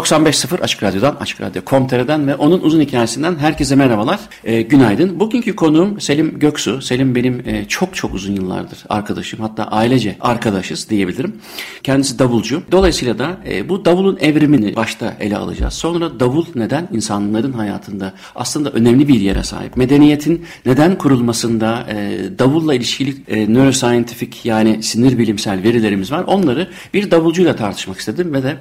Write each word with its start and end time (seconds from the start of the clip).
...95.0 0.00 0.60
Açık 0.60 0.82
Radyo'dan, 0.82 1.16
Açık 1.20 1.40
Radyo 1.40 1.62
Komtere'den 1.64 2.26
ve 2.26 2.34
onun 2.34 2.60
uzun 2.60 2.80
hikayesinden 2.80 3.38
herkese 3.38 3.76
merhabalar, 3.76 4.20
e, 4.44 4.62
günaydın. 4.62 5.20
Bugünkü 5.20 5.56
konuğum 5.56 6.00
Selim 6.00 6.38
Göksu. 6.38 6.82
Selim 6.82 7.14
benim 7.14 7.48
e, 7.48 7.64
çok 7.68 7.94
çok 7.94 8.14
uzun 8.14 8.32
yıllardır 8.32 8.78
arkadaşım, 8.88 9.40
hatta 9.40 9.64
ailece 9.64 10.16
arkadaşız 10.20 10.90
diyebilirim. 10.90 11.36
Kendisi 11.82 12.18
davulcu. 12.18 12.62
Dolayısıyla 12.72 13.18
da 13.18 13.38
e, 13.48 13.68
bu 13.68 13.84
davulun 13.84 14.18
evrimini 14.20 14.76
başta 14.76 15.16
ele 15.20 15.36
alacağız. 15.36 15.74
Sonra 15.74 16.20
davul 16.20 16.46
neden 16.54 16.88
insanların 16.92 17.52
hayatında 17.52 18.12
aslında 18.34 18.70
önemli 18.70 19.08
bir 19.08 19.20
yere 19.20 19.42
sahip? 19.42 19.76
Medeniyetin 19.76 20.44
neden 20.66 20.98
kurulmasında 20.98 21.86
e, 21.90 22.18
davulla 22.38 22.74
ilişkili 22.74 23.14
e, 23.28 23.54
neuroscientific 23.54 24.38
yani 24.44 24.82
sinir 24.82 25.18
bilimsel 25.18 25.62
verilerimiz 25.62 26.12
var. 26.12 26.24
Onları 26.26 26.68
bir 26.94 27.10
davulcuyla 27.10 27.56
tartışmak 27.56 27.98
istedim 27.98 28.34
ve 28.34 28.42
de 28.42 28.56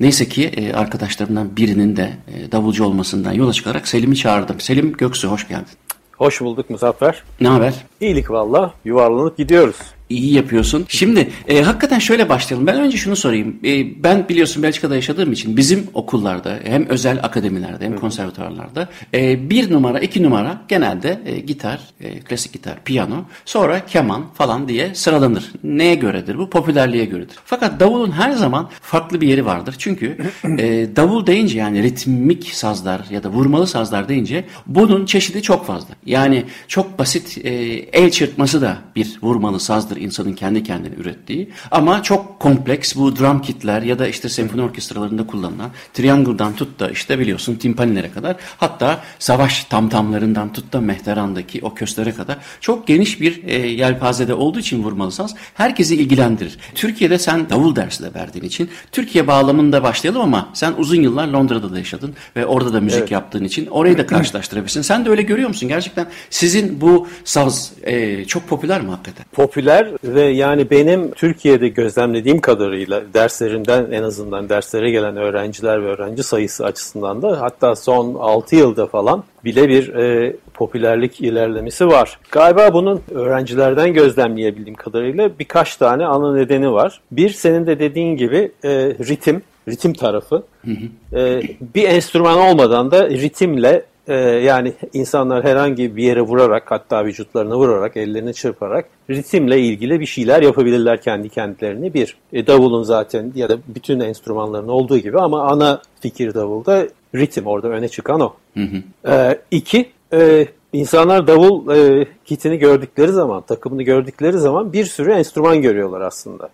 neyse 0.00 0.28
ki 0.28 0.44
e, 0.44 0.72
arkadaşlarımdan 0.82 1.56
birinin 1.56 1.96
de 1.96 2.10
e, 2.34 2.52
davulcu 2.52 2.84
olmasından 2.84 3.32
yola 3.32 3.52
çıkarak 3.52 3.88
Selim'i 3.88 4.16
çağırdım. 4.16 4.60
Selim 4.60 4.92
Göksu 4.92 5.28
hoş 5.28 5.48
geldin. 5.48 5.72
Hoş 6.16 6.40
bulduk 6.40 6.70
Muzaffer. 6.70 7.22
Ne 7.40 7.48
haber? 7.48 7.74
İyilik 8.00 8.30
valla. 8.30 8.72
Yuvarlanıp 8.84 9.36
gidiyoruz. 9.36 9.76
İyi 10.12 10.34
yapıyorsun. 10.34 10.84
Şimdi 10.88 11.28
e, 11.48 11.62
hakikaten 11.62 11.98
şöyle 11.98 12.28
başlayalım. 12.28 12.66
Ben 12.66 12.80
önce 12.80 12.96
şunu 12.96 13.16
sorayım. 13.16 13.56
E, 13.64 14.02
ben 14.02 14.28
biliyorsun 14.28 14.62
Belçika'da 14.62 14.94
yaşadığım 14.94 15.32
için 15.32 15.56
bizim 15.56 15.86
okullarda 15.94 16.58
hem 16.64 16.86
özel 16.86 17.18
akademilerde 17.22 17.84
hem 17.84 17.96
konservatuarlarda 17.96 18.88
e, 19.14 19.50
bir 19.50 19.72
numara 19.72 20.00
iki 20.00 20.22
numara 20.22 20.62
genelde 20.68 21.20
e, 21.24 21.38
gitar, 21.38 21.80
e, 22.00 22.20
klasik 22.20 22.52
gitar, 22.52 22.84
piyano 22.84 23.24
sonra 23.44 23.86
keman 23.86 24.32
falan 24.34 24.68
diye 24.68 24.94
sıralanır. 24.94 25.52
Neye 25.64 25.94
göredir 25.94 26.38
bu? 26.38 26.50
Popülerliğe 26.50 27.04
göredir. 27.04 27.36
Fakat 27.44 27.80
davulun 27.80 28.10
her 28.10 28.32
zaman 28.32 28.70
farklı 28.80 29.20
bir 29.20 29.28
yeri 29.28 29.46
vardır. 29.46 29.74
Çünkü 29.78 30.16
e, 30.58 30.88
davul 30.96 31.26
deyince 31.26 31.58
yani 31.58 31.82
ritmik 31.82 32.54
sazlar 32.54 33.00
ya 33.10 33.22
da 33.22 33.28
vurmalı 33.28 33.66
sazlar 33.66 34.08
deyince 34.08 34.44
bunun 34.66 35.06
çeşidi 35.06 35.42
çok 35.42 35.66
fazla. 35.66 35.94
Yani 36.06 36.44
çok 36.68 36.98
basit 36.98 37.38
e, 37.44 37.50
el 37.92 38.10
çırpması 38.10 38.62
da 38.62 38.78
bir 38.96 39.18
vurmalı 39.22 39.60
sazdır 39.60 39.96
insanın 40.02 40.32
kendi 40.32 40.62
kendine 40.62 40.94
ürettiği. 40.94 41.50
Ama 41.70 42.02
çok 42.02 42.40
kompleks 42.40 42.96
bu 42.96 43.16
drum 43.16 43.42
kitler 43.42 43.82
ya 43.82 43.98
da 43.98 44.08
işte 44.08 44.28
senfoni 44.28 44.62
orkestralarında 44.62 45.26
kullanılan 45.26 45.70
triangle'dan 45.94 46.56
tut 46.56 46.80
da 46.80 46.90
işte 46.90 47.18
biliyorsun 47.18 47.56
timpanilere 47.56 48.10
kadar 48.10 48.36
hatta 48.56 49.00
savaş 49.18 49.64
tamtamlarından 49.64 50.52
tut 50.52 50.72
da 50.72 50.80
mehterandaki 50.80 51.60
o 51.62 51.74
köstlere 51.74 52.12
kadar 52.12 52.38
çok 52.60 52.86
geniş 52.86 53.20
bir 53.20 53.44
e, 53.44 53.54
yelpazede 53.68 54.34
olduğu 54.34 54.58
için 54.58 54.82
vurmalı 54.82 55.12
saz 55.12 55.34
herkesi 55.54 55.96
ilgilendirir. 55.96 56.58
Türkiye'de 56.74 57.18
sen 57.18 57.50
davul 57.50 57.76
dersi 57.76 58.02
de 58.02 58.14
verdiğin 58.14 58.44
için 58.44 58.70
Türkiye 58.92 59.26
bağlamında 59.26 59.82
başlayalım 59.82 60.22
ama 60.22 60.48
sen 60.54 60.74
uzun 60.78 61.02
yıllar 61.02 61.28
Londra'da 61.28 61.72
da 61.72 61.78
yaşadın 61.78 62.14
ve 62.36 62.46
orada 62.46 62.72
da 62.72 62.80
müzik 62.80 63.00
evet. 63.00 63.10
yaptığın 63.10 63.44
için 63.44 63.66
orayı 63.66 63.98
da 63.98 64.06
karşılaştırabilirsin. 64.06 64.82
Sen 64.82 65.04
de 65.04 65.10
öyle 65.10 65.22
görüyor 65.22 65.48
musun? 65.48 65.68
Gerçekten 65.68 66.06
sizin 66.30 66.80
bu 66.80 67.08
saz 67.24 67.72
e, 67.82 68.24
çok 68.24 68.48
popüler 68.48 68.80
mi 68.80 68.90
hakikaten? 68.90 69.26
Popüler 69.32 69.91
ve 70.04 70.22
yani 70.22 70.70
benim 70.70 71.10
Türkiye'de 71.10 71.68
gözlemlediğim 71.68 72.40
kadarıyla 72.40 73.02
derslerinden 73.14 73.90
en 73.92 74.02
azından 74.02 74.48
derslere 74.48 74.90
gelen 74.90 75.16
öğrenciler 75.16 75.82
ve 75.82 75.86
öğrenci 75.86 76.22
sayısı 76.22 76.64
açısından 76.64 77.22
da 77.22 77.40
hatta 77.40 77.76
son 77.76 78.14
6 78.14 78.56
yılda 78.56 78.86
falan 78.86 79.24
bile 79.44 79.68
bir 79.68 79.94
e, 79.94 80.36
popülerlik 80.54 81.20
ilerlemesi 81.20 81.88
var. 81.88 82.18
Galiba 82.30 82.74
bunun 82.74 83.00
öğrencilerden 83.14 83.92
gözlemleyebildiğim 83.92 84.76
kadarıyla 84.76 85.30
birkaç 85.38 85.76
tane 85.76 86.06
ana 86.06 86.34
nedeni 86.34 86.72
var. 86.72 87.00
Bir 87.12 87.30
senin 87.30 87.66
de 87.66 87.78
dediğin 87.78 88.16
gibi 88.16 88.52
e, 88.64 88.70
ritim, 88.84 89.42
ritim 89.68 89.92
tarafı. 89.92 90.42
Hı 90.64 90.70
hı. 90.70 91.18
E, 91.18 91.42
bir 91.74 91.88
enstrüman 91.88 92.38
olmadan 92.38 92.90
da 92.90 93.10
ritimle 93.10 93.82
ee, 94.08 94.14
yani 94.14 94.72
insanlar 94.92 95.44
herhangi 95.44 95.96
bir 95.96 96.02
yere 96.02 96.20
vurarak 96.20 96.70
hatta 96.70 97.04
vücutlarını 97.04 97.54
vurarak, 97.54 97.96
ellerini 97.96 98.34
çırparak 98.34 98.84
ritimle 99.10 99.60
ilgili 99.60 100.00
bir 100.00 100.06
şeyler 100.06 100.42
yapabilirler 100.42 101.02
kendi 101.02 101.28
kendilerini. 101.28 101.94
Bir, 101.94 102.16
e, 102.32 102.46
davulun 102.46 102.82
zaten 102.82 103.32
ya 103.34 103.48
da 103.48 103.58
bütün 103.68 104.00
enstrümanların 104.00 104.68
olduğu 104.68 104.98
gibi 104.98 105.18
ama 105.18 105.42
ana 105.42 105.82
fikir 106.00 106.34
davulda 106.34 106.88
ritim 107.14 107.46
orada 107.46 107.68
öne 107.68 107.88
çıkan 107.88 108.20
o. 108.20 108.34
Hı 108.54 108.60
hı. 108.60 108.82
Ee, 109.12 109.38
iki, 109.50 109.90
e, 110.12 110.46
İnsanlar 110.72 111.26
davul 111.26 111.76
e, 111.76 112.06
kitini 112.24 112.58
gördükleri 112.58 113.12
zaman, 113.12 113.42
takımını 113.42 113.82
gördükleri 113.82 114.38
zaman 114.38 114.72
bir 114.72 114.84
sürü 114.84 115.12
enstrüman 115.12 115.62
görüyorlar 115.62 116.00
aslında. 116.00 116.48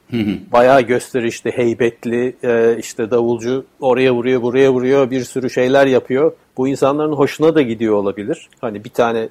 Bayağı 0.52 0.80
gösterişli, 0.80 1.50
heybetli, 1.50 2.36
e, 2.44 2.76
işte 2.78 3.10
davulcu 3.10 3.64
oraya 3.80 4.14
vuruyor, 4.14 4.42
buraya 4.42 4.72
vuruyor, 4.72 5.10
bir 5.10 5.24
sürü 5.24 5.50
şeyler 5.50 5.86
yapıyor. 5.86 6.32
Bu 6.56 6.68
insanların 6.68 7.12
hoşuna 7.12 7.54
da 7.54 7.62
gidiyor 7.62 7.94
olabilir. 7.94 8.48
Hani 8.60 8.84
bir 8.84 8.90
tane 8.90 9.28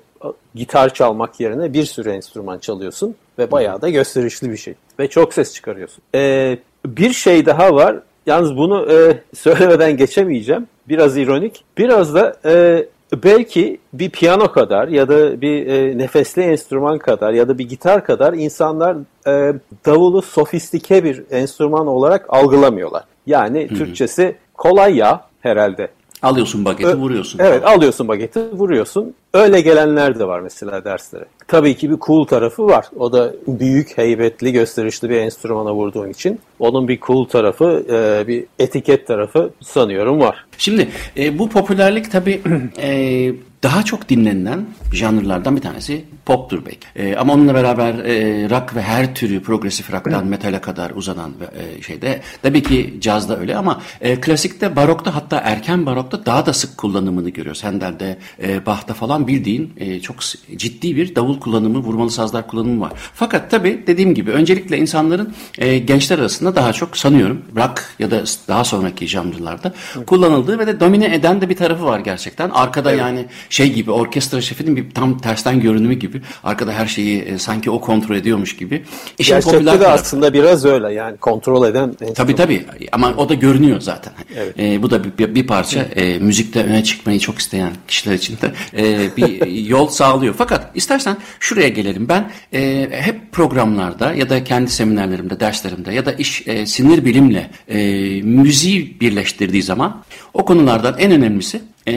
gitar 0.55 0.93
çalmak 0.93 1.39
yerine 1.39 1.73
bir 1.73 1.85
sürü 1.85 2.09
enstrüman 2.09 2.59
çalıyorsun 2.59 3.15
ve 3.39 3.51
bayağı 3.51 3.81
da 3.81 3.89
gösterişli 3.89 4.51
bir 4.51 4.57
şey. 4.57 4.73
Ve 4.99 5.07
çok 5.07 5.33
ses 5.33 5.53
çıkarıyorsun. 5.53 6.03
E, 6.15 6.57
bir 6.85 7.13
şey 7.13 7.45
daha 7.45 7.75
var. 7.75 7.99
Yalnız 8.25 8.57
bunu 8.57 8.91
e, 8.91 9.19
söylemeden 9.35 9.97
geçemeyeceğim. 9.97 10.67
Biraz 10.89 11.17
ironik. 11.17 11.63
Biraz 11.77 12.15
da 12.15 12.35
e, 12.45 12.85
belki 13.23 13.79
bir 13.93 14.09
piyano 14.09 14.51
kadar 14.51 14.87
ya 14.87 15.09
da 15.09 15.41
bir 15.41 15.67
e, 15.67 15.97
nefesli 15.97 16.41
enstrüman 16.41 16.97
kadar 16.97 17.33
ya 17.33 17.47
da 17.47 17.57
bir 17.57 17.69
gitar 17.69 18.05
kadar 18.05 18.33
insanlar 18.33 18.97
e, 19.27 19.53
davulu 19.85 20.21
sofistike 20.21 21.03
bir 21.03 21.23
enstrüman 21.31 21.87
olarak 21.87 22.25
algılamıyorlar. 22.29 23.03
Yani 23.25 23.69
Hı-hı. 23.69 23.77
Türkçesi 23.77 24.35
kolay 24.53 24.95
ya 24.95 25.27
herhalde. 25.39 25.87
Alıyorsun 26.21 26.65
bageti 26.65 26.95
vuruyorsun. 26.95 27.39
Evet 27.39 27.65
alıyorsun 27.65 28.07
bageti 28.07 28.39
vuruyorsun. 28.51 29.13
Öyle 29.37 29.61
gelenler 29.61 30.19
de 30.19 30.27
var 30.27 30.39
mesela 30.39 30.85
derslere. 30.85 31.25
Tabii 31.47 31.75
ki 31.77 31.89
bir 31.89 31.97
cool 31.97 32.25
tarafı 32.25 32.67
var. 32.67 32.85
O 32.99 33.13
da 33.13 33.33
büyük, 33.47 33.97
heybetli, 33.97 34.51
gösterişli 34.51 35.09
bir 35.09 35.17
enstrümana 35.17 35.73
vurduğun 35.73 36.09
için. 36.09 36.39
Onun 36.59 36.87
bir 36.87 36.99
cool 36.99 37.25
tarafı, 37.25 37.85
e, 37.89 38.27
bir 38.27 38.45
etiket 38.59 39.07
tarafı 39.07 39.49
sanıyorum 39.61 40.19
var. 40.19 40.45
Şimdi 40.57 40.89
e, 41.17 41.39
bu 41.39 41.49
popülerlik 41.49 42.11
tabii 42.11 42.41
e, 42.81 43.31
daha 43.63 43.83
çok 43.83 44.09
dinlenilen 44.09 44.65
janrlardan 44.93 45.55
bir 45.55 45.61
tanesi 45.61 46.05
poptur 46.25 46.65
belki. 46.65 46.87
E, 46.95 47.15
ama 47.15 47.33
onunla 47.33 47.53
beraber 47.53 47.93
e, 47.93 48.49
rock 48.49 48.75
ve 48.75 48.81
her 48.81 49.15
türü 49.15 49.41
progresif 49.41 49.93
rock'tan 49.93 50.25
metale 50.25 50.61
kadar 50.61 50.91
uzanan 50.91 51.33
e, 51.77 51.81
şeyde 51.81 52.21
tabii 52.41 52.63
ki 52.63 52.97
cazda 53.01 53.39
öyle 53.39 53.57
ama 53.57 53.81
e, 54.01 54.21
klasikte 54.21 54.75
barokta 54.75 55.15
hatta 55.15 55.37
erken 55.37 55.85
barokta 55.85 56.25
daha 56.25 56.45
da 56.45 56.53
sık 56.53 56.77
kullanımını 56.77 57.29
görüyoruz. 57.29 57.63
Handel'de, 57.63 58.17
e, 58.43 58.65
Bach'ta 58.65 58.93
falan 58.93 59.26
bildiğin 59.27 59.73
e, 59.77 59.99
çok 59.99 60.15
ciddi 60.55 60.95
bir 60.95 61.15
davul 61.15 61.39
kullanımı, 61.39 61.79
vurmalı 61.79 62.11
sazlar 62.11 62.47
kullanımı 62.47 62.81
var. 62.81 62.91
Fakat 63.13 63.51
tabii 63.51 63.83
dediğim 63.87 64.13
gibi 64.13 64.31
öncelikle 64.31 64.77
insanların 64.77 65.33
e, 65.57 65.77
gençler 65.77 66.19
arasında 66.19 66.55
daha 66.55 66.73
çok 66.73 66.97
sanıyorum 66.97 67.41
rock 67.55 67.83
ya 67.99 68.11
da 68.11 68.23
daha 68.47 68.63
sonraki 68.63 69.07
janrlarda 69.07 69.73
kullanıldığı 70.07 70.59
ve 70.59 70.67
de 70.67 70.79
domine 70.79 71.15
eden 71.15 71.41
de 71.41 71.49
bir 71.49 71.55
tarafı 71.55 71.85
var 71.85 71.99
gerçekten. 71.99 72.49
Arkada 72.49 72.91
evet. 72.91 73.01
yani 73.01 73.25
şey 73.49 73.73
gibi 73.73 73.91
orkestra 73.91 74.41
şefinin 74.41 74.75
bir 74.75 74.91
tam 74.91 75.17
tersten 75.17 75.61
görünümü 75.61 75.93
gibi. 75.93 76.21
Arkada 76.43 76.73
her 76.73 76.87
şeyi 76.87 77.21
e, 77.21 77.37
sanki 77.37 77.71
o 77.71 77.81
kontrol 77.81 78.15
ediyormuş 78.15 78.55
gibi. 78.55 78.83
İşin 79.17 79.33
Gerçekte 79.33 79.59
de 79.59 79.65
tarafı. 79.65 79.89
aslında 79.89 80.33
biraz 80.33 80.65
öyle 80.65 80.93
yani 80.93 81.17
kontrol 81.17 81.67
eden. 81.67 81.95
Tabii 82.15 82.35
tabii 82.35 82.65
ama 82.91 83.13
o 83.17 83.29
da 83.29 83.33
görünüyor 83.33 83.81
zaten. 83.81 84.13
Evet. 84.35 84.59
E, 84.59 84.83
bu 84.83 84.89
da 84.89 85.03
bir, 85.03 85.35
bir 85.35 85.47
parça 85.47 85.79
e, 85.79 86.19
müzikte 86.19 86.63
öne 86.63 86.83
çıkmayı 86.83 87.19
çok 87.19 87.39
isteyen 87.39 87.71
kişiler 87.87 88.13
için 88.13 88.37
de 88.41 88.51
e, 88.77 89.06
bir 89.17 89.47
yol 89.47 89.87
sağlıyor. 89.87 90.35
Fakat 90.37 90.71
istersen 90.75 91.17
şuraya 91.39 91.67
gelelim. 91.67 92.09
Ben 92.09 92.31
e, 92.53 92.89
hep 92.91 93.31
programlarda 93.31 94.13
ya 94.13 94.29
da 94.29 94.43
kendi 94.43 94.71
seminerlerimde, 94.71 95.39
derslerimde 95.39 95.93
ya 95.93 96.05
da 96.05 96.13
iş 96.13 96.47
e, 96.47 96.65
sinir 96.65 97.05
bilimle 97.05 97.49
e, 97.67 97.77
müziği 98.21 98.99
birleştirdiği 99.01 99.63
zaman 99.63 100.03
o 100.33 100.45
konulardan 100.45 100.95
en 100.99 101.11
önemlisi 101.11 101.61
e, 101.87 101.93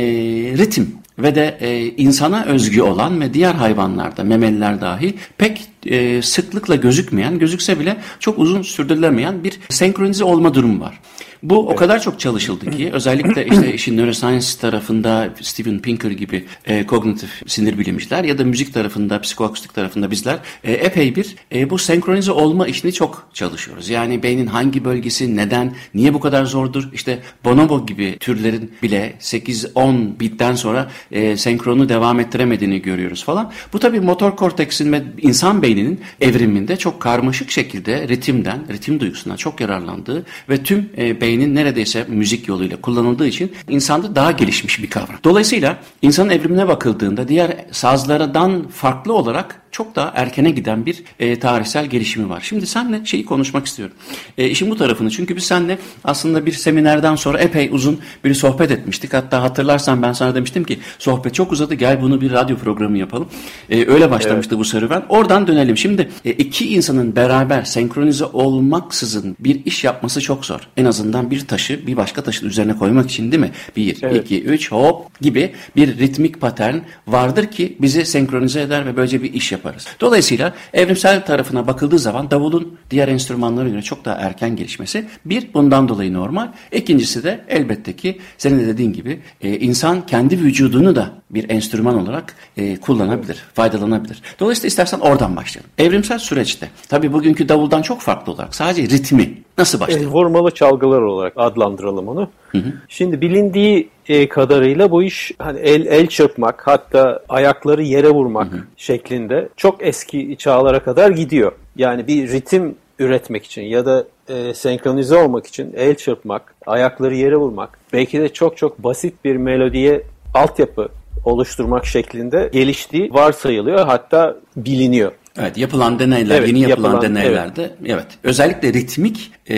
ritim 0.58 1.00
ve 1.18 1.34
de 1.34 1.58
e, 1.60 1.86
insana 1.86 2.44
özgü 2.44 2.82
olan 2.82 3.20
ve 3.20 3.34
diğer 3.34 3.54
hayvanlarda, 3.54 4.24
memeliler 4.24 4.80
dahil 4.80 5.12
pek 5.38 5.68
e, 5.86 6.22
sıklıkla 6.22 6.74
gözükmeyen, 6.74 7.38
gözükse 7.38 7.80
bile 7.80 7.96
çok 8.20 8.38
uzun 8.38 8.62
sürdürülemeyen 8.62 9.44
bir 9.44 9.60
senkronize 9.68 10.24
olma 10.24 10.54
durumu 10.54 10.80
var. 10.80 11.00
Bu 11.42 11.69
o 11.69 11.76
kadar 11.76 12.02
çok 12.02 12.20
çalışıldı 12.20 12.70
ki 12.70 12.90
özellikle 12.92 13.46
işte 13.46 13.75
işin 13.75 13.96
neuroscience 13.96 14.46
tarafında 14.60 15.28
Steven 15.40 15.78
Pinker 15.78 16.10
gibi 16.10 16.44
e, 16.66 16.87
kognitif 16.87 17.42
sinir 17.46 17.78
bilimciler 17.78 18.25
ya 18.25 18.38
da 18.38 18.44
müzik 18.44 18.75
tarafında, 18.75 19.20
psikoakustik 19.20 19.75
tarafında 19.75 20.10
bizler 20.10 20.38
e, 20.64 20.72
epey 20.72 21.16
bir 21.16 21.37
e, 21.54 21.70
bu 21.70 21.78
senkronize 21.78 22.32
olma 22.32 22.66
işini 22.66 22.92
çok 22.92 23.28
çalışıyoruz. 23.34 23.88
Yani 23.88 24.22
beynin 24.22 24.46
hangi 24.46 24.84
bölgesi, 24.84 25.37
neden, 25.37 25.75
niye 25.94 26.14
bu 26.14 26.20
kadar 26.20 26.44
zordur? 26.44 26.88
İşte 26.92 27.19
bonobo 27.44 27.86
gibi 27.86 28.16
türlerin 28.20 28.72
bile 28.82 29.14
8-10 29.20 30.20
bitten 30.20 30.54
sonra 30.54 30.90
e, 31.12 31.36
senkronu 31.36 31.88
devam 31.88 32.20
ettiremediğini 32.20 32.82
görüyoruz 32.82 33.25
falan. 33.25 33.52
Bu 33.72 33.78
tabii 33.78 34.00
motor 34.00 34.36
korteksin 34.36 34.93
ve 34.93 35.02
insan 35.19 35.62
beyninin 35.62 36.00
evriminde 36.20 36.76
çok 36.76 37.00
karmaşık 37.00 37.50
şekilde 37.50 38.08
ritimden, 38.08 38.60
ritim 38.72 39.00
duygusundan 39.00 39.36
çok 39.36 39.60
yararlandığı 39.60 40.26
ve 40.48 40.62
tüm 40.62 40.90
e, 40.96 41.20
beynin 41.31 41.55
neredeyse 41.55 42.06
müzik 42.09 42.49
yoluyla 42.49 42.81
kullanıldığı 42.81 43.27
için 43.27 43.53
insanda 43.69 44.17
daha 44.17 44.31
gelişmiş 44.31 44.82
bir 44.82 44.91
kavram. 44.91 45.19
Dolayısıyla 45.25 45.79
insanın 46.03 46.31
evrimine 46.31 46.69
bakıldığında 46.69 47.29
diğer 47.29 47.65
sazlardan 47.71 48.69
farklı 48.69 49.12
olarak 49.12 49.62
çok 49.72 49.96
daha 49.96 50.12
erkene 50.14 50.50
giden 50.50 50.87
bir 50.87 51.02
e, 51.20 51.38
tarihsel 51.38 51.87
gelişimi 51.87 52.28
var. 52.28 52.40
Şimdi 52.40 52.67
senle 52.67 53.05
şeyi 53.05 53.25
konuşmak 53.25 53.67
istiyorum. 53.67 53.94
E, 54.38 54.49
işin 54.49 54.70
bu 54.70 54.76
tarafını 54.76 55.11
çünkü 55.11 55.37
biz 55.37 55.44
senle 55.44 55.78
aslında 56.05 56.46
bir 56.46 56.52
seminerden 56.52 57.17
sonra 57.17 57.38
epey 57.38 57.69
uzun 57.72 58.00
bir 58.25 58.34
sohbet 58.34 58.70
etmiştik. 58.70 59.14
Hatta 59.14 59.43
hatırlarsan 59.43 60.02
ben 60.02 60.12
sana 60.12 60.34
demiştim 60.34 60.64
ki 60.64 60.78
sohbet 60.99 61.34
çok 61.34 61.52
uzadı 61.52 61.75
gel 61.75 62.02
bunu 62.02 62.20
bir 62.20 62.32
radyo 62.32 62.56
programı 62.56 62.99
yapalım. 62.99 63.28
E, 63.70 63.87
öyle 63.87 64.11
başlamıştı 64.11 64.55
evet. 64.55 64.61
bu 64.61 64.64
serüven. 64.64 65.02
Oradan 65.08 65.46
dönelim. 65.46 65.76
Şimdi 65.76 66.11
e, 66.25 66.31
iki 66.31 66.75
insanın 66.75 67.17
beraber 67.17 67.62
senkronize 67.62 68.25
olmaksızın 68.25 69.37
bir 69.40 69.64
iş 69.64 69.84
yapması 69.84 70.20
çok 70.20 70.44
zor. 70.44 70.61
En 70.76 70.84
azından 70.84 71.31
bir 71.31 71.46
taşı 71.46 71.87
bir 71.87 71.96
başka 71.96 72.22
taşın 72.22 72.49
üzerine 72.49 72.76
koymak 72.76 73.11
için 73.11 73.32
değil 73.32 73.40
mi? 73.40 73.50
Bir, 73.76 73.96
evet. 74.02 74.25
iki, 74.25 74.43
üç 74.43 74.72
hop 74.72 75.20
gibi 75.20 75.52
bir 75.76 75.99
ritmik 75.99 76.40
patern 76.40 76.76
vardır 77.06 77.46
ki 77.46 77.76
bizi 77.81 78.05
senkronize 78.05 78.61
eder 78.61 78.87
ve 78.87 78.96
böylece 78.96 79.22
bir 79.22 79.32
iş 79.32 79.52
yapar 79.52 79.59
yaparız. 79.60 79.86
Dolayısıyla 80.00 80.54
evrimsel 80.72 81.26
tarafına 81.26 81.66
bakıldığı 81.66 81.98
zaman 81.98 82.30
davulun 82.30 82.78
diğer 82.90 83.08
enstrümanlara 83.08 83.68
göre 83.68 83.82
çok 83.82 84.04
daha 84.04 84.14
erken 84.14 84.56
gelişmesi 84.56 85.06
bir 85.24 85.54
bundan 85.54 85.88
dolayı 85.88 86.14
normal. 86.14 86.48
İkincisi 86.72 87.24
de 87.24 87.44
elbette 87.48 87.96
ki 87.96 88.20
senin 88.38 88.58
de 88.58 88.66
dediğin 88.66 88.92
gibi 88.92 89.20
e, 89.40 89.58
insan 89.58 90.06
kendi 90.06 90.38
vücudunu 90.38 90.96
da 90.96 91.10
bir 91.30 91.50
enstrüman 91.50 92.02
olarak 92.02 92.34
e, 92.56 92.76
kullanabilir, 92.76 93.36
faydalanabilir. 93.54 94.22
Dolayısıyla 94.40 94.66
istersen 94.66 95.00
oradan 95.00 95.36
başlayalım. 95.36 95.70
Evrimsel 95.78 96.18
süreçte 96.18 96.70
tabii 96.88 97.12
bugünkü 97.12 97.48
davuldan 97.48 97.82
çok 97.82 98.00
farklı 98.00 98.32
olarak 98.32 98.54
sadece 98.54 98.82
ritmi 98.82 99.42
nasıl 99.58 99.80
başlıyor? 99.80 100.00
E, 100.00 100.06
vurmalı 100.06 100.50
çalgılar 100.50 101.00
olarak 101.00 101.32
adlandıralım 101.36 102.08
onu. 102.08 102.30
Hı 102.52 102.58
hı. 102.58 102.73
Şimdi 102.88 103.20
bilindiği 103.20 103.88
e, 104.08 104.29
kadarıyla 104.29 104.91
bu 104.91 105.02
iş 105.02 105.32
hani 105.38 105.58
el 105.58 105.87
el 105.87 106.06
çırpmak 106.06 106.67
hatta 106.67 107.23
ayakları 107.29 107.82
yere 107.82 108.11
vurmak 108.11 108.52
hı 108.52 108.56
hı. 108.56 108.61
şeklinde 108.76 109.49
çok 109.56 109.87
eski 109.87 110.37
çağlara 110.38 110.82
kadar 110.82 111.11
gidiyor. 111.11 111.52
Yani 111.76 112.06
bir 112.06 112.29
ritim 112.29 112.75
üretmek 112.99 113.44
için 113.44 113.62
ya 113.62 113.87
da 113.87 114.05
e, 114.29 114.55
senkronize 114.55 115.17
olmak 115.17 115.47
için 115.47 115.73
el 115.76 115.94
çırpmak, 115.94 116.55
ayakları 116.67 117.14
yere 117.14 117.37
vurmak, 117.37 117.79
belki 117.93 118.20
de 118.20 118.29
çok 118.29 118.56
çok 118.56 118.79
basit 118.79 119.25
bir 119.25 119.37
melodiye 119.37 120.03
altyapı 120.35 120.88
oluşturmak 121.25 121.87
şeklinde 121.87 122.50
geliştiği 122.53 123.14
varsayılıyor 123.14 123.87
hatta 123.87 124.37
biliniyor. 124.56 125.12
Evet 125.38 125.58
yapılan 125.58 125.99
deneyler, 125.99 126.38
evet, 126.38 126.49
yeni 126.49 126.61
yapılan, 126.61 126.93
yapılan 126.93 127.14
deneylerde 127.14 127.62
evet. 127.62 127.73
evet 127.87 128.06
özellikle 128.23 128.73
ritmik 128.73 129.32
e, 129.50 129.56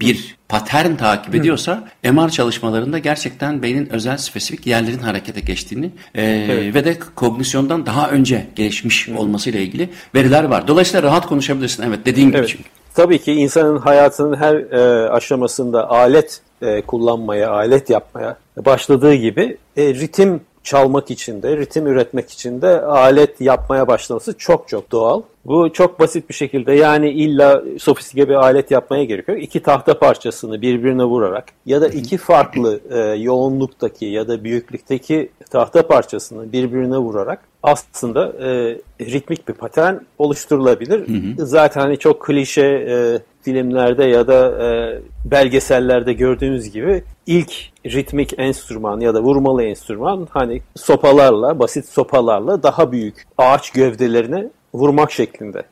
bir 0.00 0.37
patern 0.48 0.96
takip 0.96 1.34
ediyorsa 1.34 1.84
Hı. 2.04 2.12
MR 2.12 2.28
çalışmalarında 2.28 2.98
gerçekten 2.98 3.62
beynin 3.62 3.92
özel 3.92 4.16
spesifik 4.16 4.66
yerlerin 4.66 4.98
harekete 4.98 5.40
geçtiğini 5.40 5.90
e, 6.14 6.24
evet. 6.24 6.74
ve 6.74 6.84
de 6.84 6.98
kognisyondan 7.14 7.86
daha 7.86 8.10
önce 8.10 8.46
gelişmiş 8.56 9.08
Hı. 9.08 9.18
olmasıyla 9.18 9.60
ilgili 9.60 9.88
veriler 10.14 10.44
var. 10.44 10.68
Dolayısıyla 10.68 11.02
rahat 11.02 11.26
konuşabilirsin. 11.26 11.82
Evet 11.82 11.98
dediğin 12.04 12.28
gibi 12.28 12.38
evet. 12.38 12.48
çünkü. 12.48 12.64
Tabii 12.94 13.18
ki 13.18 13.32
insanın 13.32 13.78
hayatının 13.78 14.36
her 14.36 14.54
e, 14.54 15.08
aşamasında 15.10 15.90
alet 15.90 16.40
e, 16.62 16.82
kullanmaya, 16.82 17.50
alet 17.50 17.90
yapmaya 17.90 18.36
başladığı 18.56 19.14
gibi 19.14 19.56
e, 19.76 19.94
ritim 19.94 20.40
çalmak 20.62 21.10
için 21.10 21.42
de, 21.42 21.56
ritim 21.56 21.86
üretmek 21.86 22.30
için 22.30 22.62
de 22.62 22.80
alet 22.80 23.40
yapmaya 23.40 23.88
başlaması 23.88 24.38
çok 24.38 24.68
çok 24.68 24.92
doğal. 24.92 25.22
Bu 25.44 25.72
çok 25.72 26.00
basit 26.00 26.28
bir 26.28 26.34
şekilde 26.34 26.72
yani 26.72 27.10
illa 27.10 27.62
sofistike 27.78 28.28
bir 28.28 28.34
alet 28.34 28.70
yapmaya 28.70 29.04
gerekiyor. 29.04 29.38
İki 29.38 29.62
tahta 29.62 29.98
parçasını 29.98 30.62
birbirine 30.62 31.04
vurarak 31.04 31.44
ya 31.66 31.80
da 31.80 31.88
iki 31.88 32.16
farklı 32.16 32.80
e, 32.90 32.98
yoğunluktaki 32.98 34.06
ya 34.06 34.28
da 34.28 34.44
büyüklükteki 34.44 35.28
tahta 35.50 35.86
parçasını 35.86 36.52
birbirine 36.52 36.98
vurarak 36.98 37.40
aslında 37.62 38.26
e, 38.26 38.78
ritmik 39.00 39.48
bir 39.48 39.54
patern 39.54 39.94
oluşturulabilir. 40.18 41.08
Hı 41.08 41.42
hı. 41.42 41.46
Zaten 41.46 41.80
hani 41.80 41.98
çok 41.98 42.22
klişe 42.22 42.62
e, 42.62 43.18
filmlerde 43.42 44.04
ya 44.04 44.26
da 44.26 44.64
e, 44.64 44.68
belgesellerde 45.24 46.12
gördüğünüz 46.12 46.70
gibi 46.70 47.04
ilk 47.26 47.52
ritmik 47.86 48.38
enstrüman 48.38 49.00
ya 49.00 49.14
da 49.14 49.22
vurmalı 49.22 49.62
enstrüman 49.62 50.28
hani 50.30 50.62
sopalarla, 50.76 51.58
basit 51.58 51.88
sopalarla 51.88 52.62
daha 52.62 52.92
büyük 52.92 53.26
ağaç 53.38 53.70
gövdelerine 53.70 54.48
vurmak 54.74 55.12
şeklinde. 55.12 55.62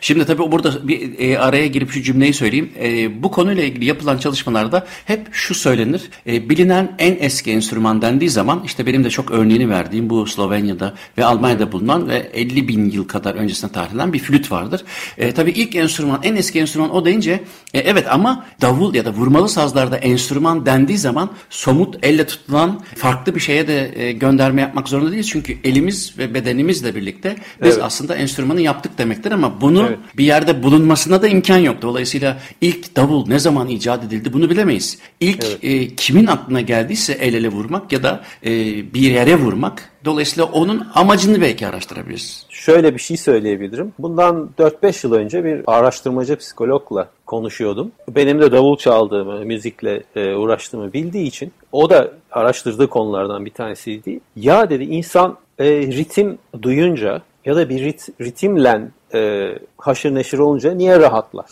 Şimdi 0.00 0.26
tabii 0.26 0.52
burada 0.52 0.88
bir 0.88 1.18
e, 1.18 1.38
araya 1.38 1.66
girip 1.66 1.90
şu 1.90 2.02
cümleyi 2.02 2.34
söyleyeyim. 2.34 2.72
E, 2.80 3.22
bu 3.22 3.30
konuyla 3.30 3.62
ilgili 3.62 3.84
yapılan 3.84 4.18
çalışmalarda 4.18 4.86
hep 5.04 5.28
şu 5.32 5.54
söylenir. 5.54 6.10
E, 6.26 6.50
bilinen 6.50 6.96
en 6.98 7.16
eski 7.20 7.50
enstrüman 7.50 8.02
dendiği 8.02 8.30
zaman 8.30 8.62
işte 8.64 8.86
benim 8.86 9.04
de 9.04 9.10
çok 9.10 9.30
örneğini 9.30 9.70
verdiğim 9.70 10.10
bu 10.10 10.26
Slovenya'da 10.26 10.94
ve 11.18 11.24
Almanya'da 11.24 11.72
bulunan 11.72 12.08
ve 12.08 12.30
50 12.34 12.68
bin 12.68 12.90
yıl 12.90 13.08
kadar 13.08 13.34
öncesine 13.34 13.72
tarihlenen 13.72 14.12
bir 14.12 14.18
flüt 14.18 14.52
vardır. 14.52 14.84
E, 15.18 15.32
tabii 15.32 15.50
ilk 15.50 15.76
enstrüman, 15.76 16.20
en 16.22 16.36
eski 16.36 16.60
enstrüman 16.60 16.94
o 16.94 17.04
deyince 17.04 17.40
e, 17.74 17.78
evet 17.78 18.06
ama 18.10 18.46
davul 18.60 18.94
ya 19.00 19.06
da 19.06 19.12
vurmalı 19.12 19.48
sazlarda 19.48 19.96
enstrüman 19.96 20.66
dendiği 20.66 20.98
zaman 20.98 21.30
somut 21.50 21.98
elle 22.02 22.26
tutulan 22.26 22.80
farklı 22.96 23.34
bir 23.34 23.40
şeye 23.40 23.68
de 23.68 24.02
e, 24.02 24.12
gönderme 24.12 24.60
yapmak 24.60 24.88
zorunda 24.88 25.10
değiliz. 25.10 25.28
Çünkü 25.28 25.56
elimiz 25.64 26.18
ve 26.18 26.34
bedenimizle 26.34 26.94
birlikte 26.94 27.36
biz 27.62 27.74
evet. 27.74 27.84
aslında 27.84 28.14
enstrümanı 28.14 28.60
yaptık 28.60 28.98
demektir 28.98 29.32
ama 29.32 29.60
bunun 29.60 29.86
evet. 29.86 29.98
bir 30.16 30.24
yerde 30.24 30.62
bulunmasına 30.62 31.22
da 31.22 31.28
imkan 31.28 31.58
yok. 31.58 31.82
Dolayısıyla 31.82 32.38
ilk 32.60 32.96
davul 32.96 33.28
ne 33.28 33.38
zaman 33.38 33.68
icat 33.68 34.04
edildi 34.04 34.32
bunu 34.32 34.50
bilemeyiz. 34.50 34.98
İlk 35.20 35.44
evet. 35.44 35.58
e, 35.62 35.94
kimin 35.94 36.26
aklına 36.26 36.60
geldiyse 36.60 37.12
el 37.12 37.34
ele 37.34 37.48
vurmak 37.48 37.92
ya 37.92 38.02
da 38.02 38.24
e, 38.44 38.50
bir 38.94 39.00
yere 39.00 39.36
vurmak. 39.36 39.90
Dolayısıyla 40.04 40.44
onun 40.44 40.86
amacını 40.94 41.40
belki 41.40 41.66
araştırabiliriz. 41.66 42.46
Şöyle 42.60 42.94
bir 42.94 43.00
şey 43.00 43.16
söyleyebilirim. 43.16 43.92
Bundan 43.98 44.50
4-5 44.58 45.06
yıl 45.06 45.14
önce 45.14 45.44
bir 45.44 45.62
araştırmacı 45.66 46.36
psikologla 46.36 47.08
konuşuyordum. 47.26 47.92
Benim 48.08 48.40
de 48.40 48.52
davul 48.52 48.76
çaldığımı, 48.76 49.44
müzikle 49.44 50.02
e, 50.16 50.34
uğraştığımı 50.34 50.92
bildiği 50.92 51.26
için 51.26 51.52
o 51.72 51.90
da 51.90 52.10
araştırdığı 52.30 52.86
konulardan 52.86 53.44
bir 53.46 53.50
tanesiydi. 53.50 54.20
Ya 54.36 54.70
dedi 54.70 54.84
insan 54.84 55.36
e, 55.58 55.64
ritim 55.70 56.38
duyunca 56.62 57.22
ya 57.44 57.56
da 57.56 57.68
bir 57.68 57.80
rit, 57.80 58.08
ritimle 58.20 58.88
e, 59.14 59.50
haşır 59.78 60.14
neşir 60.14 60.38
olunca 60.38 60.72
niye 60.72 61.00
rahatlar? 61.00 61.46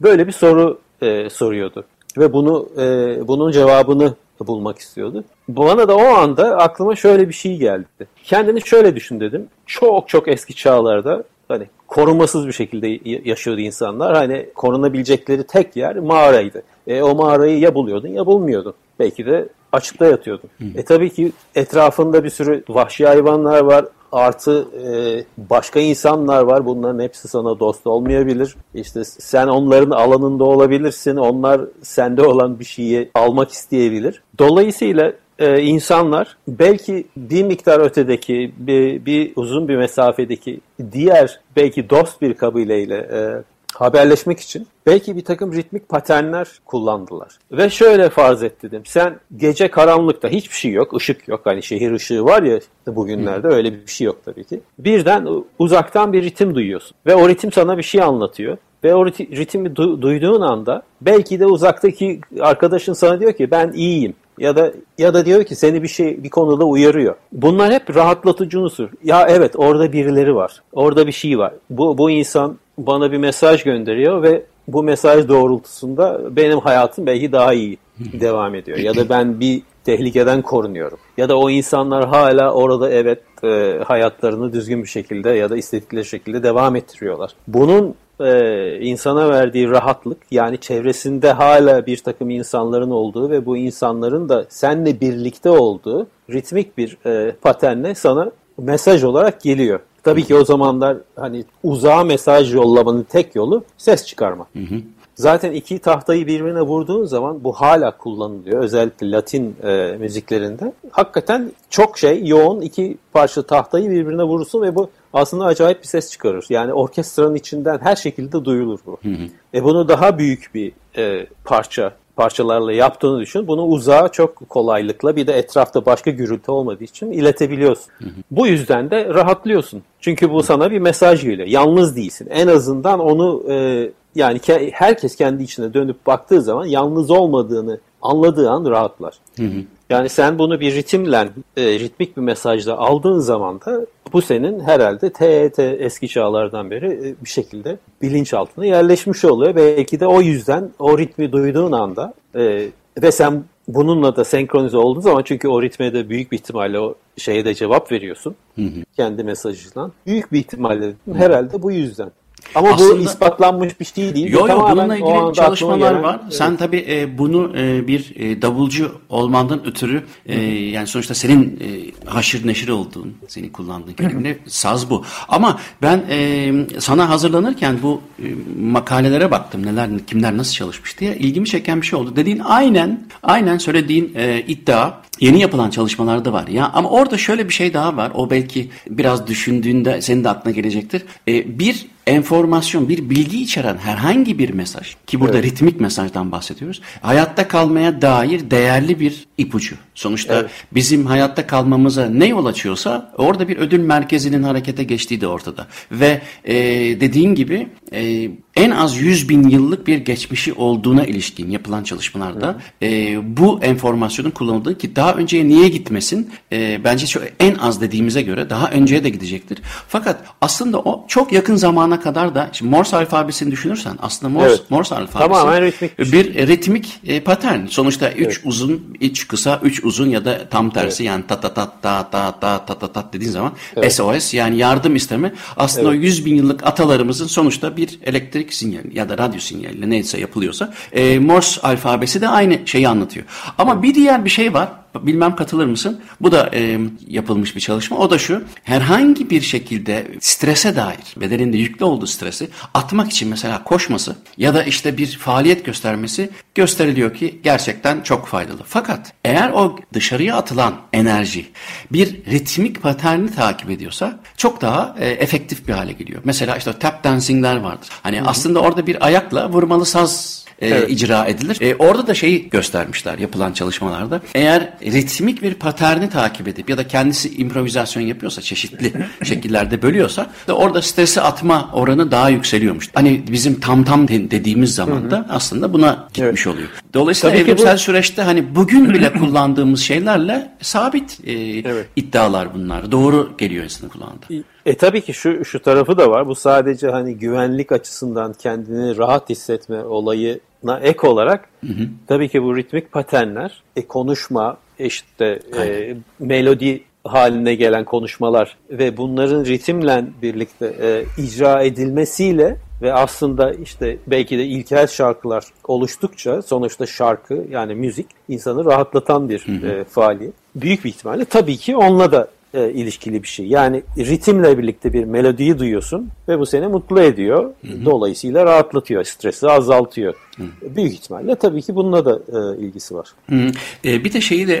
Böyle 0.00 0.26
bir 0.26 0.32
soru 0.32 0.78
e, 1.02 1.30
soruyordu 1.30 1.84
ve 2.18 2.32
bunu 2.32 2.68
e, 2.78 2.82
bunun 3.28 3.50
cevabını 3.50 4.14
bulmak 4.44 4.78
istiyordu. 4.78 5.24
Bana 5.48 5.88
da 5.88 5.96
o 5.96 6.04
anda 6.04 6.56
aklıma 6.56 6.96
şöyle 6.96 7.28
bir 7.28 7.34
şey 7.34 7.56
geldi. 7.56 8.06
Kendini 8.24 8.66
şöyle 8.66 8.96
düşün 8.96 9.20
dedim. 9.20 9.48
Çok 9.66 10.08
çok 10.08 10.28
eski 10.28 10.54
çağlarda 10.54 11.24
hani 11.48 11.66
korumasız 11.88 12.46
bir 12.46 12.52
şekilde 12.52 13.10
yaşıyordu 13.28 13.60
insanlar. 13.60 14.16
Hani 14.16 14.46
korunabilecekleri 14.54 15.44
tek 15.44 15.76
yer 15.76 15.96
mağaraydı. 15.96 16.62
E, 16.86 17.02
o 17.02 17.14
mağarayı 17.14 17.58
ya 17.58 17.74
buluyordun 17.74 18.08
ya 18.08 18.26
bulmuyordun. 18.26 18.74
Belki 18.98 19.26
de 19.26 19.48
açıkta 19.72 20.06
yatıyordun. 20.06 20.50
Hı. 20.58 20.64
E 20.76 20.84
tabii 20.84 21.10
ki 21.10 21.32
etrafında 21.54 22.24
bir 22.24 22.30
sürü 22.30 22.64
vahşi 22.68 23.06
hayvanlar 23.06 23.60
var 23.60 23.84
artı 24.12 24.68
e, 24.86 25.24
başka 25.38 25.80
insanlar 25.80 26.42
var. 26.42 26.66
Bunların 26.66 27.00
hepsi 27.00 27.28
sana 27.28 27.60
dost 27.60 27.86
olmayabilir. 27.86 28.56
İşte 28.74 29.04
sen 29.04 29.46
onların 29.46 29.90
alanında 29.90 30.44
olabilirsin. 30.44 31.16
Onlar 31.16 31.60
sende 31.82 32.22
olan 32.22 32.58
bir 32.58 32.64
şeyi 32.64 33.10
almak 33.14 33.50
isteyebilir. 33.50 34.22
Dolayısıyla 34.38 35.12
e, 35.38 35.60
insanlar 35.60 36.36
belki 36.48 37.06
bir 37.16 37.42
miktar 37.42 37.80
ötedeki 37.80 38.52
bir, 38.56 39.06
bir 39.06 39.32
uzun 39.36 39.68
bir 39.68 39.76
mesafedeki 39.76 40.60
diğer 40.92 41.40
belki 41.56 41.90
dost 41.90 42.22
bir 42.22 42.34
kabileyle 42.34 42.96
e, 42.96 43.42
haberleşmek 43.74 44.40
için 44.40 44.66
belki 44.86 45.16
bir 45.16 45.24
takım 45.24 45.52
ritmik 45.52 45.88
paternler 45.88 46.48
kullandılar. 46.64 47.38
Ve 47.52 47.70
şöyle 47.70 48.10
farz 48.10 48.42
et 48.42 48.62
dedim. 48.62 48.82
Sen 48.84 49.20
gece 49.36 49.70
karanlıkta 49.70 50.28
hiçbir 50.28 50.54
şey 50.54 50.72
yok, 50.72 50.94
ışık 50.94 51.28
yok. 51.28 51.40
Hani 51.44 51.62
şehir 51.62 51.92
ışığı 51.92 52.24
var 52.24 52.42
ya 52.42 52.58
bugünlerde 52.86 53.48
öyle 53.48 53.72
bir 53.72 53.86
şey 53.86 54.04
yok 54.04 54.16
tabii 54.24 54.44
ki. 54.44 54.60
Birden 54.78 55.28
uzaktan 55.58 56.12
bir 56.12 56.22
ritim 56.22 56.54
duyuyorsun. 56.54 56.96
Ve 57.06 57.14
o 57.14 57.28
ritim 57.28 57.52
sana 57.52 57.78
bir 57.78 57.82
şey 57.82 58.02
anlatıyor. 58.02 58.56
Ve 58.84 58.94
o 58.94 59.06
ritmi 59.06 59.68
du- 59.68 60.02
duyduğun 60.02 60.40
anda 60.40 60.82
belki 61.00 61.40
de 61.40 61.46
uzaktaki 61.46 62.20
arkadaşın 62.40 62.92
sana 62.92 63.20
diyor 63.20 63.32
ki 63.32 63.50
ben 63.50 63.72
iyiyim 63.72 64.14
ya 64.38 64.56
da 64.56 64.72
ya 64.98 65.14
da 65.14 65.26
diyor 65.26 65.44
ki 65.44 65.54
seni 65.56 65.82
bir 65.82 65.88
şey 65.88 66.24
bir 66.24 66.28
konuda 66.28 66.64
uyarıyor. 66.64 67.14
Bunlar 67.32 67.72
hep 67.72 67.96
rahatlatıcı 67.96 68.60
unsur. 68.60 68.88
Ya 69.04 69.26
evet 69.28 69.52
orada 69.56 69.92
birileri 69.92 70.34
var. 70.34 70.62
Orada 70.72 71.06
bir 71.06 71.12
şey 71.12 71.38
var. 71.38 71.52
Bu 71.70 71.98
bu 71.98 72.10
insan 72.10 72.58
bana 72.78 73.12
bir 73.12 73.18
mesaj 73.18 73.62
gönderiyor 73.62 74.22
ve 74.22 74.42
bu 74.68 74.82
mesaj 74.82 75.28
doğrultusunda 75.28 76.36
benim 76.36 76.58
hayatım 76.58 77.06
belki 77.06 77.32
daha 77.32 77.54
iyi 77.54 77.78
devam 77.98 78.54
ediyor. 78.54 78.78
Ya 78.78 78.96
da 78.96 79.08
ben 79.08 79.40
bir 79.40 79.62
tehlikeden 79.84 80.42
korunuyorum. 80.42 80.98
Ya 81.16 81.28
da 81.28 81.38
o 81.38 81.50
insanlar 81.50 82.08
hala 82.08 82.52
orada 82.52 82.90
evet 82.90 83.22
e, 83.44 83.78
hayatlarını 83.84 84.52
düzgün 84.52 84.82
bir 84.82 84.88
şekilde 84.88 85.30
ya 85.30 85.50
da 85.50 85.56
istedikleri 85.56 86.04
şekilde 86.04 86.42
devam 86.42 86.76
ettiriyorlar. 86.76 87.30
Bunun 87.48 87.94
e, 88.20 88.78
insana 88.80 89.28
verdiği 89.28 89.70
rahatlık 89.70 90.18
yani 90.30 90.58
çevresinde 90.58 91.32
hala 91.32 91.86
bir 91.86 91.96
takım 91.96 92.30
insanların 92.30 92.90
olduğu 92.90 93.30
ve 93.30 93.46
bu 93.46 93.56
insanların 93.56 94.28
da 94.28 94.46
seninle 94.48 95.00
birlikte 95.00 95.50
olduğu 95.50 96.06
ritmik 96.30 96.78
bir 96.78 96.98
e, 97.06 97.32
paternle 97.32 97.94
sana 97.94 98.30
mesaj 98.58 99.04
olarak 99.04 99.40
geliyor. 99.40 99.80
Tabii 100.06 100.24
ki 100.24 100.34
o 100.34 100.44
zamanlar 100.44 100.96
hani 101.16 101.44
uzağa 101.62 102.04
mesaj 102.04 102.54
yollamanın 102.54 103.02
tek 103.02 103.34
yolu 103.34 103.64
ses 103.78 104.06
çıkarma. 104.06 104.46
Hı 104.52 104.58
hı. 104.58 104.80
Zaten 105.14 105.52
iki 105.52 105.78
tahtayı 105.78 106.26
birbirine 106.26 106.62
vurduğun 106.62 107.04
zaman 107.04 107.44
bu 107.44 107.52
hala 107.52 107.96
kullanılıyor. 107.96 108.62
Özellikle 108.62 109.10
Latin 109.10 109.56
e, 109.62 109.96
müziklerinde. 109.98 110.72
Hakikaten 110.90 111.52
çok 111.70 111.98
şey 111.98 112.26
yoğun 112.26 112.60
iki 112.60 112.98
parça 113.12 113.42
tahtayı 113.42 113.90
birbirine 113.90 114.22
vurursun 114.22 114.62
ve 114.62 114.74
bu 114.74 114.90
aslında 115.12 115.44
acayip 115.44 115.82
bir 115.82 115.88
ses 115.88 116.10
çıkarır. 116.10 116.46
Yani 116.48 116.72
orkestranın 116.72 117.34
içinden 117.34 117.78
her 117.78 117.96
şekilde 117.96 118.44
duyulur 118.44 118.78
bu. 118.86 118.98
Hı 119.02 119.08
hı. 119.08 119.28
E 119.54 119.64
bunu 119.64 119.88
daha 119.88 120.18
büyük 120.18 120.50
bir 120.54 120.72
e, 120.96 121.26
parça 121.44 121.92
parçalarla 122.16 122.72
yaptığını 122.72 123.20
düşün. 123.20 123.48
Bunu 123.48 123.62
uzağa 123.62 124.08
çok 124.08 124.48
kolaylıkla 124.48 125.16
bir 125.16 125.26
de 125.26 125.32
etrafta 125.32 125.86
başka 125.86 126.10
gürültü 126.10 126.50
olmadığı 126.50 126.84
için 126.84 127.12
iletebiliyorsun. 127.12 127.92
Hı 127.98 128.04
hı. 128.04 128.10
Bu 128.30 128.46
yüzden 128.46 128.90
de 128.90 129.04
rahatlıyorsun. 129.14 129.82
Çünkü 130.00 130.30
bu 130.30 130.42
sana 130.42 130.70
bir 130.70 130.78
mesaj 130.78 131.22
geliyor. 131.22 131.48
Yalnız 131.48 131.96
değilsin. 131.96 132.28
En 132.30 132.48
azından 132.48 133.00
onu 133.00 133.42
e, 133.52 133.88
yani 134.14 134.38
ke- 134.38 134.70
herkes 134.72 135.16
kendi 135.16 135.42
içine 135.42 135.74
dönüp 135.74 136.06
baktığı 136.06 136.42
zaman 136.42 136.66
yalnız 136.66 137.10
olmadığını 137.10 137.78
anladığı 138.02 138.50
an 138.50 138.70
rahatlar. 138.70 139.14
Hı 139.36 139.42
hı. 139.42 139.62
Yani 139.90 140.08
sen 140.08 140.38
bunu 140.38 140.60
bir 140.60 140.74
ritimle, 140.74 141.28
e, 141.56 141.78
ritmik 141.78 142.16
bir 142.16 142.22
mesajla 142.22 142.76
aldığın 142.76 143.18
zaman 143.18 143.60
da 143.60 143.86
bu 144.12 144.22
senin 144.22 144.60
herhalde 144.60 145.12
TET 145.12 145.58
eski 145.58 146.08
çağlardan 146.08 146.70
beri 146.70 146.86
e, 146.86 147.24
bir 147.24 147.28
şekilde 147.28 147.78
bilinçaltına 148.02 148.66
yerleşmiş 148.66 149.24
oluyor. 149.24 149.56
Belki 149.56 150.00
de 150.00 150.06
o 150.06 150.20
yüzden 150.20 150.70
o 150.78 150.98
ritmi 150.98 151.32
duyduğun 151.32 151.72
anda 151.72 152.14
e, 152.34 152.68
ve 153.02 153.12
sen 153.12 153.44
bununla 153.68 154.16
da 154.16 154.24
senkronize 154.24 154.76
olduğun 154.76 155.00
zaman 155.00 155.22
çünkü 155.22 155.48
o 155.48 155.62
ritme 155.62 155.92
de 155.92 156.08
büyük 156.08 156.32
bir 156.32 156.36
ihtimalle 156.36 156.80
o 156.80 156.94
şeye 157.16 157.44
de 157.44 157.54
cevap 157.54 157.92
veriyorsun 157.92 158.34
hı 158.56 158.62
hı. 158.62 158.84
kendi 158.96 159.24
mesajından. 159.24 159.92
Büyük 160.06 160.32
bir 160.32 160.38
ihtimalle 160.38 160.92
herhalde 161.14 161.62
bu 161.62 161.72
yüzden. 161.72 162.10
Ama 162.54 162.68
Aslında, 162.68 163.00
bu 163.00 163.04
ispatlanmış 163.04 163.80
bir 163.80 163.84
şey 163.84 164.14
değil. 164.14 164.32
Yok 164.32 164.48
yok 164.48 164.70
bununla 164.72 164.96
ilgili 164.96 165.34
çalışmalar 165.34 165.94
var. 165.94 166.20
Evet. 166.22 166.34
Sen 166.34 166.56
tabii 166.56 166.86
e, 166.88 167.18
bunu 167.18 167.52
e, 167.56 167.88
bir 167.88 168.12
e, 168.16 168.42
davulcu 168.42 168.92
olmandan 169.08 169.66
ötürü 169.66 170.02
e, 170.26 170.40
yani 170.50 170.86
sonuçta 170.86 171.14
senin 171.14 171.60
e, 171.60 171.68
haşır 172.10 172.46
neşir 172.46 172.68
olduğun, 172.68 173.14
senin 173.28 173.48
kullandığın 173.48 173.92
kelime 173.92 174.38
saz 174.46 174.90
bu. 174.90 175.04
Ama 175.28 175.58
ben 175.82 176.04
e, 176.10 176.52
sana 176.78 177.08
hazırlanırken 177.08 177.78
bu 177.82 178.00
e, 178.18 178.26
makalelere 178.60 179.30
baktım. 179.30 179.66
Neler 179.66 179.90
kimler 180.06 180.36
nasıl 180.36 180.52
çalışmış 180.52 181.00
diye 181.00 181.16
ilgimi 181.16 181.46
çeken 181.46 181.80
bir 181.80 181.86
şey 181.86 181.98
oldu. 181.98 182.16
Dediğin 182.16 182.38
aynen 182.44 183.06
aynen 183.22 183.58
söylediğin 183.58 184.12
e, 184.16 184.40
iddia 184.40 184.92
yeni 185.20 185.40
yapılan 185.40 185.70
çalışmalarda 185.70 186.32
var. 186.32 186.48
Ya 186.48 186.70
ama 186.74 186.90
orada 186.90 187.18
şöyle 187.18 187.48
bir 187.48 187.54
şey 187.54 187.74
daha 187.74 187.96
var. 187.96 188.12
O 188.14 188.30
belki 188.30 188.70
biraz 188.90 189.26
düşündüğünde 189.26 190.02
senin 190.02 190.24
de 190.24 190.28
aklına 190.28 190.54
gelecektir. 190.54 191.02
E, 191.28 191.58
bir 191.58 191.86
enformasyon, 192.06 192.88
bir 192.88 193.10
bilgi 193.10 193.42
içeren 193.42 193.76
herhangi 193.76 194.38
bir 194.38 194.50
mesaj 194.50 194.96
ki 195.06 195.20
burada 195.20 195.38
evet. 195.38 195.50
ritmik 195.50 195.80
mesajdan 195.80 196.32
bahsediyoruz. 196.32 196.80
Hayatta 197.00 197.48
kalmaya 197.48 198.02
dair 198.02 198.50
değerli 198.50 199.00
bir 199.00 199.26
ipucu. 199.38 199.76
Sonuçta 199.94 200.34
evet. 200.34 200.50
bizim 200.72 201.06
hayatta 201.06 201.46
kalmamıza 201.46 202.06
ne 202.06 202.26
yol 202.26 202.46
açıyorsa 202.46 203.12
orada 203.16 203.48
bir 203.48 203.56
ödül 203.56 203.80
merkezinin 203.80 204.42
harekete 204.42 204.84
geçtiği 204.84 205.20
de 205.20 205.26
ortada. 205.26 205.66
Ve 205.90 206.20
e, 206.44 206.54
dediğin 207.00 207.34
gibi 207.34 207.68
e, 207.92 208.30
en 208.56 208.70
az 208.70 208.96
100 208.96 209.28
bin 209.28 209.48
yıllık 209.48 209.86
bir 209.86 209.98
geçmişi 209.98 210.52
olduğuna 210.52 211.04
ilişkin 211.04 211.50
yapılan 211.50 211.82
çalışmalarda 211.82 212.56
e, 212.82 213.18
bu 213.36 213.60
enformasyonun 213.62 214.30
kullanıldığı 214.30 214.78
ki 214.78 214.96
daha 214.96 215.14
önceye 215.14 215.48
niye 215.48 215.68
gitmesin 215.68 216.30
e, 216.52 216.84
bence 216.84 217.06
çok, 217.06 217.22
en 217.40 217.54
az 217.54 217.80
dediğimize 217.80 218.22
göre 218.22 218.50
daha 218.50 218.70
önceye 218.70 219.04
de 219.04 219.08
gidecektir. 219.08 219.62
Fakat 219.88 220.20
aslında 220.40 220.78
o 220.78 221.04
çok 221.08 221.32
yakın 221.32 221.56
zamana 221.56 222.00
kadar 222.00 222.34
da 222.34 222.50
şimdi 222.52 222.70
Morse 222.70 222.96
alfabesini 222.96 223.50
düşünürsen 223.50 223.98
aslında 224.02 224.32
Morse, 224.32 224.48
evet. 224.48 224.70
Morse 224.70 224.94
alfabesi 224.94 225.18
Tamamen 225.18 225.62
ritmik 225.62 225.98
bir, 225.98 226.04
şey. 226.04 226.12
bir 226.12 226.48
ritmik 226.48 227.00
e, 227.06 227.20
patern. 227.20 227.66
Sonuçta 227.66 228.12
3 228.12 228.18
evet. 228.18 228.40
uzun, 228.44 228.96
3 229.00 229.28
kısa, 229.28 229.60
3 229.62 229.84
uzun 229.84 230.08
ya 230.08 230.24
da 230.24 230.48
tam 230.48 230.70
tersi 230.70 231.02
evet. 231.02 231.10
yani 231.10 231.24
ta 231.28 231.40
ta 231.40 231.54
ta 231.54 231.80
ta 231.80 232.10
ta 232.10 232.40
ta 232.40 232.66
ta 232.66 232.78
ta 232.78 232.92
ta 232.92 233.10
dediğin 233.12 233.30
zaman 233.30 233.52
evet. 233.76 233.92
SOS 233.94 234.34
yani 234.34 234.56
yardım 234.56 234.96
isteme 234.96 235.32
aslında 235.56 235.88
evet. 235.88 236.00
o 236.00 236.02
100 236.02 236.26
bin 236.26 236.34
yıllık 236.36 236.66
atalarımızın 236.66 237.26
sonuçta 237.26 237.76
bir 237.76 237.98
elektrik 238.02 238.45
sinyali 238.54 238.98
ya 238.98 239.08
da 239.08 239.18
radyo 239.18 239.40
sinyaliyle 239.40 239.90
neyse 239.90 240.20
yapılıyorsa 240.20 240.72
e, 240.92 241.18
Morse 241.18 241.60
alfabesi 241.60 242.20
de 242.20 242.28
aynı 242.28 242.58
şeyi 242.66 242.88
anlatıyor. 242.88 243.26
Ama 243.58 243.82
bir 243.82 243.94
diğer 243.94 244.24
bir 244.24 244.30
şey 244.30 244.54
var 244.54 244.68
Bilmem 245.02 245.36
katılır 245.36 245.66
mısın? 245.66 246.00
Bu 246.20 246.32
da 246.32 246.50
e, 246.54 246.78
yapılmış 247.08 247.56
bir 247.56 247.60
çalışma. 247.60 247.98
O 247.98 248.10
da 248.10 248.18
şu. 248.18 248.44
Herhangi 248.64 249.30
bir 249.30 249.40
şekilde 249.40 250.06
strese 250.20 250.76
dair, 250.76 251.14
bedeninde 251.16 251.56
yüklü 251.56 251.84
olduğu 251.84 252.06
stresi 252.06 252.48
atmak 252.74 253.10
için 253.10 253.28
mesela 253.28 253.64
koşması 253.64 254.16
ya 254.36 254.54
da 254.54 254.64
işte 254.64 254.96
bir 254.98 255.18
faaliyet 255.18 255.64
göstermesi 255.64 256.30
gösteriliyor 256.54 257.14
ki 257.14 257.40
gerçekten 257.44 258.00
çok 258.00 258.26
faydalı. 258.26 258.60
Fakat 258.66 259.12
eğer 259.24 259.50
o 259.50 259.76
dışarıya 259.92 260.36
atılan 260.36 260.74
enerji 260.92 261.46
bir 261.92 262.24
ritmik 262.24 262.82
paterni 262.82 263.34
takip 263.34 263.70
ediyorsa 263.70 264.20
çok 264.36 264.60
daha 264.60 264.96
e, 264.98 265.08
efektif 265.08 265.68
bir 265.68 265.72
hale 265.72 265.92
geliyor. 265.92 266.20
Mesela 266.24 266.56
işte 266.56 266.72
tap 266.72 267.04
dancingler 267.04 267.56
vardır. 267.56 267.88
Hani 268.02 268.20
Hı-hı. 268.20 268.28
aslında 268.28 268.60
orada 268.60 268.86
bir 268.86 269.06
ayakla 269.06 269.50
vurmalı 269.50 269.86
saz 269.86 270.45
e, 270.58 270.68
evet. 270.68 270.90
icra 270.90 271.26
edilir. 271.26 271.58
E, 271.60 271.76
orada 271.76 272.06
da 272.06 272.14
şeyi 272.14 272.48
göstermişler 272.48 273.18
yapılan 273.18 273.52
çalışmalarda. 273.52 274.20
Eğer 274.34 274.72
ritmik 274.82 275.42
bir 275.42 275.54
paterni 275.54 276.10
takip 276.10 276.48
edip 276.48 276.70
ya 276.70 276.78
da 276.78 276.88
kendisi 276.88 277.36
improvizasyon 277.36 278.02
yapıyorsa 278.02 278.42
çeşitli 278.42 278.92
şekillerde 279.24 279.82
bölüyorsa 279.82 280.26
da 280.48 280.56
orada 280.56 280.82
stresi 280.82 281.20
atma 281.20 281.70
oranı 281.72 282.10
daha 282.10 282.28
yükseliyormuş. 282.28 282.90
Hani 282.94 283.22
bizim 283.30 283.60
tam 283.60 283.84
tam 283.84 284.08
dediğimiz 284.08 284.74
zaman 284.74 285.10
da 285.10 285.26
aslında 285.28 285.72
buna 285.72 286.08
gitmiş 286.14 286.46
evet. 286.46 286.56
oluyor. 286.56 286.68
Dolayısıyla 286.94 287.36
Tabii 287.36 287.50
evrimsel 287.50 287.74
bu... 287.74 287.78
süreçte 287.78 288.22
hani 288.22 288.54
bugün 288.54 288.94
bile 288.94 289.12
kullandığımız 289.18 289.80
şeylerle 289.80 290.50
sabit 290.60 291.18
e, 291.24 291.32
evet. 291.32 291.86
iddialar 291.96 292.54
bunlar. 292.54 292.92
Doğru 292.92 293.30
geliyor 293.38 293.64
insanın 293.64 293.90
kullandığı. 293.90 294.44
E 294.66 294.76
tabii 294.76 295.00
ki 295.00 295.14
şu 295.14 295.44
şu 295.44 295.62
tarafı 295.62 295.98
da 295.98 296.10
var. 296.10 296.26
Bu 296.26 296.34
sadece 296.34 296.88
hani 296.88 297.16
güvenlik 297.16 297.72
açısından 297.72 298.32
kendini 298.32 298.98
rahat 298.98 299.30
hissetme 299.30 299.84
olayına 299.84 300.45
ek 300.82 301.06
olarak 301.06 301.48
hı 301.60 301.72
hı. 301.72 301.88
tabii 302.06 302.28
ki 302.28 302.42
bu 302.42 302.56
ritmik 302.56 302.92
paternler, 302.92 303.62
e, 303.76 303.86
konuşma, 303.86 304.56
işte 304.78 305.40
e, 305.58 305.94
melodi 306.18 306.82
haline 307.04 307.54
gelen 307.54 307.84
konuşmalar 307.84 308.56
ve 308.70 308.96
bunların 308.96 309.44
ritimle 309.44 310.04
birlikte 310.22 310.66
e, 310.66 311.22
icra 311.22 311.62
edilmesiyle 311.62 312.56
ve 312.82 312.92
aslında 312.92 313.52
işte 313.52 313.98
belki 314.06 314.38
de 314.38 314.44
ilkel 314.44 314.86
şarkılar 314.86 315.44
oluştukça 315.64 316.42
sonuçta 316.42 316.86
şarkı 316.86 317.44
yani 317.50 317.74
müzik 317.74 318.06
insanı 318.28 318.64
rahatlatan 318.64 319.28
bir 319.28 319.46
hı 319.46 319.52
hı. 319.52 319.66
E, 319.66 319.84
faaliyet. 319.84 320.34
Büyük 320.54 320.84
bir 320.84 320.88
ihtimalle 320.88 321.24
tabii 321.24 321.56
ki 321.56 321.76
onunla 321.76 322.12
da 322.12 322.28
e, 322.54 322.70
ilişkili 322.70 323.22
bir 323.22 323.28
şey. 323.28 323.46
Yani 323.46 323.82
ritimle 323.98 324.58
birlikte 324.58 324.92
bir 324.92 325.04
melodiyi 325.04 325.58
duyuyorsun 325.58 326.08
ve 326.28 326.38
bu 326.38 326.46
seni 326.46 326.66
mutlu 326.66 327.00
ediyor. 327.00 327.44
Hı 327.44 327.72
hı. 327.72 327.84
Dolayısıyla 327.84 328.44
rahatlatıyor, 328.44 329.04
stresi 329.04 329.48
azaltıyor. 329.48 330.14
Hı. 330.36 330.76
Büyük 330.76 330.92
ihtimalle 330.92 331.34
tabii 331.34 331.62
ki 331.62 331.74
bununla 331.74 332.04
da 332.04 332.20
e, 332.28 332.60
ilgisi 332.64 332.94
var. 332.94 333.08
Hı. 333.30 333.52
E, 333.84 334.04
bir 334.04 334.12
de 334.12 334.20
şeyi 334.20 334.48
de 334.48 334.56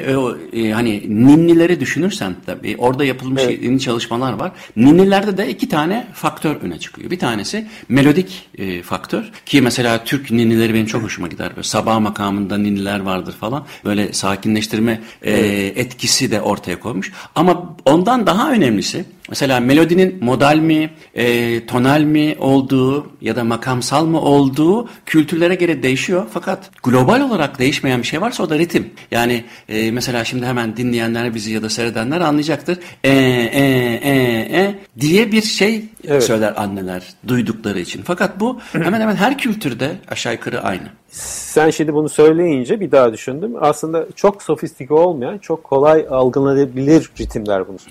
e, 0.52 0.60
e, 0.60 0.72
hani 0.72 1.02
ninnileri 1.08 1.80
düşünürsen 1.80 2.36
tabii 2.46 2.76
orada 2.78 3.04
yapılmış 3.04 3.42
evet. 3.42 3.62
ninni 3.62 3.80
çalışmalar 3.80 4.32
var. 4.32 4.52
Ninnilerde 4.76 5.36
de 5.36 5.50
iki 5.50 5.68
tane 5.68 6.06
faktör 6.14 6.56
öne 6.62 6.78
çıkıyor. 6.78 7.10
Bir 7.10 7.18
tanesi 7.18 7.66
melodik 7.88 8.48
e, 8.58 8.82
faktör 8.82 9.32
ki 9.46 9.62
mesela 9.62 10.04
Türk 10.04 10.30
ninnileri 10.30 10.74
benim 10.74 10.86
çok 10.86 11.02
hoşuma 11.02 11.28
gider. 11.28 11.50
Böyle 11.50 11.62
sabah 11.62 12.00
makamında 12.00 12.58
ninniler 12.58 13.00
vardır 13.00 13.32
falan. 13.32 13.64
Böyle 13.84 14.12
sakinleştirme 14.12 15.00
e, 15.22 15.32
etkisi 15.76 16.30
de 16.30 16.40
ortaya 16.40 16.80
koymuş. 16.80 17.12
Ama 17.34 17.76
ondan 17.84 18.26
daha 18.26 18.52
önemlisi 18.52 19.04
Mesela 19.28 19.60
melodinin 19.60 20.18
modal 20.24 20.56
mi, 20.56 20.90
e, 21.14 21.66
tonal 21.66 22.00
mi 22.00 22.36
olduğu 22.38 23.10
ya 23.20 23.36
da 23.36 23.44
makamsal 23.44 24.06
mı 24.06 24.20
olduğu 24.20 24.88
kültürlere 25.06 25.54
göre 25.54 25.82
değişiyor. 25.82 26.26
Fakat 26.32 26.70
global 26.82 27.20
olarak 27.20 27.58
değişmeyen 27.58 28.02
bir 28.02 28.06
şey 28.06 28.20
varsa 28.20 28.42
o 28.42 28.50
da 28.50 28.58
ritim. 28.58 28.90
Yani 29.10 29.44
e, 29.68 29.90
mesela 29.90 30.24
şimdi 30.24 30.46
hemen 30.46 30.76
dinleyenler 30.76 31.34
bizi 31.34 31.52
ya 31.52 31.62
da 31.62 31.70
seyredenler 31.70 32.20
anlayacaktır. 32.20 32.78
E, 33.04 33.10
e, 33.10 33.62
e, 34.02 34.16
e 34.60 34.74
diye 35.00 35.32
bir 35.32 35.42
şey 35.42 35.84
evet. 36.08 36.24
söyler 36.24 36.54
anneler 36.56 37.02
duydukları 37.28 37.80
için. 37.80 38.02
Fakat 38.02 38.40
bu 38.40 38.60
hemen 38.72 39.00
hemen 39.00 39.16
her 39.16 39.38
kültürde 39.38 39.92
aşağı 40.08 40.32
yukarı 40.32 40.62
aynı. 40.62 40.88
Sen 41.08 41.70
şimdi 41.70 41.94
bunu 41.94 42.08
söyleyince 42.08 42.80
bir 42.80 42.90
daha 42.90 43.12
düşündüm. 43.12 43.54
Aslında 43.60 44.06
çok 44.14 44.42
sofistike 44.42 44.94
olmayan, 44.94 45.38
çok 45.38 45.64
kolay 45.64 46.06
algılanabilir 46.10 47.10
ritimler 47.20 47.68
bunlar. 47.68 47.82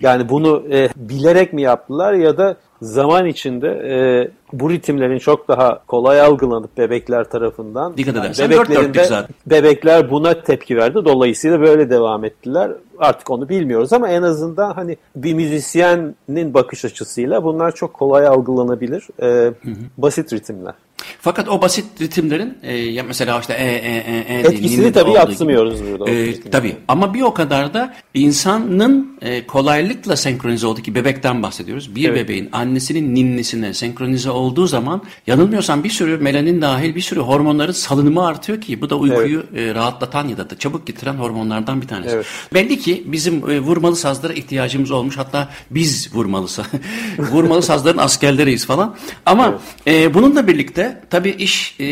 yani 0.00 0.28
bunu 0.28 0.62
e, 0.70 0.88
bilerek 0.96 1.52
mi 1.52 1.62
yaptılar 1.62 2.12
ya 2.12 2.38
da 2.38 2.56
zaman 2.82 3.26
içinde 3.26 3.68
e, 3.68 4.28
bu 4.52 4.70
ritimlerin 4.70 5.18
çok 5.18 5.48
daha 5.48 5.82
kolay 5.86 6.20
algılanıp 6.20 6.78
bebekler 6.78 7.24
tarafından 7.24 7.96
Dikkat 7.96 8.14
yani 8.14 8.50
bebeklerin 8.50 8.92
zaten. 8.92 9.34
Bebekler 9.46 10.10
buna 10.10 10.42
tepki 10.42 10.76
verdi. 10.76 10.94
Dolayısıyla 10.94 11.60
böyle 11.60 11.90
devam 11.90 12.24
ettiler. 12.24 12.72
Artık 12.98 13.30
onu 13.30 13.48
bilmiyoruz 13.48 13.92
ama 13.92 14.08
en 14.08 14.22
azından 14.22 14.72
hani 14.72 14.96
bir 15.16 15.34
müzisyenin 15.34 16.54
bakış 16.54 16.84
açısıyla 16.84 17.44
bunlar 17.44 17.74
çok 17.74 17.94
kolay 17.94 18.26
algılanabilir. 18.26 19.08
E, 19.22 19.26
hı 19.26 19.50
hı. 19.62 19.74
Basit 19.98 20.32
ritimler. 20.32 20.74
Fakat 21.20 21.48
o 21.48 21.62
basit 21.62 21.84
ritimlerin 22.00 22.58
e, 22.62 23.02
mesela 23.02 23.40
işte 23.40 23.52
e 23.52 23.64
e 23.64 23.96
e 23.96 24.34
e 24.34 24.40
etkisini 24.40 24.92
tabii 24.92 25.10
yatsımıyoruz 25.10 25.80
burada. 25.84 26.10
E, 26.10 26.40
tabii 26.40 26.76
ama 26.88 27.14
bir 27.14 27.22
o 27.22 27.34
kadar 27.34 27.74
da 27.74 27.94
insanın 28.14 29.18
e, 29.22 29.46
kolaylıkla 29.46 30.16
senkronize 30.16 30.66
olduğu 30.66 30.82
ki 30.82 30.94
bebekten 30.94 31.42
bahsediyoruz. 31.42 31.94
Bir 31.94 32.08
evet. 32.08 32.24
bebeğin 32.24 32.48
annesinin 32.52 33.14
ninnisine 33.14 33.74
senkronize 33.74 34.30
olduğu 34.30 34.66
zaman 34.66 35.02
yanılmıyorsam 35.26 35.84
bir 35.84 35.90
sürü 35.90 36.18
melanin 36.18 36.62
dahil 36.62 36.94
bir 36.94 37.00
sürü 37.00 37.20
hormonların 37.20 37.72
salınımı 37.72 38.26
artıyor 38.26 38.60
ki 38.60 38.80
bu 38.80 38.90
da 38.90 38.96
uykuyu 38.96 39.44
evet. 39.54 39.68
e, 39.68 39.74
rahatlatan 39.74 40.28
ya 40.28 40.36
da, 40.36 40.50
da 40.50 40.58
çabuk 40.58 40.86
getiren 40.86 41.14
hormonlardan 41.14 41.82
bir 41.82 41.88
tanesi. 41.88 42.14
Evet. 42.14 42.26
Belli 42.54 42.78
ki 42.78 43.04
bizim 43.06 43.50
e, 43.50 43.60
vurmalı 43.60 43.96
sazlara 43.96 44.32
ihtiyacımız 44.32 44.90
olmuş. 44.90 45.18
Hatta 45.18 45.48
biz 45.70 46.14
vurmalı 46.14 46.46
vurmalı 47.18 47.62
sazların 47.62 47.98
askerleriyiz 47.98 48.66
falan. 48.66 48.96
Ama 49.26 49.60
evet. 49.86 50.04
e, 50.04 50.14
bununla 50.14 50.46
birlikte 50.46 50.89
tabii 51.10 51.30
iş 51.30 51.76
e, 51.80 51.86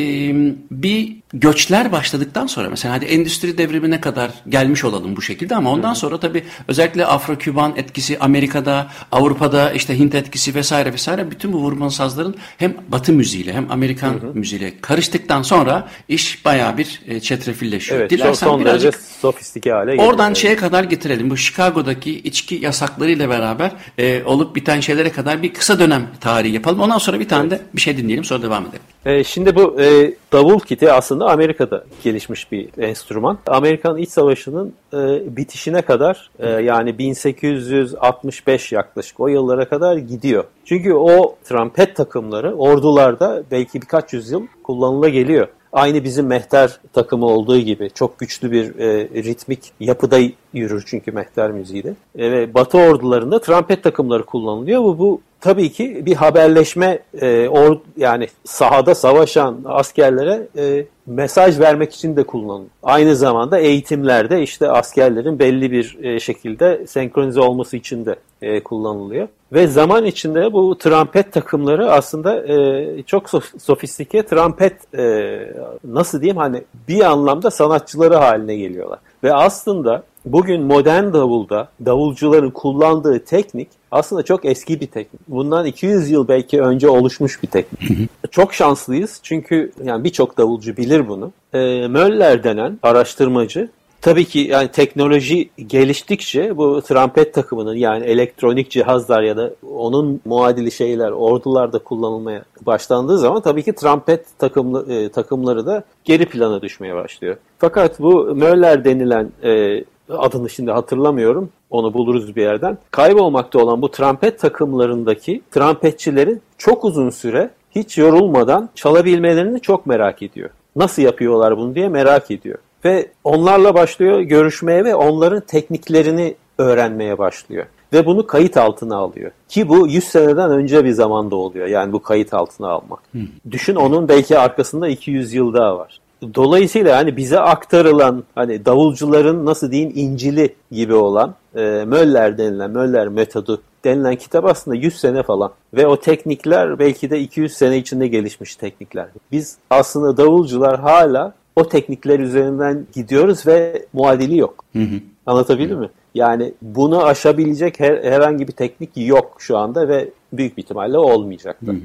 bir 0.70 1.16
göçler 1.32 1.92
başladıktan 1.92 2.46
sonra 2.46 2.70
mesela 2.70 2.94
hadi 2.94 3.04
endüstri 3.04 3.58
devrimine 3.58 4.00
kadar 4.00 4.30
gelmiş 4.48 4.84
olalım 4.84 5.16
bu 5.16 5.22
şekilde 5.22 5.56
ama 5.56 5.70
ondan 5.70 5.94
sonra 5.94 6.20
tabii 6.20 6.44
özellikle 6.68 7.06
Afro-Küban 7.06 7.76
etkisi 7.76 8.18
Amerika'da, 8.18 8.86
Avrupa'da 9.12 9.72
işte 9.72 9.98
Hint 9.98 10.14
etkisi 10.14 10.54
vesaire 10.54 10.92
vesaire 10.92 11.30
bütün 11.30 11.52
bu 11.52 11.58
vurmalı 11.58 11.90
sazların 11.90 12.34
hem 12.58 12.74
Batı 12.88 13.12
müziğiyle 13.12 13.52
hem 13.52 13.70
Amerikan 13.70 14.12
hı 14.12 14.26
hı. 14.26 14.30
müziğiyle 14.34 14.74
karıştıktan 14.80 15.42
sonra 15.42 15.88
iş 16.08 16.44
bayağı 16.44 16.78
bir 16.78 17.00
e, 17.06 17.20
çetrefilleşiyor. 17.20 18.00
Evet, 18.00 18.10
Dilersen 18.10 18.46
son 18.46 18.64
derece 18.64 18.90
sofistike 19.20 19.72
hale. 19.72 20.02
Oradan 20.02 20.34
şeye 20.34 20.56
kadar 20.56 20.84
getirelim. 20.84 21.30
Bu 21.30 21.36
Chicago'daki 21.36 22.18
içki 22.18 22.54
yasaklarıyla 22.54 23.28
beraber 23.28 23.72
e, 23.98 24.22
olup 24.24 24.56
biten 24.56 24.80
şeylere 24.80 25.12
kadar 25.12 25.42
bir 25.42 25.54
kısa 25.54 25.78
dönem 25.78 26.06
tarihi 26.20 26.54
yapalım. 26.54 26.80
Ondan 26.80 26.98
sonra 26.98 27.20
bir 27.20 27.28
tane 27.28 27.48
evet. 27.48 27.60
de 27.60 27.64
bir 27.74 27.80
şey 27.80 27.96
dinleyelim 27.96 28.24
sonra 28.24 28.42
devam 28.42 28.66
edelim. 28.66 28.82
E, 29.06 29.24
şimdi 29.24 29.56
bu 29.56 29.80
e, 29.80 30.14
davul 30.32 30.60
kiti 30.60 30.92
aslında 30.92 31.17
Amerika'da 31.26 31.84
gelişmiş 32.04 32.52
bir 32.52 32.68
enstrüman. 32.78 33.38
Amerikan 33.46 33.96
İç 33.96 34.10
Savaşı'nın 34.10 34.74
e, 34.92 35.36
bitişine 35.36 35.82
kadar 35.82 36.30
e, 36.38 36.48
yani 36.48 36.98
1865 36.98 38.72
yaklaşık 38.72 39.20
o 39.20 39.28
yıllara 39.28 39.68
kadar 39.68 39.96
gidiyor. 39.96 40.44
Çünkü 40.64 40.94
o 40.94 41.36
trompet 41.44 41.96
takımları 41.96 42.54
ordularda 42.54 43.42
belki 43.50 43.82
birkaç 43.82 44.12
yüzyıl 44.12 44.46
kullanıla 44.62 45.08
geliyor. 45.08 45.48
Aynı 45.72 46.04
bizim 46.04 46.26
mehter 46.26 46.80
takımı 46.92 47.26
olduğu 47.26 47.58
gibi 47.58 47.90
çok 47.94 48.18
güçlü 48.18 48.52
bir 48.52 48.78
e, 48.78 49.08
ritmik 49.24 49.72
yapıda 49.80 50.18
yürür 50.52 50.84
çünkü 50.86 51.12
mehter 51.12 51.50
müziği 51.50 51.84
de. 51.84 51.94
E, 52.18 52.54
Batı 52.54 52.78
ordularında 52.78 53.40
trompet 53.40 53.82
takımları 53.82 54.24
kullanılıyor. 54.24 54.82
Bu, 54.82 54.98
bu 54.98 55.20
tabii 55.40 55.72
ki 55.72 56.06
bir 56.06 56.14
haberleşme 56.14 56.98
e, 57.20 57.48
or, 57.48 57.78
yani 57.96 58.28
sahada 58.44 58.94
savaşan 58.94 59.60
askerlere 59.64 60.48
e, 60.56 60.86
mesaj 61.06 61.60
vermek 61.60 61.94
için 61.94 62.16
de 62.16 62.22
kullanılıyor. 62.22 62.70
Aynı 62.82 63.16
zamanda 63.16 63.58
eğitimlerde 63.58 64.42
işte 64.42 64.70
askerlerin 64.70 65.38
belli 65.38 65.72
bir 65.72 65.98
e, 66.02 66.20
şekilde 66.20 66.86
senkronize 66.86 67.40
olması 67.40 67.76
için 67.76 68.06
de 68.06 68.16
e, 68.42 68.62
kullanılıyor. 68.62 69.28
Ve 69.52 69.66
zaman 69.66 70.04
içinde 70.04 70.52
bu 70.52 70.78
trompet 70.78 71.32
takımları 71.32 71.92
aslında 71.92 72.46
e, 72.46 73.02
çok 73.02 73.30
sofistike 73.58 74.26
trompet 74.26 74.94
e, 74.94 75.38
nasıl 75.84 76.20
diyeyim 76.20 76.36
hani 76.36 76.64
bir 76.88 77.00
anlamda 77.00 77.50
sanatçıları 77.50 78.16
haline 78.16 78.56
geliyorlar. 78.56 78.98
Ve 79.24 79.34
aslında 79.34 80.02
bugün 80.24 80.62
modern 80.62 81.12
davulda 81.12 81.68
davulcuların 81.86 82.50
kullandığı 82.50 83.24
teknik 83.24 83.68
aslında 83.90 84.22
çok 84.22 84.44
eski 84.44 84.80
bir 84.80 84.86
teknik. 84.86 85.28
Bundan 85.28 85.66
200 85.66 86.10
yıl 86.10 86.28
belki 86.28 86.62
önce 86.62 86.88
oluşmuş 86.88 87.42
bir 87.42 87.48
teknik. 87.48 88.10
çok 88.30 88.54
şanslıyız 88.54 89.20
çünkü 89.22 89.72
yani 89.84 90.04
birçok 90.04 90.38
davulcu 90.38 90.76
bilir 90.76 91.08
bunu. 91.08 91.32
E, 91.52 91.88
Möller 91.88 92.44
denen 92.44 92.78
araştırmacı 92.82 93.68
Tabii 94.00 94.24
ki 94.24 94.38
yani 94.38 94.68
teknoloji 94.68 95.50
geliştikçe 95.66 96.56
bu 96.56 96.82
trompet 96.82 97.34
takımının 97.34 97.74
yani 97.74 98.04
elektronik 98.04 98.70
cihazlar 98.70 99.22
ya 99.22 99.36
da 99.36 99.50
onun 99.76 100.20
muadili 100.24 100.72
şeyler 100.72 101.10
ordularda 101.10 101.78
kullanılmaya 101.78 102.44
başlandığı 102.62 103.18
zaman 103.18 103.42
tabii 103.42 103.62
ki 103.62 103.72
trompet 103.72 104.38
takımlı, 104.38 104.92
e, 104.92 105.08
takımları 105.08 105.66
da 105.66 105.84
geri 106.04 106.26
plana 106.26 106.62
düşmeye 106.62 106.94
başlıyor. 106.94 107.36
Fakat 107.58 108.00
bu 108.00 108.34
Möller 108.34 108.84
denilen 108.84 109.30
e, 109.42 109.84
adını 110.08 110.50
şimdi 110.50 110.70
hatırlamıyorum. 110.70 111.50
Onu 111.70 111.94
buluruz 111.94 112.36
bir 112.36 112.42
yerden. 112.42 112.78
Kaybolmakta 112.90 113.58
olan 113.58 113.82
bu 113.82 113.90
trompet 113.90 114.38
takımlarındaki 114.38 115.42
trompetçilerin 115.50 116.42
çok 116.58 116.84
uzun 116.84 117.10
süre 117.10 117.50
hiç 117.70 117.98
yorulmadan 117.98 118.68
çalabilmelerini 118.74 119.60
çok 119.60 119.86
merak 119.86 120.22
ediyor. 120.22 120.50
Nasıl 120.76 121.02
yapıyorlar 121.02 121.56
bunu 121.56 121.74
diye 121.74 121.88
merak 121.88 122.30
ediyor. 122.30 122.58
Ve 122.84 123.08
onlarla 123.24 123.74
başlıyor 123.74 124.20
görüşmeye 124.20 124.84
ve 124.84 124.94
onların 124.94 125.40
tekniklerini 125.40 126.34
öğrenmeye 126.58 127.18
başlıyor. 127.18 127.66
Ve 127.92 128.06
bunu 128.06 128.26
kayıt 128.26 128.56
altına 128.56 128.96
alıyor. 128.96 129.30
Ki 129.48 129.68
bu 129.68 129.88
100 129.88 130.04
seneden 130.04 130.50
önce 130.50 130.84
bir 130.84 130.90
zamanda 130.90 131.36
oluyor. 131.36 131.66
Yani 131.66 131.92
bu 131.92 132.02
kayıt 132.02 132.34
altına 132.34 132.68
almak. 132.68 133.00
Hmm. 133.12 133.26
Düşün 133.50 133.74
onun 133.74 134.08
belki 134.08 134.38
arkasında 134.38 134.88
200 134.88 135.34
yıl 135.34 135.54
daha 135.54 135.78
var. 135.78 136.00
Dolayısıyla 136.34 136.96
hani 136.96 137.16
bize 137.16 137.40
aktarılan 137.40 138.24
hani 138.34 138.64
davulcuların 138.64 139.46
nasıl 139.46 139.70
diyeyim 139.70 139.92
incili 139.94 140.54
gibi 140.72 140.94
olan 140.94 141.34
e, 141.54 141.60
Möller 141.86 142.38
denilen 142.38 142.70
Möller 142.70 143.08
metodu 143.08 143.62
denilen 143.84 144.16
kitap 144.16 144.44
aslında 144.44 144.76
100 144.76 145.00
sene 145.00 145.22
falan 145.22 145.52
ve 145.74 145.86
o 145.86 146.00
teknikler 146.00 146.78
belki 146.78 147.10
de 147.10 147.20
200 147.20 147.52
sene 147.52 147.78
içinde 147.78 148.08
gelişmiş 148.08 148.56
teknikler. 148.56 149.06
Biz 149.32 149.56
aslında 149.70 150.16
davulcular 150.16 150.80
hala 150.80 151.34
o 151.58 151.68
teknikler 151.68 152.18
üzerinden 152.20 152.86
gidiyoruz 152.92 153.46
ve 153.46 153.86
muadili 153.92 154.38
yok. 154.38 154.64
Hı 154.72 154.82
hı. 154.82 155.00
Anlatabildim 155.26 155.78
mi? 155.78 155.90
Yani 156.14 156.52
bunu 156.62 157.04
aşabilecek 157.04 157.80
her, 157.80 158.02
herhangi 158.02 158.48
bir 158.48 158.52
teknik 158.52 158.90
yok 158.96 159.36
şu 159.38 159.56
anda 159.56 159.88
ve 159.88 160.08
büyük 160.32 160.56
bir 160.56 160.62
ihtimalle. 160.62 160.96
Hı 160.96 161.70
hı. 161.70 161.76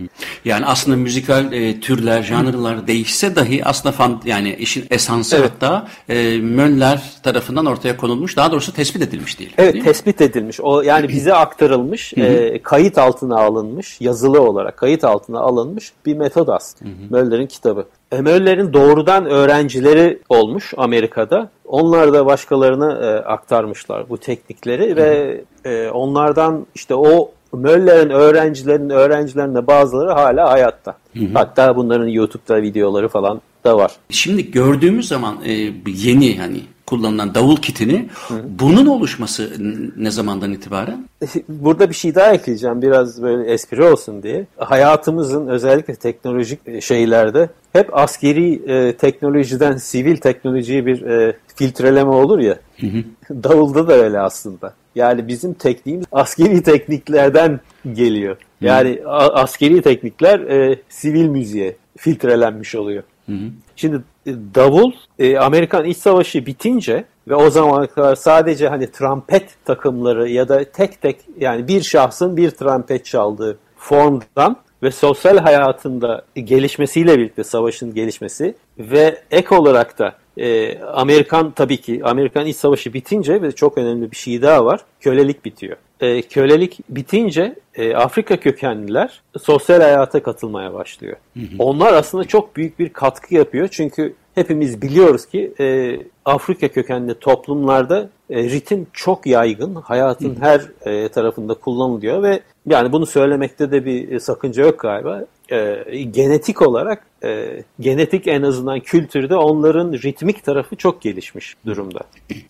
Yani 0.45 0.65
aslında 0.65 0.97
müzikal 0.97 1.53
e, 1.53 1.79
türler, 1.79 2.23
janrlar 2.23 2.88
değişse 2.88 3.36
dahi 3.36 3.65
aslında 3.65 3.91
fan, 3.91 4.21
yani 4.25 4.56
işin 4.56 4.86
esansı 4.91 5.36
evet. 5.36 5.51
hatta 5.51 5.88
e, 6.10 6.38
Mönler 6.38 7.01
tarafından 7.23 7.65
ortaya 7.65 7.97
konulmuş, 7.97 8.38
daha 8.38 8.51
doğrusu 8.51 8.73
tespit 8.73 9.01
edilmiş 9.01 9.39
değil. 9.39 9.53
Evet, 9.58 9.73
değil 9.73 9.84
tespit 9.84 10.19
mi? 10.19 10.25
edilmiş. 10.25 10.62
O 10.62 10.82
yani 10.82 11.10
bize 11.10 11.34
aktarılmış, 11.34 12.13
e, 12.17 12.60
kayıt 12.63 12.97
altına 12.97 13.39
alınmış, 13.39 14.01
yazılı 14.01 14.41
olarak 14.41 14.77
kayıt 14.77 15.03
altına 15.03 15.39
alınmış 15.39 15.93
bir 16.06 16.17
metot 16.17 16.49
aslında. 16.49 16.91
Möller'in 17.10 17.47
kitabı. 17.47 17.86
E, 18.12 18.21
Möller'in 18.21 18.73
doğrudan 18.73 19.25
öğrencileri 19.25 20.19
olmuş 20.29 20.73
Amerika'da. 20.77 21.49
Onlar 21.65 22.13
da 22.13 22.25
başkalarına 22.25 22.91
e, 22.93 23.19
aktarmışlar 23.19 24.10
bu 24.10 24.17
teknikleri 24.17 24.91
hı. 24.91 24.95
ve 24.95 25.41
e, 25.65 25.89
onlardan 25.89 26.65
işte 26.75 26.95
o 26.95 27.32
Möller'in 27.57 28.09
öğrencilerinin 28.09 28.89
öğrencilerinin 28.89 29.67
bazıları 29.67 30.11
hala 30.11 30.51
hayatta. 30.51 30.97
Hı 31.13 31.19
hı. 31.19 31.27
Hatta 31.33 31.75
bunların 31.75 32.07
YouTube'da 32.07 32.61
videoları 32.61 33.09
falan 33.09 33.41
da 33.63 33.77
var. 33.77 33.91
Şimdi 34.09 34.51
gördüğümüz 34.51 35.07
zaman 35.07 35.37
e, 35.45 35.51
yeni 35.87 36.37
hani 36.37 36.59
kullanılan 36.86 37.36
davul 37.36 37.58
kitini 37.58 38.10
Hı. 38.28 38.34
bunun 38.60 38.86
oluşması 38.86 39.52
ne 39.98 40.12
zamandan 40.12 40.52
itibaren? 40.54 41.10
Burada 41.50 41.89
bir 41.89 41.96
şey 41.96 42.15
daha 42.15 42.34
ekleyeceğim 42.34 42.82
biraz 42.82 43.22
böyle 43.22 43.52
espri 43.52 43.84
olsun 43.84 44.24
diye. 44.24 44.46
Hayatımızın 44.58 45.48
özellikle 45.48 45.96
teknolojik 45.96 46.60
e, 46.65 46.82
şeylerde 46.82 47.50
hep 47.74 47.98
askeri 47.98 48.72
e, 48.72 48.98
teknolojiden 48.98 49.78
sivil 49.78 50.17
teknolojiye 50.17 50.86
bir 50.86 51.02
e, 51.02 51.38
filtreleme 51.56 52.12
olur 52.12 52.39
ya. 52.39 52.60
Hı 52.80 52.88
hı. 52.88 53.04
Davulda 53.43 53.88
da 53.88 53.93
öyle 53.93 54.19
aslında. 54.19 54.74
Yani 54.96 55.28
bizim 55.28 55.54
tekniğimiz 55.54 56.06
askeri 56.12 56.63
tekniklerden 56.63 57.60
geliyor. 57.93 58.38
Yani 58.62 59.00
hı. 59.04 59.10
askeri 59.10 59.82
teknikler 59.82 60.39
e, 60.39 60.80
sivil 60.89 61.28
müziğe 61.28 61.76
filtrelenmiş 61.98 62.76
oluyor. 62.76 63.04
Hı 63.26 63.32
hı. 63.32 63.50
Şimdi 63.75 64.03
e, 64.25 64.31
davul 64.55 64.91
e, 65.19 65.38
Amerikan 65.38 65.86
İç 65.86 65.97
Savaşı 65.97 66.45
bitince 66.45 67.05
ve 67.27 67.36
o 67.36 67.49
zamana 67.49 67.88
kadar 67.88 68.15
sadece 68.15 68.67
hani 68.67 68.91
trompet 68.91 69.65
takımları 69.65 70.29
ya 70.29 70.49
da 70.49 70.63
tek 70.63 71.01
tek 71.01 71.17
yani 71.39 71.67
bir 71.67 71.81
şahsın 71.81 72.38
bir 72.38 72.51
trompet 72.51 73.05
çaldığı 73.05 73.57
formdan 73.77 74.57
ve 74.83 74.91
sosyal 74.91 75.38
hayatında 75.38 76.25
gelişmesiyle 76.36 77.17
birlikte 77.17 77.43
savaşın 77.43 77.93
gelişmesi 77.93 78.55
ve 78.77 79.21
ek 79.31 79.55
olarak 79.55 79.99
da 79.99 80.15
e, 80.38 80.80
Amerikan 80.80 81.52
tabii 81.52 81.82
ki 81.82 82.02
Amerikan 82.04 82.46
İç 82.46 82.58
Savaşı 82.58 82.93
bitince 82.93 83.41
ve 83.41 83.52
çok 83.52 83.78
önemli 83.78 84.12
bir 84.12 84.15
şey 84.15 84.41
daha 84.41 84.65
var. 84.65 84.82
Kölelik 85.00 85.46
bitiyor. 85.46 85.78
E, 86.00 86.22
kölelik 86.22 86.80
bitince 86.89 87.56
e, 87.76 87.96
Afrika 87.96 88.38
kökenliler 88.38 89.22
sosyal 89.41 89.82
hayata 89.82 90.24
katılmaya 90.24 90.74
başlıyor. 90.74 91.17
Hı 91.34 91.39
hı. 91.39 91.46
Onlar 91.60 91.93
aslında 91.93 92.24
çok 92.24 92.56
büyük 92.56 92.80
bir 92.80 92.89
katkı 92.89 93.36
yapıyor. 93.36 93.67
Çünkü 93.72 94.13
hepimiz 94.36 94.82
biliyoruz 94.82 95.26
ki 95.26 95.54
e, 95.60 95.98
Afrika 96.26 96.67
kökenli 96.67 97.19
toplumlarda 97.19 98.10
e, 98.30 98.43
ritim 98.43 98.88
çok 98.93 99.26
yaygın. 99.26 99.76
Hayatın 99.76 100.38
her 100.39 100.62
e, 100.86 101.10
tarafında 101.10 101.54
kullanılıyor 101.54 102.24
ve 102.24 102.39
yani 102.65 102.91
bunu 102.91 103.06
söylemekte 103.06 103.72
de 103.72 103.86
bir 103.86 104.12
e, 104.12 104.19
sakınca 104.19 104.65
yok 104.65 104.80
galiba. 104.80 105.26
E, 105.51 105.84
genetik 106.12 106.62
olarak, 106.62 107.03
e, 107.23 107.63
genetik 107.79 108.27
en 108.27 108.41
azından 108.41 108.79
kültürde 108.79 109.36
onların 109.36 109.93
ritmik 109.93 110.43
tarafı 110.43 110.75
çok 110.75 111.01
gelişmiş 111.01 111.56
durumda. 111.65 111.99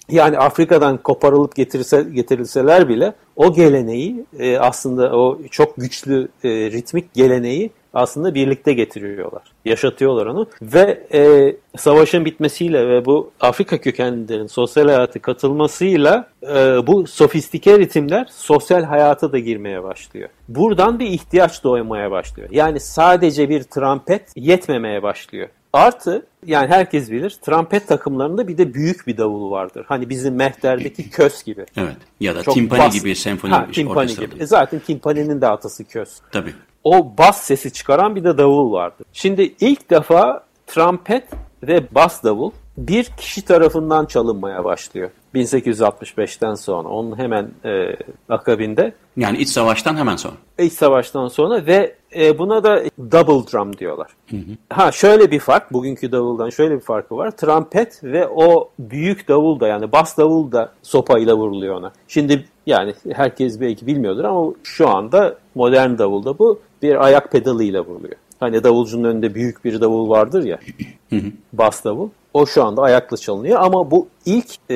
Yani 0.09 0.37
Afrika'dan 0.37 0.97
koparılıp 0.97 1.55
getirilse, 1.55 2.05
getirilseler 2.13 2.89
bile 2.89 3.13
o 3.35 3.53
geleneği 3.53 4.25
e, 4.39 4.57
aslında 4.57 5.17
o 5.17 5.39
çok 5.51 5.77
güçlü 5.77 6.27
e, 6.43 6.49
ritmik 6.49 7.13
geleneği 7.13 7.71
aslında 7.93 8.35
birlikte 8.35 8.73
getiriyorlar. 8.73 9.41
Yaşatıyorlar 9.65 10.25
onu 10.25 10.47
ve 10.61 11.07
e, 11.13 11.55
savaşın 11.77 12.25
bitmesiyle 12.25 12.87
ve 12.87 13.05
bu 13.05 13.31
Afrika 13.39 13.81
kökenlilerin 13.81 14.47
sosyal 14.47 14.85
hayatı 14.85 15.19
katılmasıyla 15.19 16.27
e, 16.43 16.55
bu 16.87 17.07
sofistike 17.07 17.79
ritimler 17.79 18.27
sosyal 18.31 18.83
hayata 18.83 19.31
da 19.31 19.39
girmeye 19.39 19.83
başlıyor. 19.83 20.29
Buradan 20.47 20.99
bir 20.99 21.07
ihtiyaç 21.07 21.63
doğmaya 21.63 22.11
başlıyor. 22.11 22.49
Yani 22.51 22.79
sadece 22.79 23.49
bir 23.49 23.63
trompet 23.63 24.31
yetmemeye 24.35 25.03
başlıyor. 25.03 25.49
Artı 25.73 26.25
yani 26.45 26.67
herkes 26.67 27.11
bilir 27.11 27.29
trompet 27.29 27.87
takımlarında 27.87 28.47
bir 28.47 28.57
de 28.57 28.73
büyük 28.73 29.07
bir 29.07 29.17
davul 29.17 29.51
vardır. 29.51 29.85
Hani 29.87 30.09
bizim 30.09 30.35
mehterdeki 30.35 31.09
köz 31.11 31.43
gibi. 31.43 31.65
Evet 31.77 31.95
ya 32.19 32.35
da 32.35 32.43
Çok 32.43 32.53
timpani 32.53 32.79
bas... 32.79 32.93
gibi 32.93 33.15
senfoni 33.15 33.51
ha, 33.51 33.67
timpani 33.71 34.15
gibi. 34.15 34.35
E 34.39 34.45
zaten 34.45 34.79
timpaninin 34.79 35.41
de 35.41 35.47
atası 35.47 35.85
köz. 35.85 36.09
Tabii 36.31 36.53
o 36.83 37.17
bas 37.17 37.41
sesi 37.41 37.73
çıkaran 37.73 38.15
bir 38.15 38.23
de 38.23 38.37
davul 38.37 38.71
vardı. 38.71 39.03
Şimdi 39.13 39.55
ilk 39.59 39.89
defa 39.89 40.43
trompet 40.67 41.23
ve 41.63 41.95
bas 41.95 42.23
davul 42.23 42.51
bir 42.77 43.03
kişi 43.03 43.45
tarafından 43.45 44.05
çalınmaya 44.05 44.63
başlıyor. 44.63 45.09
1865'ten 45.35 46.55
sonra 46.55 46.89
onun 46.89 47.17
hemen 47.17 47.49
e, 47.65 47.95
akabinde. 48.29 48.93
Yani 49.17 49.37
iç 49.37 49.49
savaştan 49.49 49.95
hemen 49.95 50.15
sonra. 50.15 50.33
İç 50.59 50.73
savaştan 50.73 51.27
sonra 51.27 51.65
ve 51.65 51.95
e, 52.15 52.39
buna 52.39 52.63
da 52.63 52.83
double 53.11 53.51
drum 53.51 53.77
diyorlar. 53.77 54.11
Hı 54.29 54.37
hı. 54.37 54.41
Ha 54.69 54.91
şöyle 54.91 55.31
bir 55.31 55.39
fark 55.39 55.73
bugünkü 55.73 56.11
davuldan 56.11 56.49
şöyle 56.49 56.75
bir 56.75 56.79
farkı 56.79 57.17
var. 57.17 57.31
Trompet 57.31 58.03
ve 58.03 58.27
o 58.27 58.69
büyük 58.79 59.27
davul 59.27 59.59
da 59.59 59.67
yani 59.67 59.91
bas 59.91 60.17
davul 60.17 60.51
da 60.51 60.71
sopayla 60.81 61.37
vuruluyor 61.37 61.75
ona. 61.75 61.91
Şimdi 62.07 62.45
yani 62.65 62.93
herkes 63.13 63.61
belki 63.61 63.87
bilmiyordur 63.87 64.23
ama 64.23 64.53
şu 64.63 64.89
anda 64.89 65.35
modern 65.55 65.97
davulda 65.97 66.39
bu 66.39 66.59
bir 66.81 67.05
ayak 67.05 67.31
pedalıyla 67.31 67.85
vuruluyor. 67.85 68.15
Hani 68.39 68.63
davulcunun 68.63 69.03
önünde 69.03 69.35
büyük 69.35 69.65
bir 69.65 69.81
davul 69.81 70.09
vardır 70.09 70.43
ya. 70.43 70.59
bas 71.53 71.83
davul. 71.83 72.09
O 72.33 72.45
şu 72.45 72.63
anda 72.63 72.81
ayakla 72.81 73.17
çalınıyor 73.17 73.59
ama 73.61 73.91
bu 73.91 74.07
ilk 74.25 74.71
e, 74.71 74.75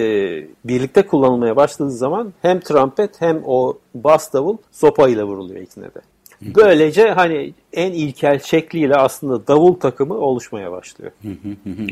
birlikte 0.66 1.08
kullanılmaya 1.08 1.56
başladığı 1.56 1.92
zaman 1.92 2.34
hem 2.42 2.60
trompet 2.60 3.22
hem 3.22 3.44
o 3.46 3.78
bas 3.96 4.34
davul 4.34 4.58
sopa 4.72 5.10
ile 5.10 5.24
vuruluyor 5.24 5.62
ikine 5.62 5.86
de. 5.86 6.02
Böylece 6.42 7.12
hani 7.12 7.54
en 7.74 7.92
ilkel 7.92 8.40
şekliyle 8.40 8.96
aslında 8.96 9.48
davul 9.48 9.74
takımı 9.74 10.14
oluşmaya 10.14 10.72
başlıyor. 10.72 11.12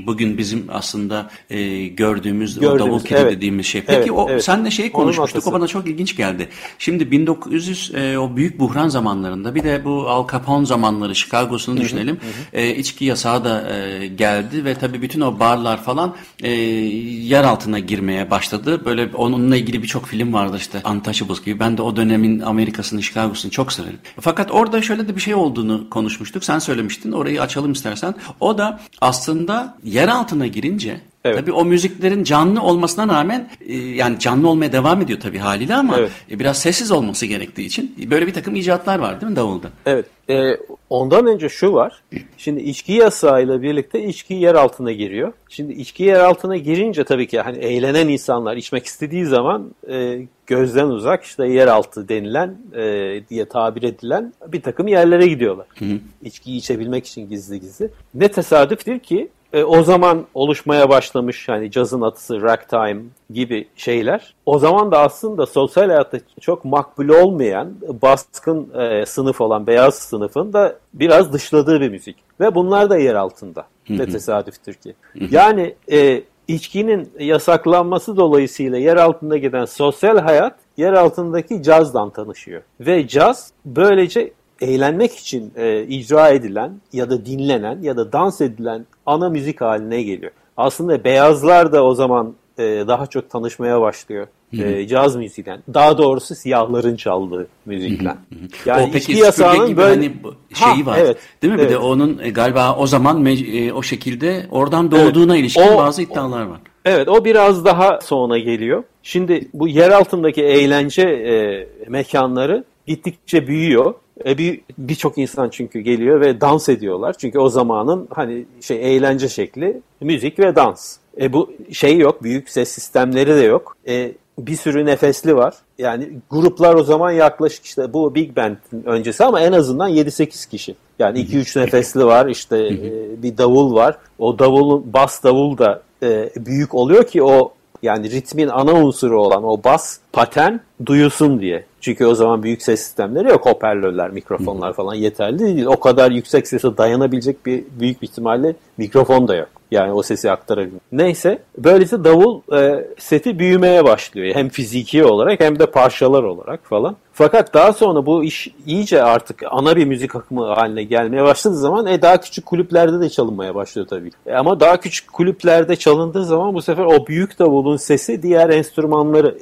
Bugün 0.07 0.38
bizim 0.38 0.65
aslında 0.69 1.29
e, 1.49 1.88
gördüğümüz, 1.88 2.59
gördüğümüz 2.59 2.81
o 2.81 2.85
davul 2.85 2.99
kedi 2.99 3.21
evet. 3.21 3.31
dediğimiz 3.31 3.65
şey. 3.65 3.81
Peki 3.81 3.99
evet, 3.99 4.11
o 4.11 4.27
evet. 4.29 4.43
senle 4.43 4.71
şeyi 4.71 4.91
konuşmuştuk. 4.91 5.47
O 5.47 5.51
bana 5.51 5.67
çok 5.67 5.88
ilginç 5.88 6.17
geldi. 6.17 6.49
Şimdi 6.79 7.11
1900 7.11 7.91
e, 7.95 8.17
o 8.17 8.35
büyük 8.35 8.59
buhran 8.59 8.88
zamanlarında 8.88 9.55
bir 9.55 9.63
de 9.63 9.85
bu 9.85 10.09
Al 10.09 10.27
Capone 10.31 10.65
zamanları 10.65 11.15
Chicago'sunu 11.15 11.77
düşünelim. 11.77 12.19
E, 12.53 12.75
içki 12.75 13.05
yasağı 13.05 13.45
da 13.45 13.75
e, 13.75 14.07
geldi 14.07 14.65
ve 14.65 14.75
tabii 14.75 15.01
bütün 15.01 15.21
o 15.21 15.39
barlar 15.39 15.83
falan 15.83 16.15
e, 16.43 16.51
yer 16.51 17.43
altına 17.43 17.79
girmeye 17.79 18.31
başladı. 18.31 18.85
Böyle 18.85 19.09
onunla 19.15 19.57
ilgili 19.57 19.83
birçok 19.83 20.05
film 20.05 20.33
vardı 20.33 20.57
işte 20.57 20.81
Untouchables 20.91 21.43
gibi. 21.43 21.59
Ben 21.59 21.77
de 21.77 21.81
o 21.81 21.95
dönemin 21.95 22.39
Amerika'sını, 22.39 23.03
Chicago'sunu 23.03 23.51
çok 23.51 23.73
severim. 23.73 23.99
Fakat 24.19 24.51
orada 24.51 24.81
şöyle 24.81 25.07
de 25.07 25.15
bir 25.15 25.21
şey 25.21 25.35
olduğunu 25.35 25.74
konuşmuştuk. 25.83 26.43
Sen 26.43 26.59
söylemiştin. 26.59 27.11
Orayı 27.11 27.41
açalım 27.41 27.71
istersen. 27.71 28.15
O 28.39 28.57
da 28.57 28.79
aslında 29.01 29.77
yer 29.83 30.07
altına 30.07 30.47
girince 30.47 31.01
Evet. 31.25 31.38
Tabii 31.38 31.51
o 31.51 31.65
müziklerin 31.65 32.23
canlı 32.23 32.61
olmasına 32.61 33.13
rağmen 33.13 33.49
e, 33.67 33.75
yani 33.75 34.19
canlı 34.19 34.49
olmaya 34.49 34.71
devam 34.71 35.01
ediyor 35.01 35.19
tabii 35.19 35.38
haliyle 35.38 35.75
ama 35.75 35.99
evet. 35.99 36.11
E, 36.31 36.39
biraz 36.39 36.57
sessiz 36.57 36.91
olması 36.91 37.25
gerektiği 37.25 37.65
için 37.65 37.95
böyle 38.11 38.27
bir 38.27 38.33
takım 38.33 38.55
icatlar 38.55 38.99
var 38.99 39.21
değil 39.21 39.29
mi 39.31 39.35
davulda? 39.35 39.67
Evet. 39.85 40.05
E, 40.29 40.57
ondan 40.89 41.27
önce 41.27 41.49
şu 41.49 41.73
var. 41.73 42.03
Şimdi 42.38 42.61
içki 42.61 42.93
yasağıyla 42.93 43.61
birlikte 43.61 44.03
içki 44.03 44.33
yer 44.33 44.55
altına 44.55 44.91
giriyor. 44.91 45.33
Şimdi 45.49 45.73
içki 45.73 46.03
yer 46.03 46.19
altına 46.19 46.57
girince 46.57 47.03
tabii 47.03 47.27
ki 47.27 47.39
hani 47.39 47.57
eğlenen 47.57 48.07
insanlar 48.07 48.57
içmek 48.57 48.85
istediği 48.85 49.25
zaman 49.25 49.75
e, 49.89 50.19
gözden 50.47 50.88
uzak 50.88 51.23
işte 51.23 51.47
yeraltı 51.47 52.09
denilen 52.09 52.57
e, 52.75 52.83
diye 53.29 53.45
tabir 53.45 53.83
edilen 53.83 54.33
bir 54.47 54.61
takım 54.61 54.88
yerlere 54.88 55.27
gidiyorlar. 55.27 55.67
Hı 55.79 55.85
hı. 55.85 55.99
İçkiyi 56.23 56.57
içebilmek 56.57 57.07
için 57.07 57.29
gizli 57.29 57.59
gizli. 57.59 57.89
Ne 58.13 58.27
tesadüftür 58.27 58.99
ki 58.99 59.29
e, 59.55 59.63
o 59.63 59.83
zaman 59.83 60.25
oluşmaya 60.33 60.89
başlamış 60.89 61.49
hani 61.49 61.71
cazın 61.71 62.01
atısı 62.01 62.41
ragtime 62.41 63.01
gibi 63.29 63.67
şeyler. 63.75 64.33
O 64.45 64.59
zaman 64.59 64.91
da 64.91 64.99
aslında 64.99 65.45
sosyal 65.45 65.87
hayatta 65.87 66.17
çok 66.41 66.65
makbul 66.65 67.09
olmayan 67.09 67.73
baskın 68.01 68.79
e, 68.79 69.05
sınıf 69.05 69.41
olan 69.41 69.67
beyaz 69.67 69.95
sınıfın 69.95 70.53
da 70.53 70.75
biraz 70.93 71.33
dışladığı 71.33 71.81
bir 71.81 71.89
müzik. 71.89 72.15
Ve 72.39 72.55
bunlar 72.55 72.89
da 72.89 72.97
yer 72.97 73.15
altında. 73.15 73.65
Ne 73.89 74.05
tesadüftür 74.05 74.73
ki. 74.73 74.95
Yani 75.31 75.75
e, 75.91 76.23
içkinin 76.47 77.11
yasaklanması 77.19 78.17
dolayısıyla 78.17 78.77
yer 78.77 78.97
altında 78.97 79.37
giden 79.37 79.65
sosyal 79.65 80.17
hayat 80.17 80.55
yer 80.77 80.93
altındaki 80.93 81.63
cazdan 81.63 82.09
tanışıyor. 82.09 82.61
Ve 82.79 83.07
caz 83.07 83.51
böylece 83.65 84.33
eğlenmek 84.61 85.15
için 85.15 85.51
e, 85.55 85.83
icra 85.83 86.29
edilen 86.29 86.81
ya 86.93 87.09
da 87.09 87.25
dinlenen 87.25 87.81
ya 87.81 87.97
da 87.97 88.11
dans 88.11 88.41
edilen 88.41 88.85
ana 89.05 89.29
müzik 89.29 89.61
haline 89.61 90.03
geliyor. 90.03 90.31
Aslında 90.57 91.03
beyazlar 91.03 91.71
da 91.71 91.83
o 91.83 91.93
zaman 91.93 92.33
e, 92.57 92.63
daha 92.63 93.07
çok 93.07 93.29
tanışmaya 93.29 93.81
başlıyor. 93.81 94.27
E, 94.53 94.87
caz 94.87 95.15
müziğinden. 95.15 95.59
Daha 95.73 95.97
doğrusu 95.97 96.35
siyahların 96.35 96.95
çaldığı 96.95 97.47
müzikten. 97.65 98.17
Yani 98.65 98.83
o 98.83 98.91
peki 98.93 99.11
yasağının 99.13 99.77
böyle 99.77 99.89
hani 99.89 100.11
şeyi 100.53 100.83
ha, 100.83 100.91
var. 100.91 100.97
Evet, 100.97 101.17
değil 101.41 101.53
mi? 101.53 101.59
Evet. 101.59 101.69
Bir 101.69 101.75
de 101.75 101.77
onun 101.77 102.19
e, 102.23 102.29
galiba 102.29 102.75
o 102.75 102.87
zaman 102.87 103.25
e, 103.25 103.73
o 103.73 103.81
şekilde 103.81 104.45
oradan 104.51 104.91
doğduğuna 104.91 105.33
evet. 105.33 105.41
ilişkin 105.41 105.61
o, 105.61 105.77
bazı 105.77 106.01
iddialar 106.01 106.41
var. 106.41 106.59
Evet 106.85 107.07
o 107.07 107.25
biraz 107.25 107.65
daha 107.65 107.99
sonra 108.01 108.37
geliyor. 108.37 108.83
Şimdi 109.03 109.47
bu 109.53 109.67
yer 109.67 109.89
altındaki 109.89 110.43
eğlence 110.43 111.01
e, 111.01 111.67
mekanları 111.89 112.63
gittikçe 112.87 113.47
büyüyor. 113.47 113.93
E, 114.25 114.38
bir 114.38 114.62
birçok 114.78 115.17
insan 115.17 115.49
çünkü 115.49 115.80
geliyor 115.80 116.21
ve 116.21 116.41
dans 116.41 116.69
ediyorlar. 116.69 117.15
Çünkü 117.17 117.39
o 117.39 117.49
zamanın 117.49 118.08
hani 118.12 118.45
şey 118.62 118.95
eğlence 118.95 119.30
şekli 119.30 119.82
müzik 120.01 120.39
ve 120.39 120.56
dans. 120.56 120.97
E 121.21 121.34
bu 121.34 121.54
şey 121.71 121.97
yok, 121.97 122.23
büyük 122.23 122.49
ses 122.49 122.69
sistemleri 122.69 123.36
de 123.36 123.43
yok. 123.43 123.78
E, 123.88 124.12
bir 124.39 124.56
sürü 124.56 124.86
nefesli 124.86 125.36
var. 125.36 125.56
Yani 125.78 126.10
gruplar 126.30 126.75
o 126.75 126.84
zaman 126.84 127.12
yaklaşık 127.12 127.65
işte 127.65 127.93
bu 127.93 128.15
Big 128.15 128.38
Band'in 128.38 128.84
öncesi 128.86 129.23
ama 129.23 129.41
en 129.41 129.51
azından 129.51 129.91
7-8 129.91 130.49
kişi. 130.49 130.75
Yani 130.99 131.19
2-3 131.19 131.60
nefesli 131.60 132.06
var 132.06 132.25
işte 132.25 132.58
e, 132.58 133.23
bir 133.23 133.38
davul 133.38 133.75
var. 133.75 133.97
O 134.19 134.39
davulun 134.39 134.93
bas 134.93 135.23
davul 135.23 135.58
da 135.58 135.82
e, 136.04 136.30
büyük 136.36 136.75
oluyor 136.75 137.04
ki 137.04 137.23
o 137.23 137.54
yani 137.85 138.11
ritmin 138.11 138.47
ana 138.47 138.73
unsuru 138.73 139.21
olan 139.21 139.43
o 139.43 139.63
bas 139.63 139.97
paten 140.13 140.59
duyulsun 140.85 141.39
diye. 141.41 141.65
Çünkü 141.81 142.05
o 142.05 142.15
zaman 142.15 142.43
büyük 142.43 142.61
ses 142.61 142.81
sistemleri 142.81 143.29
yok. 143.29 143.45
Hoparlörler, 143.45 144.09
mikrofonlar 144.09 144.73
falan 144.73 144.95
yeterli 144.95 145.39
değil. 145.39 145.65
O 145.65 145.79
kadar 145.79 146.11
yüksek 146.11 146.47
sese 146.47 146.77
dayanabilecek 146.77 147.45
bir 147.45 147.63
büyük 147.79 148.01
bir 148.01 148.07
ihtimalle 148.07 148.55
mikrofon 148.77 149.27
da 149.27 149.35
yok. 149.35 149.49
Yani 149.71 149.93
o 149.93 150.04
sesi 150.04 150.32
aktarabilir. 150.32 150.80
Neyse 150.91 151.39
böylece 151.58 152.04
davul 152.04 152.41
e, 152.58 152.88
seti 152.97 153.39
büyümeye 153.39 153.86
başlıyor. 153.86 154.36
Hem 154.36 154.49
fiziki 154.49 155.06
olarak 155.06 155.39
hem 155.39 155.60
de 155.60 155.65
parçalar 155.65 156.23
olarak 156.23 156.65
falan. 156.65 156.95
Fakat 157.13 157.54
daha 157.54 157.73
sonra 157.73 158.06
bu 158.06 158.23
iş 158.23 158.47
iyice 158.65 159.04
artık 159.04 159.43
ana 159.51 159.75
bir 159.75 159.86
müzik 159.86 160.15
akımı 160.15 160.45
haline 160.45 160.84
gelmeye 160.84 161.23
başladığı 161.23 161.58
zaman 161.58 161.86
e, 161.86 162.01
daha 162.01 162.21
küçük 162.21 162.45
kulüplerde 162.45 162.99
de 162.99 163.10
çalınmaya 163.10 163.56
başlıyor 163.56 163.88
tabii. 163.88 164.10
E, 164.25 164.34
ama 164.34 164.60
daha 164.60 164.80
küçük 164.80 165.13
kulüplerde 165.13 165.75
çalındığı 165.75 166.25
zaman 166.25 166.54
bu 166.54 166.62
sefer 166.62 166.86
o 166.86 167.08
büyük 167.08 167.39
davulun 167.39 167.78
sesi 167.78 168.23
diğer 168.23 168.49
enstrümanları, 168.49 169.38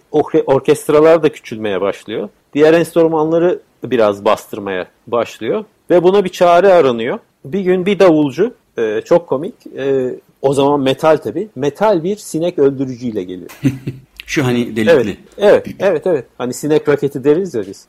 orkestralar 0.46 1.24
da 1.24 1.30
küçülmeye 1.30 1.82
başlıyor. 1.82 2.30
Diğer 2.54 2.74
enstrümanları 2.74 3.60
biraz 3.84 4.26
bastırmaya 4.26 4.88
başlıyor. 5.08 5.66
Ve 5.90 6.04
buna 6.04 6.24
bir 6.24 6.30
çare 6.30 6.74
aranıyor. 6.74 7.20
Bir 7.46 7.60
gün 7.60 7.86
bir 7.86 8.00
davulcu 8.00 8.54
e, 8.78 9.02
çok 9.06 9.28
komik. 9.28 9.54
E, 9.78 10.16
o 10.42 10.54
zaman 10.54 10.80
metal 10.80 11.18
tabi. 11.18 11.50
Metal 11.56 12.04
bir 12.04 12.16
sinek 12.16 12.60
öldürücüyle 12.60 13.24
geliyor. 13.24 13.50
Şu 14.26 14.46
hani 14.46 14.76
delikli. 14.76 14.92
Evet, 14.92 15.18
evet, 15.38 15.68
evet, 15.80 16.08
evet. 16.08 16.26
Hani 16.38 16.54
sinek 16.54 16.90
raketi 16.90 17.24
deriz 17.24 17.54
ya 17.54 17.62
biz. 17.68 17.88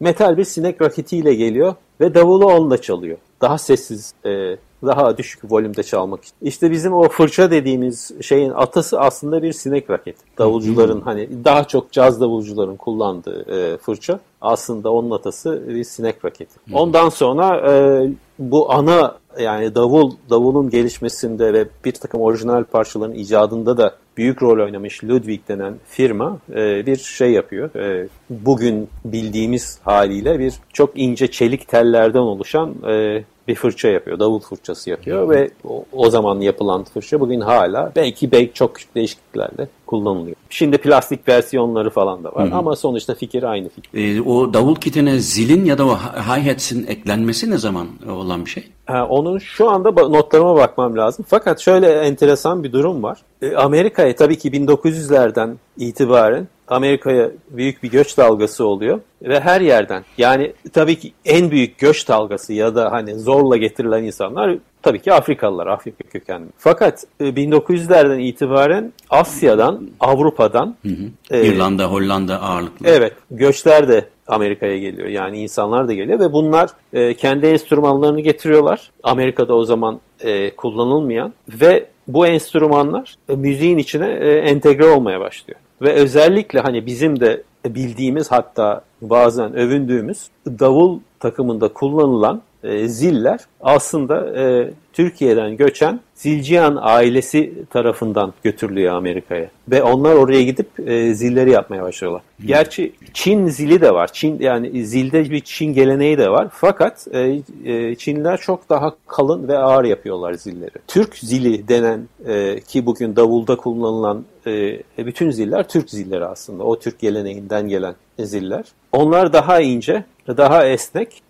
Metal 0.00 0.36
bir 0.36 0.44
sinek 0.44 0.82
raketiyle 0.82 1.34
geliyor 1.34 1.74
ve 2.00 2.14
davulu 2.14 2.46
onunla 2.46 2.82
çalıyor. 2.82 3.18
Daha 3.40 3.58
sessiz, 3.58 4.14
e, 4.26 4.56
daha 4.86 5.18
düşük 5.18 5.52
volümde 5.52 5.82
çalmak 5.82 6.24
için. 6.24 6.34
İşte 6.42 6.70
bizim 6.70 6.92
o 6.92 7.08
fırça 7.08 7.50
dediğimiz 7.50 8.12
şeyin 8.22 8.50
atası 8.50 9.00
aslında 9.00 9.42
bir 9.42 9.52
sinek 9.52 9.90
raketi. 9.90 10.24
Davulcuların 10.38 11.00
hani 11.00 11.44
daha 11.44 11.64
çok 11.64 11.92
caz 11.92 12.20
davulcuların 12.20 12.76
kullandığı 12.76 13.44
e, 13.56 13.76
fırça 13.76 14.20
aslında 14.40 14.92
onun 14.92 15.10
atası 15.10 15.62
bir 15.68 15.84
sinek 15.84 16.24
raketi. 16.24 16.60
Ondan 16.72 17.08
sonra 17.08 17.72
e, 17.72 18.08
bu 18.38 18.72
ana 18.72 19.18
yani 19.40 19.74
davul 19.74 20.12
davulun 20.30 20.70
gelişmesinde 20.70 21.52
ve 21.52 21.68
bir 21.84 21.92
takım 21.92 22.20
orijinal 22.20 22.64
parçaların 22.64 23.14
icadında 23.14 23.76
da 23.76 23.94
büyük 24.16 24.42
rol 24.42 24.64
oynamış 24.64 25.04
Ludwig 25.04 25.40
denen 25.48 25.74
firma 25.88 26.38
e, 26.54 26.86
bir 26.86 26.96
şey 26.96 27.30
yapıyor. 27.30 27.74
E, 27.74 28.08
bugün 28.30 28.88
bildiğimiz 29.04 29.78
haliyle 29.84 30.38
bir 30.38 30.54
çok 30.72 30.90
ince 30.94 31.30
çelik 31.30 31.68
tellerden 31.68 32.18
oluşan 32.18 32.74
e, 32.88 33.24
bir 33.48 33.54
fırça 33.54 33.88
yapıyor. 33.88 34.18
Davul 34.18 34.40
fırçası 34.40 34.90
yapıyor 34.90 35.28
ve 35.28 35.50
o, 35.64 35.84
o 35.92 36.10
zaman 36.10 36.40
yapılan 36.40 36.84
fırça 36.84 37.20
bugün 37.20 37.40
hala 37.40 37.92
belki 37.96 38.32
belki 38.32 38.54
çok 38.54 38.74
küçük 38.74 38.94
değişikliklerle 38.94 39.68
kullanılıyor. 39.86 40.36
Şimdi 40.50 40.78
plastik 40.78 41.28
versiyonları 41.28 41.90
falan 41.90 42.24
da 42.24 42.32
var 42.32 42.48
Hı-hı. 42.48 42.56
ama 42.56 42.76
sonuçta 42.76 43.14
fikir 43.14 43.42
aynı 43.42 43.68
fikir. 43.68 44.16
E, 44.16 44.22
o 44.22 44.54
davul 44.54 44.74
kitine 44.74 45.18
zilin 45.18 45.64
ya 45.64 45.78
da 45.78 45.86
o 45.86 45.96
hi-hats'in 45.96 46.86
eklenmesi 46.86 47.50
ne 47.50 47.58
zaman 47.58 47.86
olan 48.08 48.44
bir 48.44 48.50
şey? 48.50 48.66
Ha, 48.86 49.06
onun 49.08 49.38
şu 49.38 49.70
anda 49.70 49.90
notlarıma 49.90 50.56
bakmam 50.56 50.96
lazım. 50.96 51.24
Fakat 51.28 51.60
şöyle 51.60 51.92
enteresan 51.92 52.64
bir 52.64 52.72
durum 52.72 53.02
var. 53.02 53.18
E, 53.42 53.56
Amerika'ya 53.56 54.16
tabii 54.16 54.38
ki 54.38 54.50
1900'lerden 54.50 55.54
itibaren 55.76 56.48
Amerika'ya 56.68 57.30
büyük 57.50 57.82
bir 57.82 57.90
göç 57.90 58.18
dalgası 58.18 58.66
oluyor 58.66 59.00
ve 59.22 59.40
her 59.40 59.60
yerden 59.60 60.04
yani 60.18 60.52
tabii 60.72 60.98
ki 60.98 61.12
en 61.24 61.50
büyük 61.50 61.78
göç 61.78 62.08
dalgası 62.08 62.52
ya 62.52 62.74
da 62.74 62.92
hani 62.92 63.18
zorla 63.18 63.56
getirilen 63.56 64.04
insanlar 64.04 64.56
tabii 64.84 65.02
ki 65.02 65.12
Afrikalılar, 65.12 65.66
Afrika 65.66 66.04
kökenli. 66.04 66.46
Fakat 66.58 67.04
1900'lerden 67.20 68.20
e, 68.20 68.22
itibaren 68.22 68.92
Asya'dan, 69.10 69.88
Avrupa'dan 70.00 70.76
hı 70.82 70.88
hı. 70.88 71.36
E, 71.36 71.46
İrlanda, 71.46 71.84
Hollanda 71.84 72.42
ağırlıklı. 72.42 72.88
Evet, 72.88 73.12
göçler 73.30 73.88
de 73.88 74.08
Amerika'ya 74.26 74.78
geliyor. 74.78 75.08
Yani 75.08 75.42
insanlar 75.42 75.88
da 75.88 75.94
geliyor 75.94 76.20
ve 76.20 76.32
bunlar 76.32 76.70
e, 76.92 77.14
kendi 77.14 77.46
enstrümanlarını 77.46 78.20
getiriyorlar. 78.20 78.90
Amerika'da 79.02 79.54
o 79.54 79.64
zaman 79.64 80.00
e, 80.20 80.50
kullanılmayan 80.50 81.32
ve 81.48 81.86
bu 82.08 82.26
enstrümanlar 82.26 83.14
e, 83.28 83.36
müziğin 83.36 83.78
içine 83.78 84.08
e, 84.08 84.30
entegre 84.30 84.86
olmaya 84.86 85.20
başlıyor. 85.20 85.60
Ve 85.82 85.92
özellikle 85.92 86.60
hani 86.60 86.86
bizim 86.86 87.20
de 87.20 87.42
bildiğimiz 87.66 88.32
hatta 88.32 88.82
bazen 89.02 89.56
övündüğümüz 89.56 90.28
davul 90.46 91.00
takımında 91.20 91.68
kullanılan 91.68 92.42
e, 92.64 92.88
ziller 92.88 93.40
aslında 93.60 94.40
e, 94.40 94.70
Türkiye'den 94.94 95.56
göçen 95.56 96.00
Zilcihan 96.14 96.78
ailesi 96.80 97.52
tarafından 97.70 98.32
götürülüyor 98.42 98.94
Amerika'ya. 98.94 99.50
Ve 99.68 99.82
onlar 99.82 100.14
oraya 100.14 100.42
gidip 100.42 100.66
e, 100.88 101.14
zilleri 101.14 101.50
yapmaya 101.50 101.82
başlıyorlar. 101.82 102.22
Hmm. 102.36 102.46
Gerçi 102.46 102.92
Çin 103.14 103.48
zili 103.48 103.80
de 103.80 103.94
var. 103.94 104.12
Çin 104.12 104.40
yani 104.40 104.86
zilde 104.86 105.30
bir 105.30 105.40
Çin 105.40 105.74
geleneği 105.74 106.18
de 106.18 106.30
var. 106.30 106.48
Fakat 106.52 107.06
e, 107.12 107.40
e, 107.64 107.94
Çinliler 107.94 108.40
çok 108.40 108.68
daha 108.70 108.94
kalın 109.06 109.48
ve 109.48 109.58
ağır 109.58 109.84
yapıyorlar 109.84 110.34
zilleri. 110.34 110.70
Türk 110.86 111.16
zili 111.16 111.68
denen 111.68 112.08
e, 112.26 112.60
ki 112.60 112.86
bugün 112.86 113.16
davulda 113.16 113.56
kullanılan 113.56 114.24
e, 114.46 114.80
bütün 114.98 115.30
ziller 115.30 115.68
Türk 115.68 115.90
zilleri 115.90 116.26
aslında. 116.26 116.64
O 116.64 116.78
Türk 116.78 116.98
geleneğinden 116.98 117.68
gelen 117.68 117.94
ziller. 118.18 118.64
Onlar 118.92 119.32
daha 119.32 119.60
ince, 119.60 120.04
daha 120.28 120.66
esnek 120.66 121.22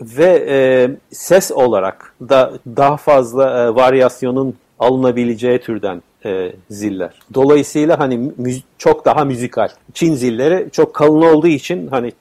ve 0.00 0.46
e, 0.48 0.56
ses 1.10 1.52
olarak 1.52 2.14
da 2.28 2.52
daha 2.66 2.96
fazla 2.96 3.11
e, 3.18 3.74
varyasyonun 3.74 4.54
alınabileceği 4.78 5.58
türden 5.58 6.02
e, 6.24 6.52
ziller. 6.70 7.10
Dolayısıyla 7.34 7.98
hani 7.98 8.32
çok 8.78 9.04
daha 9.04 9.24
müzikal. 9.24 9.68
Çin 9.94 10.14
zilleri 10.14 10.68
çok 10.72 10.94
kalın 10.94 11.22
olduğu 11.22 11.48
için 11.48 11.86
hani 11.86 12.12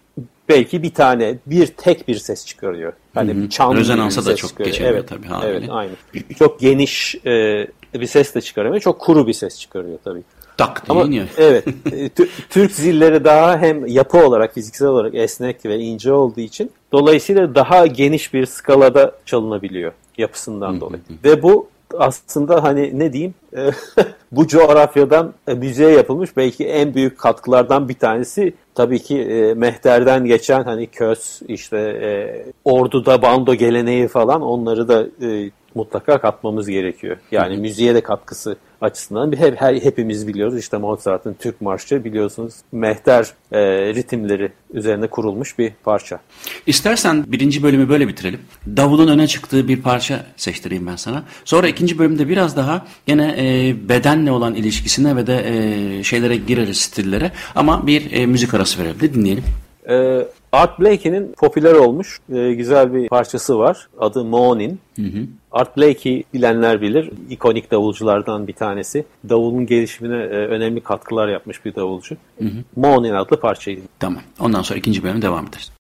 belki 0.50 0.84
bir 0.84 0.94
tane, 0.94 1.36
bir 1.46 1.68
tek 1.68 2.08
bir 2.08 2.16
ses 2.16 2.46
çıkarıyor. 2.46 2.94
Hani 3.14 3.34
hı 3.34 3.44
hı. 3.44 3.50
çan 3.50 3.76
Rezonansa 3.76 4.26
da 4.26 4.36
çok 4.36 4.50
çıkarıyor. 4.50 4.74
geçemiyor 4.74 4.96
evet, 4.96 5.10
tabii. 5.10 5.28
Haliyle. 5.28 5.58
Evet, 5.58 5.70
aynı. 5.72 5.92
Çok 6.40 6.60
geniş 6.60 7.16
e, 7.26 7.68
bir 7.94 8.06
ses 8.06 8.36
de 8.36 8.42
çıkarıyor. 8.42 8.80
Çok 8.80 9.00
kuru 9.00 9.28
bir 9.28 9.34
ses 9.34 9.60
çıkarıyor 9.60 10.00
tabii 10.04 10.24
tak 10.66 10.90
diye 10.90 11.00
Ama, 11.00 11.08
iniyor. 11.08 11.28
Evet. 11.38 11.66
E, 11.92 12.10
Türk 12.50 12.72
zilleri 12.72 13.24
daha 13.24 13.58
hem 13.58 13.88
yapı 13.88 14.26
olarak, 14.26 14.54
fiziksel 14.54 14.88
olarak 14.88 15.16
esnek 15.16 15.66
ve 15.66 15.80
ince 15.80 16.14
olduğu 16.14 16.40
için 16.40 16.72
dolayısıyla 16.92 17.56
daha 17.56 17.86
geniş 17.88 18.34
bir 18.34 18.46
skalada 18.46 19.12
çalınabiliyor 19.26 19.92
yapısından 20.18 20.82
dolayı. 20.82 21.02
ve 21.24 21.44
bu 21.44 21.68
aslında 21.98 22.64
hani 22.64 23.00
ne 23.00 23.14
diyeyim 23.14 23.34
e, 23.58 23.70
bu 24.32 24.48
coğrafyadan 24.48 25.34
e, 25.48 25.54
müziğe 25.54 25.90
yapılmış 25.90 26.38
belki 26.38 26.68
en 26.68 26.94
büyük 26.94 27.18
katkılardan 27.18 27.90
bir 27.90 27.94
tanesi 27.94 28.54
tabii 28.76 29.00
ki 29.00 29.22
e, 29.22 29.54
mehterden 29.54 30.26
geçen 30.26 30.64
hani 30.64 30.88
köz 30.88 31.40
işte 31.48 31.78
e, 31.78 32.12
orduda 32.66 33.22
bando 33.22 33.56
geleneği 33.56 34.08
falan 34.08 34.42
onları 34.42 34.88
da 34.88 35.06
e, 35.28 35.50
mutlaka 35.76 36.22
katmamız 36.22 36.68
gerekiyor. 36.68 37.18
Yani 37.32 37.58
müziğe 37.58 37.96
de 37.96 38.02
katkısı 38.02 38.58
açısından 38.82 39.32
bir 39.32 39.38
hep, 39.38 39.62
her, 39.62 39.76
hepimiz 39.76 40.28
biliyoruz. 40.28 40.58
İşte 40.58 40.78
Mozart'ın 40.78 41.36
Türk 41.40 41.62
Marşı 41.62 42.04
biliyorsunuz 42.04 42.54
mehter 42.72 43.34
e, 43.52 43.60
ritimleri 43.94 44.52
üzerine 44.74 45.08
kurulmuş 45.08 45.60
bir 45.60 45.74
parça. 45.84 46.20
İstersen 46.68 47.24
birinci 47.28 47.64
bölümü 47.64 47.90
böyle 47.90 48.08
bitirelim. 48.08 48.40
Davulun 48.68 49.08
öne 49.08 49.28
çıktığı 49.28 49.68
bir 49.68 49.82
parça 49.82 50.26
seçtireyim 50.38 50.88
ben 50.88 50.96
sana. 50.96 51.24
Sonra 51.46 51.68
ikinci 51.68 52.00
bölümde 52.00 52.28
biraz 52.28 52.58
daha 52.58 52.86
gene 53.06 53.36
e, 53.38 53.76
bedenle 53.90 54.32
olan 54.32 54.56
ilişkisine 54.56 55.16
ve 55.16 55.28
de 55.28 55.44
e, 55.46 56.04
şeylere 56.04 56.36
gireriz 56.36 56.78
stillere. 56.78 57.32
Ama 57.56 57.88
bir 57.88 58.12
e, 58.12 58.26
müzik 58.26 58.54
arası 58.54 58.80
verelim 58.80 59.00
de 59.00 59.14
dinleyelim. 59.14 59.44
E, 59.90 60.26
Art 60.52 60.80
Blakey'nin 60.80 61.34
popüler 61.38 61.74
olmuş 61.74 62.20
e, 62.34 62.54
güzel 62.54 62.94
bir 62.94 63.10
parçası 63.10 63.60
var. 63.60 63.88
Adı. 64.00 64.22
Hı 64.22 65.02
hı. 65.02 65.28
Art 65.52 65.78
Blakey 65.78 66.24
bilenler 66.34 66.82
bilir. 66.82 67.12
İkonik 67.30 67.72
davulculardan 67.72 68.48
bir 68.48 68.54
tanesi. 68.54 69.06
Davulun 69.30 69.66
gelişimine 69.66 70.16
e, 70.16 70.28
önemli 70.28 70.82
katkılar 70.82 71.28
yapmış 71.28 71.66
bir 71.66 71.76
davulcu. 71.76 72.16
Hı 72.40 72.46
hı. 72.46 72.64
Morning 72.76 73.16
adlı 73.16 73.40
parçayı. 73.40 73.80
Tamam. 74.00 74.22
Ondan 74.40 74.62
sonra 74.62 74.80
ikinci 74.80 75.04
bölüme 75.04 75.22
devam 75.22 75.48
ederiz. 75.48 75.72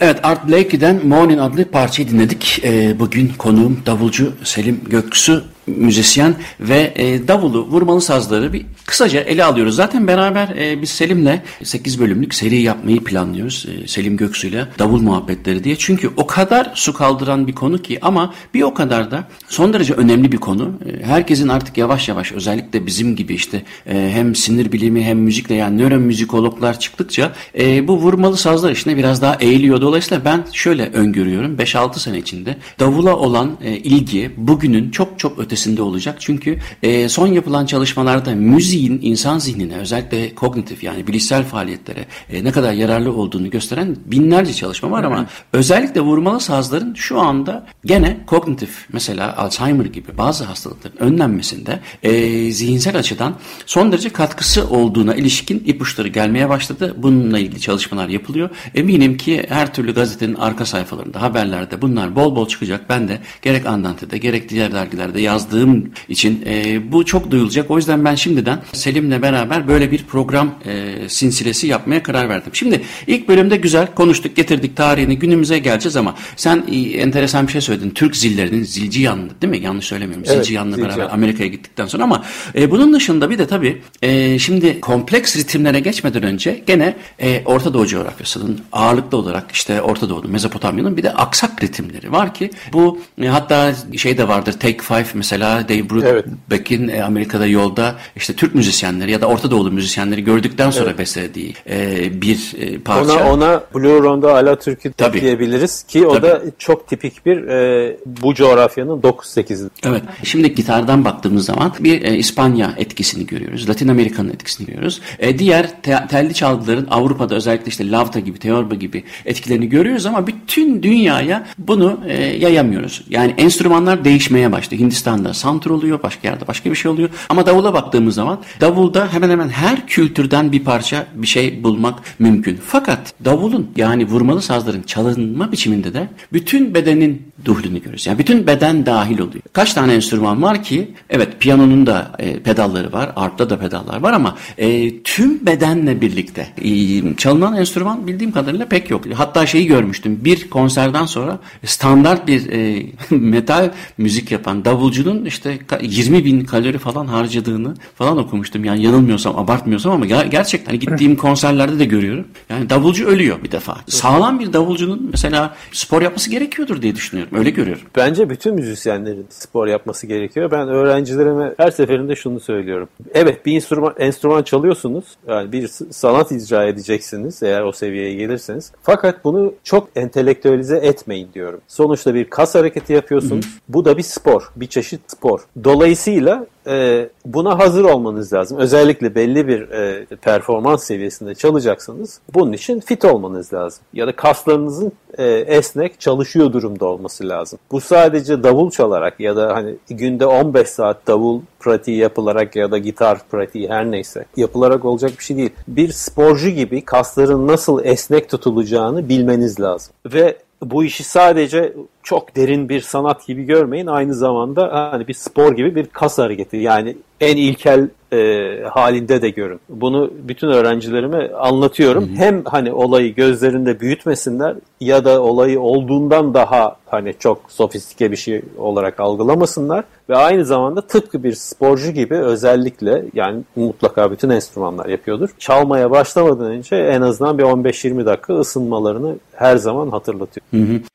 Evet 0.00 0.20
Art 0.22 0.48
Blakey'den 0.48 1.06
Morning 1.06 1.40
adlı 1.40 1.64
parçayı 1.64 2.08
dinledik. 2.08 2.60
E, 2.64 3.00
bugün 3.00 3.32
konuğum 3.38 3.82
davulcu 3.86 4.32
Selim 4.44 4.80
Göksu. 4.86 5.44
Müzisyen 5.66 6.34
ve 6.60 6.92
e, 6.96 7.28
davulu, 7.28 7.66
vurmalı 7.66 8.00
sazları 8.00 8.52
bir 8.52 8.66
kısaca 8.86 9.20
ele 9.20 9.44
alıyoruz. 9.44 9.76
Zaten 9.76 10.06
beraber 10.06 10.48
e, 10.48 10.82
biz 10.82 10.90
Selim'le 10.90 11.40
8 11.62 12.00
bölümlük 12.00 12.34
seri 12.34 12.62
yapmayı 12.62 13.04
planlıyoruz. 13.04 13.66
E, 13.84 13.88
Selim 13.88 14.16
Göksu'yla 14.16 14.68
davul 14.78 15.00
muhabbetleri 15.00 15.64
diye. 15.64 15.76
Çünkü 15.76 16.10
o 16.16 16.26
kadar 16.26 16.72
su 16.74 16.94
kaldıran 16.94 17.46
bir 17.46 17.54
konu 17.54 17.82
ki 17.82 17.98
ama 18.02 18.34
bir 18.54 18.62
o 18.62 18.74
kadar 18.74 19.10
da 19.10 19.24
son 19.48 19.72
derece 19.72 19.94
önemli 19.94 20.32
bir 20.32 20.36
konu. 20.36 20.72
E, 20.86 21.04
herkesin 21.06 21.48
artık 21.48 21.78
yavaş 21.78 22.08
yavaş 22.08 22.32
özellikle 22.32 22.86
bizim 22.86 23.16
gibi 23.16 23.34
işte 23.34 23.62
e, 23.86 24.10
hem 24.14 24.34
sinir 24.34 24.72
bilimi 24.72 25.04
hem 25.04 25.18
müzikle 25.18 25.54
yani 25.54 25.82
nöromüzikologlar 25.82 26.80
çıktıkça 26.80 27.32
e, 27.58 27.88
bu 27.88 27.98
vurmalı 27.98 28.36
sazlar 28.36 28.70
işine 28.70 28.96
biraz 28.96 29.22
daha 29.22 29.34
eğiliyor. 29.34 29.80
Dolayısıyla 29.80 30.24
ben 30.24 30.44
şöyle 30.52 30.90
öngörüyorum 30.92 31.56
5-6 31.56 31.98
sene 31.98 32.18
içinde 32.18 32.56
davula 32.80 33.16
olan 33.16 33.58
e, 33.64 33.76
ilgi 33.76 34.30
bugünün 34.36 34.90
çok 34.90 35.18
çok 35.18 35.38
ötesinde 35.38 35.55
olacak. 35.82 36.16
Çünkü 36.18 36.58
e, 36.82 37.08
son 37.08 37.26
yapılan 37.26 37.66
çalışmalarda 37.66 38.34
müziğin 38.34 38.98
insan 39.02 39.38
zihnine 39.38 39.76
özellikle 39.76 40.34
kognitif 40.34 40.84
yani 40.84 41.06
bilişsel 41.06 41.44
faaliyetlere 41.44 42.06
e, 42.30 42.44
ne 42.44 42.52
kadar 42.52 42.72
yararlı 42.72 43.12
olduğunu 43.12 43.50
gösteren 43.50 43.96
binlerce 44.06 44.54
çalışma 44.54 44.90
var 44.90 45.04
ama 45.04 45.26
özellikle 45.52 46.00
vurmalı 46.00 46.40
sazların 46.40 46.94
şu 46.94 47.20
anda 47.20 47.66
gene 47.84 48.16
kognitif 48.26 48.86
mesela 48.92 49.36
Alzheimer 49.36 49.84
gibi 49.84 50.18
bazı 50.18 50.44
hastalıkların 50.44 50.96
önlenmesinde 50.98 51.80
e, 52.02 52.50
zihinsel 52.52 52.98
açıdan 52.98 53.34
son 53.66 53.92
derece 53.92 54.08
katkısı 54.08 54.68
olduğuna 54.68 55.14
ilişkin 55.14 55.62
ipuçları 55.66 56.08
gelmeye 56.08 56.48
başladı. 56.48 56.94
Bununla 56.98 57.38
ilgili 57.38 57.60
çalışmalar 57.60 58.08
yapılıyor. 58.08 58.50
Eminim 58.74 59.16
ki 59.16 59.46
her 59.48 59.74
türlü 59.74 59.94
gazetenin 59.94 60.34
arka 60.34 60.66
sayfalarında, 60.66 61.22
haberlerde 61.22 61.82
bunlar 61.82 62.16
bol 62.16 62.36
bol 62.36 62.48
çıkacak. 62.48 62.88
Ben 62.88 63.08
de 63.08 63.18
gerek 63.42 63.66
Andante'de 63.66 64.18
gerek 64.18 64.48
diğer 64.48 64.72
dergilerde 64.72 65.20
yazdığım 65.46 65.90
için 66.08 66.42
e, 66.46 66.92
bu 66.92 67.04
çok 67.04 67.30
duyulacak. 67.30 67.70
O 67.70 67.76
yüzden 67.76 68.04
ben 68.04 68.14
şimdiden 68.14 68.62
Selim'le 68.72 69.22
beraber 69.22 69.68
böyle 69.68 69.90
bir 69.90 70.04
program 70.04 70.54
e, 70.66 70.94
sinsilesi 71.08 71.66
yapmaya 71.66 72.02
karar 72.02 72.28
verdim. 72.28 72.50
Şimdi 72.54 72.82
ilk 73.06 73.28
bölümde 73.28 73.56
güzel 73.56 73.94
konuştuk, 73.94 74.36
getirdik 74.36 74.76
tarihini, 74.76 75.18
günümüze 75.18 75.58
geleceğiz 75.58 75.96
ama 75.96 76.14
sen 76.36 76.64
e, 76.72 76.76
enteresan 76.76 77.46
bir 77.46 77.52
şey 77.52 77.60
söyledin. 77.60 77.90
Türk 77.90 78.16
zillerinin 78.16 78.64
zilci 78.64 79.02
yanlı 79.02 79.30
değil 79.42 79.50
mi? 79.50 79.58
Yanlış 79.58 79.84
söylemiyorum. 79.84 80.24
Evet, 80.26 80.36
zilci 80.36 80.54
yanlı 80.54 80.78
beraber. 80.78 81.08
Amerika'ya 81.12 81.48
gittikten 81.48 81.86
sonra 81.86 82.02
ama 82.04 82.24
e, 82.54 82.70
bunun 82.70 82.92
dışında 82.92 83.30
bir 83.30 83.38
de 83.38 83.46
tabii 83.46 83.82
e, 84.02 84.38
şimdi 84.38 84.80
kompleks 84.80 85.36
ritimlere 85.36 85.80
geçmeden 85.80 86.22
önce 86.22 86.62
gene 86.66 86.96
e, 87.18 87.42
Orta 87.44 87.74
Doğu 87.74 87.86
coğrafyasının 87.86 88.60
ağırlıklı 88.72 89.18
olarak 89.18 89.52
işte 89.52 89.82
Orta 89.82 90.08
Doğu'nun, 90.08 90.30
Mezopotamya'nın 90.30 90.96
bir 90.96 91.02
de 91.02 91.12
aksak 91.12 91.62
ritimleri 91.62 92.12
var 92.12 92.34
ki 92.34 92.50
bu 92.72 93.00
e, 93.22 93.26
hatta 93.26 93.74
şey 93.96 94.18
de 94.18 94.28
vardır 94.28 94.52
Take 94.52 94.78
Five 94.78 95.06
mesela 95.14 95.35
Dave 95.40 95.90
Brubeck'in 95.90 96.88
e, 96.88 97.02
Amerika'da 97.02 97.46
yolda 97.46 97.94
işte 98.16 98.32
Türk 98.32 98.54
müzisyenleri 98.54 99.10
ya 99.10 99.20
da 99.20 99.26
Orta 99.26 99.50
Doğulu 99.50 99.70
müzisyenleri 99.70 100.24
gördükten 100.24 100.70
sonra 100.70 100.98
beslediği 100.98 101.54
e, 101.70 102.22
bir 102.22 102.54
e, 102.58 102.78
parça. 102.78 103.12
Ona, 103.12 103.32
ona 103.32 103.62
Blue 103.74 104.00
Ronda 104.00 104.34
Ala 104.34 104.58
Türk'ü 104.58 104.92
diyebiliriz 105.12 105.82
ki 105.82 106.06
o 106.06 106.12
Tabii. 106.12 106.26
da 106.26 106.42
çok 106.58 106.88
tipik 106.88 107.26
bir 107.26 107.46
e, 107.46 107.96
bu 108.06 108.34
coğrafyanın 108.34 109.00
9-8'i. 109.00 109.70
Evet. 109.84 110.02
Şimdi 110.22 110.54
gitardan 110.54 111.04
baktığımız 111.04 111.46
zaman 111.46 111.72
bir 111.80 112.02
e, 112.02 112.16
İspanya 112.16 112.74
etkisini 112.76 113.26
görüyoruz. 113.26 113.68
Latin 113.68 113.88
Amerika'nın 113.88 114.28
etkisini 114.28 114.66
görüyoruz. 114.66 115.00
E, 115.18 115.38
diğer 115.38 115.82
te- 115.82 116.06
telli 116.10 116.34
çalgıların 116.34 116.86
Avrupa'da 116.90 117.34
özellikle 117.34 117.68
işte 117.68 117.90
lavta 117.90 118.20
gibi, 118.20 118.38
teorba 118.38 118.74
gibi 118.74 119.04
etkilerini 119.24 119.68
görüyoruz 119.68 120.06
ama 120.06 120.26
bütün 120.26 120.82
dünyaya 120.82 121.46
bunu 121.58 122.00
e, 122.08 122.24
yayamıyoruz. 122.24 123.04
Yani 123.08 123.34
enstrümanlar 123.38 124.04
değişmeye 124.04 124.52
başladı. 124.52 124.80
Hindistan'da 124.80 125.25
santur 125.34 125.70
oluyor, 125.70 126.02
başka 126.02 126.28
yerde 126.28 126.48
başka 126.48 126.70
bir 126.70 126.76
şey 126.76 126.90
oluyor. 126.90 127.08
Ama 127.28 127.46
davula 127.46 127.74
baktığımız 127.74 128.14
zaman 128.14 128.40
davulda 128.60 129.12
hemen 129.12 129.30
hemen 129.30 129.48
her 129.48 129.86
kültürden 129.86 130.52
bir 130.52 130.64
parça 130.64 131.06
bir 131.14 131.26
şey 131.26 131.64
bulmak 131.64 131.98
mümkün. 132.18 132.58
Fakat 132.66 133.14
davulun 133.24 133.70
yani 133.76 134.06
vurmalı 134.06 134.42
sazların 134.42 134.82
çalınma 134.82 135.52
biçiminde 135.52 135.94
de 135.94 136.08
bütün 136.32 136.74
bedenin 136.74 137.32
duhlunu 137.44 137.78
görüyoruz. 137.78 138.06
Yani 138.06 138.18
bütün 138.18 138.46
beden 138.46 138.86
dahil 138.86 139.18
oluyor. 139.18 139.42
Kaç 139.52 139.74
tane 139.74 139.94
enstrüman 139.94 140.42
var 140.42 140.62
ki? 140.62 140.90
Evet 141.10 141.28
piyanonun 141.40 141.86
da 141.86 142.12
e, 142.18 142.40
pedalları 142.40 142.92
var, 142.92 143.12
arpta 143.16 143.50
da 143.50 143.58
pedallar 143.58 144.00
var 144.00 144.12
ama 144.12 144.36
e, 144.58 145.02
tüm 145.02 145.46
bedenle 145.46 146.00
birlikte 146.00 146.46
e, 146.62 147.16
çalınan 147.16 147.56
enstrüman 147.56 148.06
bildiğim 148.06 148.32
kadarıyla 148.32 148.66
pek 148.66 148.90
yok. 148.90 149.04
Hatta 149.14 149.46
şeyi 149.46 149.66
görmüştüm. 149.66 150.24
Bir 150.24 150.50
konserden 150.50 151.06
sonra 151.06 151.38
standart 151.64 152.26
bir 152.26 152.52
e, 152.52 152.86
metal 153.10 153.70
müzik 153.98 154.30
yapan 154.30 154.64
davulcunun 155.06 155.24
işte 155.24 155.56
ka- 155.68 155.78
20 155.82 156.24
bin 156.24 156.44
kalori 156.44 156.78
falan 156.78 157.06
harcadığını 157.06 157.74
falan 157.94 158.18
okumuştum. 158.18 158.64
Yani 158.64 158.82
yanılmıyorsam, 158.82 159.38
abartmıyorsam 159.38 159.92
ama 159.92 160.06
ger- 160.06 160.30
gerçekten 160.30 160.66
hani 160.72 160.78
gittiğim 160.78 161.16
konserlerde 161.16 161.78
de 161.78 161.84
görüyorum. 161.84 162.24
Yani 162.50 162.70
davulcu 162.70 163.06
ölüyor 163.06 163.42
bir 163.44 163.52
defa. 163.52 163.76
Sağlam 163.88 164.40
bir 164.40 164.52
davulcunun 164.52 165.08
mesela 165.12 165.56
spor 165.72 166.02
yapması 166.02 166.30
gerekiyordur 166.30 166.82
diye 166.82 166.94
düşünüyorum. 166.96 167.38
Öyle 167.38 167.50
görüyorum. 167.50 167.82
Bence 167.96 168.30
bütün 168.30 168.54
müzisyenlerin 168.54 169.26
spor 169.30 169.66
yapması 169.66 170.06
gerekiyor. 170.06 170.50
Ben 170.50 170.68
öğrencilerime 170.68 171.54
her 171.56 171.70
seferinde 171.70 172.16
şunu 172.16 172.40
söylüyorum. 172.40 172.88
Evet 173.14 173.46
bir 173.46 173.54
enstrüman, 173.54 173.94
enstrüman 173.98 174.42
çalıyorsunuz. 174.42 175.04
Yani 175.28 175.52
bir 175.52 175.70
sanat 175.90 176.32
icra 176.32 176.64
edeceksiniz 176.64 177.42
eğer 177.42 177.62
o 177.62 177.72
seviyeye 177.72 178.14
gelirseniz. 178.14 178.72
Fakat 178.82 179.24
bunu 179.24 179.54
çok 179.64 179.88
entelektüelize 179.96 180.76
etmeyin 180.76 181.28
diyorum. 181.34 181.60
Sonuçta 181.68 182.14
bir 182.14 182.24
kas 182.24 182.54
hareketi 182.54 182.92
yapıyorsunuz. 182.92 183.46
Bu 183.68 183.84
da 183.84 183.98
bir 183.98 184.02
spor. 184.02 184.42
Bir 184.56 184.66
çeşit 184.66 184.95
spor. 185.06 185.40
Dolayısıyla 185.64 186.46
e, 186.66 187.08
buna 187.24 187.58
hazır 187.58 187.84
olmanız 187.84 188.32
lazım. 188.32 188.58
Özellikle 188.58 189.14
belli 189.14 189.48
bir 189.48 189.70
e, 189.70 190.06
performans 190.16 190.84
seviyesinde 190.84 191.34
çalacaksınız. 191.34 192.20
Bunun 192.34 192.52
için 192.52 192.80
fit 192.80 193.04
olmanız 193.04 193.52
lazım. 193.52 193.84
Ya 193.92 194.06
da 194.06 194.16
kaslarınızın 194.16 194.92
e, 195.18 195.24
esnek 195.26 196.00
çalışıyor 196.00 196.52
durumda 196.52 196.86
olması 196.86 197.28
lazım. 197.28 197.58
Bu 197.70 197.80
sadece 197.80 198.42
davul 198.42 198.70
çalarak 198.70 199.20
ya 199.20 199.36
da 199.36 199.54
hani 199.54 199.74
günde 199.90 200.26
15 200.26 200.68
saat 200.68 201.06
davul 201.06 201.40
pratiği 201.60 201.96
yapılarak 201.96 202.56
ya 202.56 202.70
da 202.70 202.78
gitar 202.78 203.18
pratiği 203.30 203.68
her 203.68 203.90
neyse 203.90 204.24
yapılarak 204.36 204.84
olacak 204.84 205.12
bir 205.18 205.24
şey 205.24 205.36
değil. 205.36 205.50
Bir 205.68 205.92
sporcu 205.92 206.48
gibi 206.48 206.80
kasların 206.80 207.46
nasıl 207.46 207.84
esnek 207.84 208.28
tutulacağını 208.28 209.08
bilmeniz 209.08 209.60
lazım. 209.60 209.92
Ve 210.06 210.36
bu 210.62 210.84
işi 210.84 211.04
sadece 211.04 211.72
çok 212.02 212.36
derin 212.36 212.68
bir 212.68 212.80
sanat 212.80 213.26
gibi 213.26 213.44
görmeyin. 213.44 213.86
Aynı 213.86 214.14
zamanda 214.14 214.90
hani 214.92 215.08
bir 215.08 215.14
spor 215.14 215.56
gibi 215.56 215.74
bir 215.74 215.86
kas 215.86 216.18
hareketi. 216.18 216.56
Yani 216.56 216.96
en 217.20 217.36
ilkel 217.36 217.88
e, 218.12 218.62
halinde 218.70 219.22
de 219.22 219.30
görün. 219.30 219.60
Bunu 219.68 220.10
bütün 220.22 220.48
öğrencilerime 220.48 221.32
anlatıyorum. 221.32 222.08
Hem 222.16 222.44
hani 222.44 222.72
olayı 222.72 223.14
gözlerinde 223.14 223.80
büyütmesinler 223.80 224.54
ya 224.80 225.04
da 225.04 225.22
olayı 225.22 225.60
olduğundan 225.60 226.34
daha 226.34 226.76
hani 226.86 227.14
çok 227.18 227.40
sofistike 227.48 228.10
bir 228.10 228.16
şey 228.16 228.42
olarak 228.58 229.00
algılamasınlar 229.00 229.84
ve 230.10 230.16
aynı 230.16 230.44
zamanda 230.44 230.80
tıpkı 230.80 231.24
bir 231.24 231.32
sporcu 231.32 231.90
gibi 231.90 232.14
özellikle 232.14 233.04
yani 233.14 233.42
mutlaka 233.56 234.10
bütün 234.10 234.30
enstrümanlar 234.30 234.86
yapıyordur. 234.86 235.30
Çalmaya 235.38 235.90
başlamadan 235.90 236.46
önce 236.46 236.76
en 236.76 237.02
azından 237.02 237.38
bir 237.38 237.42
15-20 237.42 238.06
dakika 238.06 238.34
ısınmalarını 238.34 239.16
her 239.32 239.56
zaman 239.56 239.88
hatırlatıyor. 239.88 240.46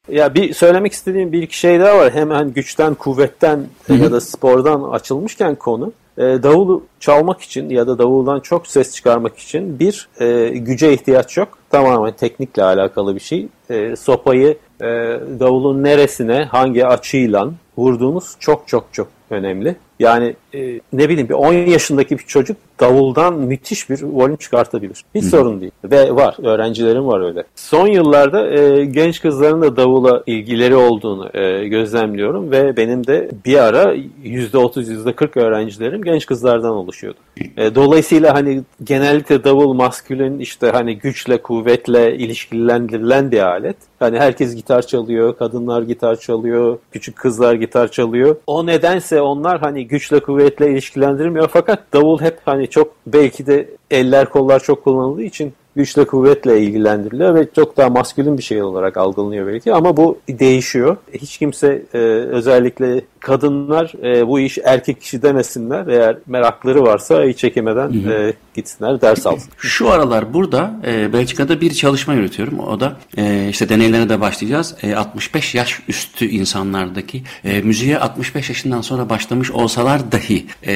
Ya 0.10 0.34
bir 0.34 0.54
söylemek 0.54 0.94
istediğim 0.94 1.32
bir 1.32 1.42
iki 1.42 1.58
şey 1.58 1.80
daha 1.80 1.98
var. 1.98 2.14
Hemen 2.14 2.54
güçten, 2.54 2.94
kuvvetten 2.94 3.60
ya 3.90 4.12
da 4.12 4.22
spordan 4.22 4.84
açılmışken 4.84 5.56
konu. 5.56 5.92
E, 6.22 6.44
davulu 6.44 6.84
çalmak 7.00 7.42
için 7.42 7.70
ya 7.70 7.88
da 7.88 7.98
davuldan 7.98 8.40
çok 8.40 8.68
ses 8.68 8.96
çıkarmak 8.96 9.38
için 9.38 9.80
bir 9.80 10.08
e, 10.20 10.50
güce 10.50 10.94
ihtiyaç 10.94 11.38
yok. 11.38 11.58
Tamamen 11.70 12.14
teknikle 12.14 12.64
alakalı 12.64 13.16
bir 13.16 13.20
şey. 13.20 13.48
E, 13.70 13.96
sopayı 13.96 14.58
e, 14.82 14.86
davulun 15.40 15.84
neresine, 15.84 16.44
hangi 16.44 16.86
açıyla 16.88 17.50
vurduğunuz 17.78 18.36
çok 18.40 18.68
çok 18.68 18.86
çok 18.92 19.08
önemli. 19.30 19.76
Yani 20.00 20.36
e, 20.56 20.80
ne 20.94 21.10
bileyim 21.10 21.30
bir 21.30 21.34
10 21.34 21.54
yaşındaki 21.54 22.18
bir 22.18 22.24
çocuk 22.24 22.58
davuldan 22.80 23.34
müthiş 23.34 23.90
bir 23.90 24.04
volüm 24.04 24.36
çıkartabilir. 24.36 25.06
Hiç 25.16 25.26
sorun 25.26 25.62
değil. 25.62 25.72
Ve 25.84 26.16
var. 26.16 26.36
Öğrencilerim 26.44 27.08
var 27.08 27.28
öyle. 27.28 27.44
Son 27.56 27.88
yıllarda 27.88 28.52
e, 28.52 28.86
genç 28.86 29.22
kızların 29.22 29.62
da 29.62 29.76
davula 29.76 30.24
ilgileri 30.26 30.76
olduğunu 30.76 31.30
e, 31.34 31.68
gözlemliyorum 31.68 32.52
ve 32.52 32.78
benim 32.78 33.08
de 33.08 33.30
bir 33.46 33.58
ara 33.58 33.96
%30 33.96 35.14
%40 35.14 35.40
öğrencilerim 35.40 36.04
genç 36.04 36.26
kızlardan 36.26 36.72
oluşuyordu. 36.72 37.18
E, 37.58 37.76
dolayısıyla 37.76 38.34
hani 38.34 38.62
genellikle 38.84 39.44
davul 39.44 39.74
maskülün 39.74 40.40
işte 40.40 40.70
hani 40.70 40.98
güçle 40.98 41.42
kuvvetle 41.42 42.18
ilişkilendirilen 42.18 43.32
bir 43.32 43.42
alet. 43.42 43.76
Hani 44.00 44.20
herkes 44.20 44.56
gitar 44.56 44.88
çalıyor, 44.88 45.38
kadınlar 45.38 45.82
gitar 45.82 46.16
çalıyor, 46.16 46.78
küçük 46.92 47.16
kızlar 47.16 47.54
gitar 47.54 47.92
çalıyor. 47.92 48.36
O 48.48 48.66
nedense 48.66 49.22
onlar 49.22 49.60
hani 49.60 49.88
güçle 49.92 50.20
kuvvetle 50.20 50.72
ilişkilendirilmiyor. 50.72 51.50
Fakat 51.54 51.94
davul 51.94 52.22
hep 52.22 52.40
hani 52.46 52.70
çok 52.70 52.94
belki 53.08 53.48
de 53.48 53.70
eller 53.92 54.30
kollar 54.30 54.60
çok 54.60 54.84
kullanıldığı 54.84 55.24
için 55.24 55.54
güçle 55.76 56.06
kuvvetle 56.06 56.62
ilgilendiriliyor 56.62 57.36
ve 57.36 57.48
çok 57.56 57.78
daha 57.78 57.90
maskülün 57.90 58.38
bir 58.38 58.44
şey 58.44 58.64
olarak 58.64 58.98
algılanıyor 58.98 59.48
belki 59.48 59.74
ama 59.74 59.98
bu 59.98 60.20
değişiyor. 60.30 60.98
Hiç 61.14 61.38
kimse 61.38 61.82
e, 61.94 61.98
özellikle 61.98 63.02
kadınlar 63.20 63.94
e, 64.04 64.28
bu 64.28 64.40
iş 64.40 64.58
erkek 64.64 65.02
kişi 65.02 65.22
demesinler. 65.22 65.88
Eğer 65.88 66.18
merakları 66.28 66.84
varsa 66.84 67.24
hiç 67.24 67.38
çekemeden 67.38 67.90
e, 68.10 68.34
gitsinler 68.54 69.02
ders 69.02 69.26
alsın. 69.26 69.52
Şu 69.58 69.90
aralar 69.90 70.34
burada 70.34 70.74
e, 70.88 71.14
Belçika'da 71.14 71.62
bir 71.62 71.74
çalışma 71.74 72.14
yürütüyorum. 72.14 72.60
O 72.60 72.80
da 72.80 72.98
e, 73.18 73.48
işte 73.50 73.70
deneylerine 73.70 74.10
de 74.10 74.22
başlayacağız. 74.22 74.76
E, 74.84 74.96
65 74.96 75.56
yaş 75.56 75.80
üstü 75.88 76.26
insanlardaki 76.26 77.24
e, 77.44 77.62
müziğe 77.62 78.00
65 78.00 78.50
yaşından 78.50 78.82
sonra 78.82 79.10
başlamış 79.10 79.52
olsalar 79.52 80.12
dahi 80.12 80.46
e, 80.68 80.74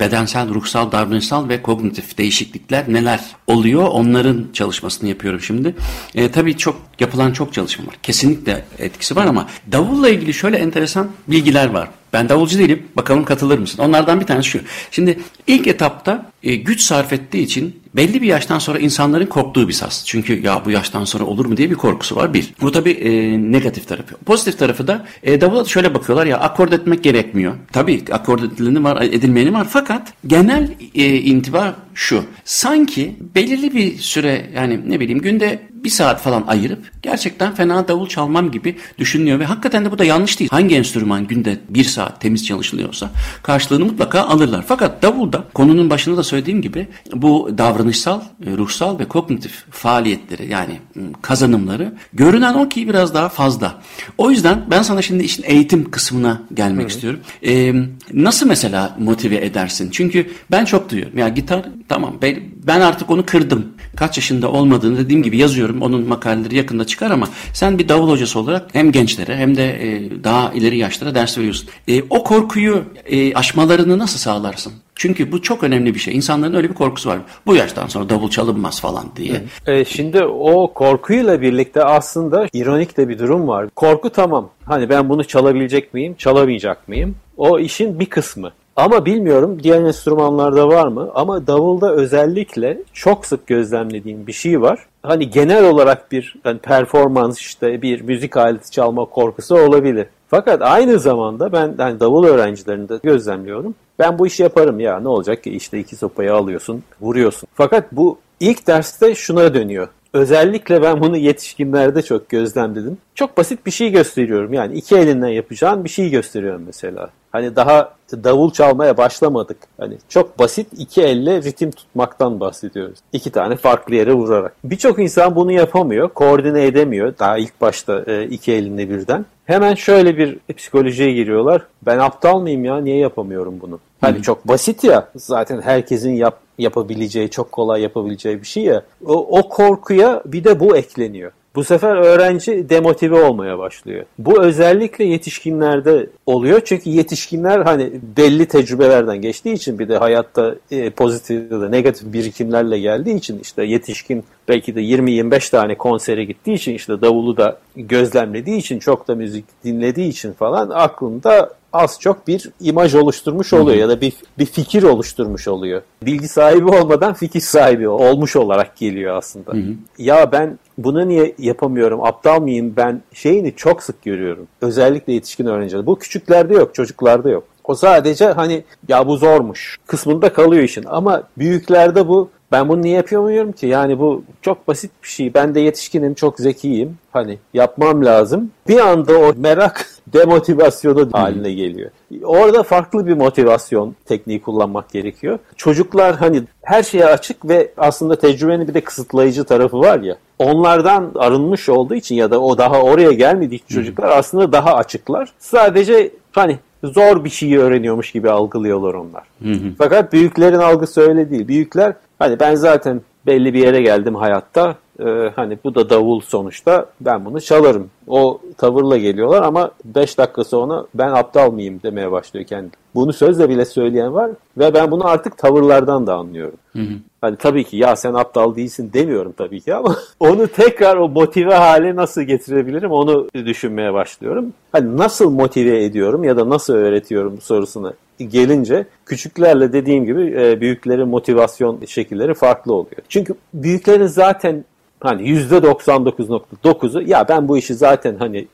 bedensel, 0.00 0.48
ruhsal, 0.48 0.92
davranışsal 0.92 1.48
ve 1.48 1.62
kognitif 1.62 2.18
değişiklikler 2.18 2.84
neler 2.88 3.20
oluyor 3.46 3.88
onların 3.92 4.37
çalışmasını 4.52 5.08
yapıyorum 5.08 5.40
şimdi. 5.40 5.74
E, 6.14 6.30
tabii 6.30 6.56
çok 6.56 6.80
yapılan 7.00 7.32
çok 7.32 7.54
çalışma 7.54 7.86
var. 7.86 7.94
Kesinlikle 8.02 8.64
etkisi 8.78 9.16
var 9.16 9.26
ama 9.26 9.48
davulla 9.72 10.08
ilgili 10.08 10.34
şöyle 10.34 10.56
enteresan 10.56 11.08
bilgiler 11.28 11.70
var. 11.70 11.88
Ben 12.12 12.28
davulcu 12.28 12.58
değilim. 12.58 12.82
Bakalım 12.96 13.24
katılır 13.24 13.58
mısın? 13.58 13.82
Onlardan 13.82 14.20
bir 14.20 14.26
tanesi 14.26 14.48
şu. 14.48 14.60
Şimdi 14.90 15.18
ilk 15.46 15.66
etapta 15.66 16.30
e, 16.42 16.54
güç 16.54 16.80
sarf 16.80 17.12
ettiği 17.12 17.42
için 17.42 17.82
belli 17.96 18.22
bir 18.22 18.26
yaştan 18.26 18.58
sonra 18.58 18.78
insanların 18.78 19.26
korktuğu 19.26 19.68
bir 19.68 19.72
saz. 19.72 20.02
Çünkü 20.06 20.42
ya 20.42 20.62
bu 20.64 20.70
yaştan 20.70 21.04
sonra 21.04 21.24
olur 21.24 21.46
mu 21.46 21.56
diye 21.56 21.70
bir 21.70 21.74
korkusu 21.74 22.16
var 22.16 22.34
bir. 22.34 22.54
Bu 22.60 22.72
tabii 22.72 22.90
e, 22.90 23.38
negatif 23.52 23.88
tarafı. 23.88 24.16
Pozitif 24.16 24.58
tarafı 24.58 24.86
da 24.86 25.06
e, 25.22 25.40
davula 25.40 25.64
şöyle 25.64 25.94
bakıyorlar 25.94 26.26
ya 26.26 26.38
akord 26.38 26.72
etmek 26.72 27.04
gerekmiyor. 27.04 27.54
Tabii 27.72 28.04
akord 28.12 28.42
edileni 28.42 28.84
var, 28.84 29.02
edilmeyeni 29.02 29.52
var 29.52 29.66
fakat 29.70 30.12
genel 30.26 30.74
e, 30.94 31.16
intiba 31.16 31.76
şu. 31.98 32.24
Sanki 32.44 33.16
belirli 33.34 33.74
bir 33.74 33.98
süre 33.98 34.50
yani 34.54 34.80
ne 34.86 35.00
bileyim 35.00 35.20
günde 35.20 35.68
bir 35.84 35.90
saat 35.90 36.20
falan 36.20 36.44
ayırıp 36.46 36.78
gerçekten 37.02 37.54
fena 37.54 37.88
davul 37.88 38.08
çalmam 38.08 38.50
gibi 38.50 38.76
düşünüyor 38.98 39.38
ve 39.38 39.44
hakikaten 39.44 39.84
de 39.84 39.90
bu 39.90 39.98
da 39.98 40.04
yanlış 40.04 40.40
değil. 40.40 40.50
Hangi 40.50 40.76
enstrüman 40.76 41.26
günde 41.26 41.58
bir 41.68 41.84
saat 41.84 42.20
temiz 42.20 42.46
çalışılıyorsa 42.46 43.10
karşılığını 43.42 43.84
mutlaka 43.84 44.20
alırlar. 44.20 44.64
Fakat 44.68 45.02
davulda 45.02 45.44
konunun 45.54 45.90
başında 45.90 46.16
da 46.16 46.22
söylediğim 46.22 46.62
gibi 46.62 46.88
bu 47.14 47.50
davranışsal, 47.58 48.20
e, 48.20 48.56
ruhsal 48.56 48.98
ve 48.98 49.04
kognitif 49.04 49.64
faaliyetleri 49.70 50.48
yani 50.48 50.80
kazanımları 51.22 51.94
görünen 52.12 52.54
o 52.54 52.68
ki 52.68 52.88
biraz 52.88 53.14
daha 53.14 53.28
fazla. 53.28 53.82
O 54.18 54.30
yüzden 54.30 54.64
ben 54.70 54.82
sana 54.82 55.02
şimdi 55.02 55.24
işin 55.24 55.42
eğitim 55.46 55.90
kısmına 55.90 56.42
gelmek 56.54 56.84
Hı. 56.84 56.88
istiyorum. 56.88 57.20
Ee, 57.46 57.74
nasıl 58.12 58.46
mesela 58.46 58.96
motive 58.98 59.36
edersin? 59.36 59.88
Çünkü 59.92 60.30
ben 60.50 60.64
çok 60.64 60.90
duyuyorum. 60.90 61.18
Ya 61.18 61.28
gitar 61.28 61.64
tamam 61.88 62.14
ben, 62.22 62.40
ben 62.66 62.80
artık 62.80 63.10
onu 63.10 63.26
kırdım. 63.26 63.66
Kaç 63.96 64.16
yaşında 64.16 64.52
olmadığını 64.52 64.98
dediğim 64.98 65.22
gibi 65.22 65.36
yazıyorum. 65.38 65.82
Onun 65.82 66.08
makaleleri 66.08 66.56
yakında 66.56 66.86
çıkar 66.86 67.10
ama 67.10 67.28
sen 67.52 67.78
bir 67.78 67.88
davul 67.88 68.10
hocası 68.10 68.38
olarak 68.38 68.74
hem 68.74 68.92
gençlere 68.92 69.36
hem 69.36 69.56
de 69.56 69.88
e, 69.88 70.10
daha 70.24 70.52
ileri 70.52 70.78
yaşlara 70.78 71.14
ders 71.14 71.38
veriyorsun. 71.38 71.68
E, 71.88 72.02
o 72.10 72.24
korkuyu 72.24 72.84
e, 73.06 73.34
aşmalarını 73.34 73.98
nasıl 73.98 74.18
sağlarsın? 74.18 74.72
Çünkü 74.94 75.32
bu 75.32 75.42
çok 75.42 75.64
önemli 75.64 75.94
bir 75.94 75.98
şey. 75.98 76.16
İnsanların 76.16 76.54
öyle 76.54 76.68
bir 76.68 76.74
korkusu 76.74 77.08
var. 77.08 77.18
Bu 77.46 77.54
yaştan 77.54 77.86
sonra 77.86 78.08
davul 78.08 78.30
çalınmaz 78.30 78.80
falan 78.80 79.04
diye. 79.16 79.42
E, 79.66 79.84
şimdi 79.84 80.24
o 80.24 80.72
korkuyla 80.74 81.40
birlikte 81.40 81.84
aslında 81.84 82.46
ironik 82.52 82.96
de 82.96 83.08
bir 83.08 83.18
durum 83.18 83.48
var. 83.48 83.68
Korku 83.76 84.10
tamam. 84.10 84.50
Hani 84.64 84.88
ben 84.88 85.08
bunu 85.08 85.24
çalabilecek 85.24 85.94
miyim, 85.94 86.14
çalamayacak 86.18 86.88
mıyım? 86.88 87.16
O 87.36 87.58
işin 87.58 88.00
bir 88.00 88.06
kısmı. 88.06 88.52
Ama 88.78 89.06
bilmiyorum 89.06 89.58
diğer 89.62 89.82
enstrümanlarda 89.82 90.68
var 90.68 90.86
mı? 90.86 91.10
Ama 91.14 91.46
davulda 91.46 91.92
özellikle 91.92 92.78
çok 92.92 93.26
sık 93.26 93.46
gözlemlediğim 93.46 94.26
bir 94.26 94.32
şey 94.32 94.60
var. 94.60 94.86
Hani 95.02 95.30
genel 95.30 95.64
olarak 95.64 96.12
bir 96.12 96.36
yani 96.44 96.58
performans 96.58 97.38
işte 97.38 97.82
bir 97.82 98.00
müzik 98.00 98.36
aleti 98.36 98.70
çalma 98.70 99.04
korkusu 99.04 99.56
olabilir. 99.56 100.06
Fakat 100.28 100.62
aynı 100.62 100.98
zamanda 100.98 101.52
ben 101.52 101.74
yani 101.78 102.00
davul 102.00 102.24
öğrencilerinde 102.24 102.98
gözlemliyorum. 103.02 103.74
Ben 103.98 104.18
bu 104.18 104.26
işi 104.26 104.42
yaparım 104.42 104.80
ya 104.80 105.00
ne 105.00 105.08
olacak 105.08 105.44
ki 105.44 105.50
işte 105.50 105.78
iki 105.78 105.96
sopayı 105.96 106.34
alıyorsun 106.34 106.82
vuruyorsun. 107.00 107.48
Fakat 107.54 107.92
bu 107.92 108.18
ilk 108.40 108.66
derste 108.66 109.14
şuna 109.14 109.54
dönüyor. 109.54 109.88
Özellikle 110.12 110.82
ben 110.82 111.00
bunu 111.00 111.16
yetişkinlerde 111.16 112.02
çok 112.02 112.28
gözlemledim. 112.28 112.98
Çok 113.14 113.36
basit 113.36 113.66
bir 113.66 113.70
şey 113.70 113.90
gösteriyorum. 113.90 114.52
Yani 114.52 114.74
iki 114.74 114.96
elinden 114.96 115.28
yapacağın 115.28 115.84
bir 115.84 115.88
şey 115.88 116.10
gösteriyorum 116.10 116.62
mesela. 116.66 117.10
Hani 117.32 117.56
daha 117.56 117.92
davul 118.12 118.50
çalmaya 118.50 118.96
başlamadık. 118.96 119.56
Hani 119.80 119.94
çok 120.08 120.38
basit 120.38 120.66
iki 120.78 121.02
elle 121.02 121.42
ritim 121.42 121.70
tutmaktan 121.70 122.40
bahsediyoruz. 122.40 122.98
İki 123.12 123.30
tane 123.30 123.56
farklı 123.56 123.94
yere 123.94 124.12
vurarak. 124.12 124.54
Birçok 124.64 124.98
insan 124.98 125.36
bunu 125.36 125.52
yapamıyor, 125.52 126.08
koordine 126.08 126.66
edemiyor. 126.66 127.14
Daha 127.18 127.38
ilk 127.38 127.60
başta 127.60 128.04
e, 128.06 128.24
iki 128.24 128.52
elinde 128.52 128.90
birden. 128.90 129.26
Hemen 129.44 129.74
şöyle 129.74 130.18
bir 130.18 130.38
psikolojiye 130.56 131.12
giriyorlar. 131.12 131.62
Ben 131.82 131.98
aptal 131.98 132.40
mıyım 132.40 132.64
ya? 132.64 132.80
Niye 132.80 132.96
yapamıyorum 132.96 133.60
bunu? 133.60 133.78
Hani 134.00 134.22
çok 134.22 134.48
basit 134.48 134.84
ya. 134.84 135.08
Zaten 135.16 135.60
herkesin 135.60 136.12
yap, 136.12 136.38
yapabileceği, 136.58 137.30
çok 137.30 137.52
kolay 137.52 137.82
yapabileceği 137.82 138.40
bir 138.42 138.46
şey 138.46 138.64
ya. 138.64 138.82
O, 139.06 139.38
o 139.38 139.48
korkuya 139.48 140.22
bir 140.26 140.44
de 140.44 140.60
bu 140.60 140.76
ekleniyor. 140.76 141.32
Bu 141.58 141.64
sefer 141.64 141.96
öğrenci 141.96 142.70
demotive 142.70 143.24
olmaya 143.24 143.58
başlıyor. 143.58 144.04
Bu 144.18 144.42
özellikle 144.42 145.04
yetişkinlerde 145.04 146.10
oluyor. 146.26 146.60
Çünkü 146.64 146.90
yetişkinler 146.90 147.60
hani 147.60 147.90
belli 148.16 148.46
tecrübelerden 148.46 149.22
geçtiği 149.22 149.52
için 149.52 149.78
bir 149.78 149.88
de 149.88 149.96
hayatta 149.96 150.54
e, 150.70 150.90
pozitif 150.90 151.52
ya 151.52 151.60
da 151.60 151.68
negatif 151.68 152.12
birikimlerle 152.12 152.78
geldiği 152.78 153.16
için 153.16 153.38
işte 153.38 153.64
yetişkin 153.64 154.24
belki 154.48 154.74
de 154.74 154.80
20-25 154.80 155.50
tane 155.50 155.74
konsere 155.74 156.24
gittiği 156.24 156.54
için 156.54 156.74
işte 156.74 157.00
davulu 157.00 157.36
da 157.36 157.58
gözlemlediği 157.76 158.58
için 158.58 158.78
çok 158.78 159.08
da 159.08 159.14
müzik 159.14 159.44
dinlediği 159.64 160.08
için 160.08 160.32
falan 160.32 160.70
aklında 160.70 161.50
az 161.72 162.00
çok 162.00 162.28
bir 162.28 162.50
imaj 162.60 162.94
oluşturmuş 162.94 163.52
oluyor 163.52 163.76
ya 163.76 163.88
da 163.88 164.00
bir, 164.00 164.12
bir 164.38 164.46
fikir 164.46 164.82
oluşturmuş 164.82 165.48
oluyor. 165.48 165.82
Bilgi 166.02 166.28
sahibi 166.28 166.70
olmadan 166.70 167.14
fikir 167.14 167.40
sahibi 167.40 167.88
olmuş 167.88 168.36
olarak 168.36 168.76
geliyor 168.76 169.16
aslında. 169.16 169.52
Hı-hı. 169.52 169.74
Ya 169.98 170.32
ben 170.32 170.58
bunu 170.78 171.08
niye 171.08 171.34
yapamıyorum, 171.38 172.04
aptal 172.04 172.40
mıyım 172.40 172.74
ben 172.76 173.02
şeyini 173.12 173.56
çok 173.56 173.82
sık 173.82 174.02
görüyorum. 174.02 174.46
Özellikle 174.60 175.12
yetişkin 175.12 175.46
öğrenciler. 175.46 175.86
Bu 175.86 175.98
küçüklerde 175.98 176.54
yok, 176.54 176.74
çocuklarda 176.74 177.30
yok. 177.30 177.44
O 177.64 177.74
sadece 177.74 178.26
hani 178.26 178.64
ya 178.88 179.06
bu 179.06 179.16
zormuş 179.16 179.78
kısmında 179.86 180.32
kalıyor 180.32 180.62
işin. 180.62 180.84
Ama 180.86 181.22
büyüklerde 181.38 182.08
bu 182.08 182.28
ben 182.52 182.68
bunu 182.68 182.82
niye 182.82 182.96
yapamıyorum 182.96 183.52
ki? 183.52 183.66
Yani 183.66 183.98
bu 183.98 184.24
çok 184.42 184.68
basit 184.68 184.90
bir 185.02 185.08
şey. 185.08 185.34
Ben 185.34 185.54
de 185.54 185.60
yetişkinim, 185.60 186.14
çok 186.14 186.38
zekiyim. 186.38 186.98
Hani 187.12 187.38
yapmam 187.54 188.04
lazım. 188.04 188.50
Bir 188.68 188.78
anda 188.78 189.18
o 189.18 189.34
merak 189.36 189.86
demotivasyonu 190.06 191.08
haline 191.12 191.52
geliyor. 191.52 191.90
Orada 192.24 192.62
farklı 192.62 193.06
bir 193.06 193.14
motivasyon 193.14 193.94
tekniği 194.04 194.42
kullanmak 194.42 194.90
gerekiyor. 194.90 195.38
Çocuklar 195.56 196.16
hani 196.16 196.42
her 196.62 196.82
şeye 196.82 197.06
açık 197.06 197.48
ve 197.48 197.72
aslında 197.76 198.16
tecrübenin 198.16 198.68
bir 198.68 198.74
de 198.74 198.80
kısıtlayıcı 198.80 199.44
tarafı 199.44 199.80
var 199.80 200.00
ya. 200.00 200.16
Onlardan 200.38 201.12
arınmış 201.14 201.68
olduğu 201.68 201.94
için 201.94 202.14
ya 202.14 202.30
da 202.30 202.40
o 202.40 202.58
daha 202.58 202.82
oraya 202.82 203.12
gelmediği 203.12 203.60
çocuklar 203.68 204.08
aslında 204.08 204.52
daha 204.52 204.74
açıklar. 204.74 205.32
Sadece 205.38 206.10
hani 206.32 206.58
zor 206.84 207.24
bir 207.24 207.30
şeyi 207.30 207.58
öğreniyormuş 207.58 208.12
gibi 208.12 208.30
algılıyorlar 208.30 208.94
onlar. 208.94 209.22
Hı 209.42 209.52
hı. 209.52 209.72
Fakat 209.78 210.12
büyüklerin 210.12 210.58
algısı 210.58 211.00
öyle 211.00 211.30
değil. 211.30 211.48
Büyükler 211.48 211.92
hani 212.18 212.40
ben 212.40 212.54
zaten 212.54 213.00
belli 213.26 213.54
bir 213.54 213.58
yere 213.58 213.82
geldim 213.82 214.14
hayatta. 214.14 214.76
Ee, 215.00 215.32
hani 215.36 215.58
bu 215.64 215.74
da 215.74 215.90
davul 215.90 216.20
sonuçta 216.20 216.86
ben 217.00 217.24
bunu 217.24 217.40
çalarım. 217.40 217.90
O 218.06 218.40
tavırla 218.56 218.96
geliyorlar 218.96 219.42
ama 219.42 219.70
5 219.84 220.18
dakika 220.18 220.44
sonra 220.44 220.86
ben 220.94 221.08
aptal 221.08 221.52
mıyım 221.52 221.80
demeye 221.82 222.12
başlıyor 222.12 222.46
kendi. 222.46 222.70
Bunu 222.94 223.12
sözle 223.12 223.48
bile 223.48 223.64
söyleyen 223.64 224.14
var 224.14 224.30
ve 224.58 224.74
ben 224.74 224.90
bunu 224.90 225.06
artık 225.06 225.38
tavırlardan 225.38 226.06
da 226.06 226.14
anlıyorum. 226.14 226.58
Hı 226.72 226.78
hı. 226.78 226.92
Hani 227.20 227.36
tabii 227.36 227.64
ki 227.64 227.76
ya 227.76 227.96
sen 227.96 228.14
aptal 228.14 228.56
değilsin 228.56 228.90
demiyorum 228.92 229.32
tabii 229.36 229.60
ki 229.60 229.74
ama 229.74 229.96
onu 230.20 230.46
tekrar 230.48 230.96
o 230.96 231.08
motive 231.08 231.54
hale 231.54 231.96
nasıl 231.96 232.22
getirebilirim 232.22 232.90
onu 232.90 233.28
düşünmeye 233.34 233.94
başlıyorum. 233.94 234.52
Hani 234.72 234.96
nasıl 234.96 235.30
motive 235.30 235.84
ediyorum 235.84 236.24
ya 236.24 236.36
da 236.36 236.48
nasıl 236.48 236.74
öğretiyorum 236.74 237.40
sorusuna 237.40 237.92
gelince 238.18 238.86
küçüklerle 239.06 239.72
dediğim 239.72 240.04
gibi 240.04 240.34
e, 240.38 240.60
büyüklerin 240.60 241.08
motivasyon 241.08 241.80
şekilleri 241.86 242.34
farklı 242.34 242.72
oluyor. 242.72 243.02
Çünkü 243.08 243.34
büyüklerin 243.54 244.06
zaten 244.06 244.64
hani 245.00 245.22
%99.9'u 245.22 247.02
ya 247.02 247.28
ben 247.28 247.48
bu 247.48 247.58
işi 247.58 247.74
zaten 247.74 248.16
hani 248.18 248.46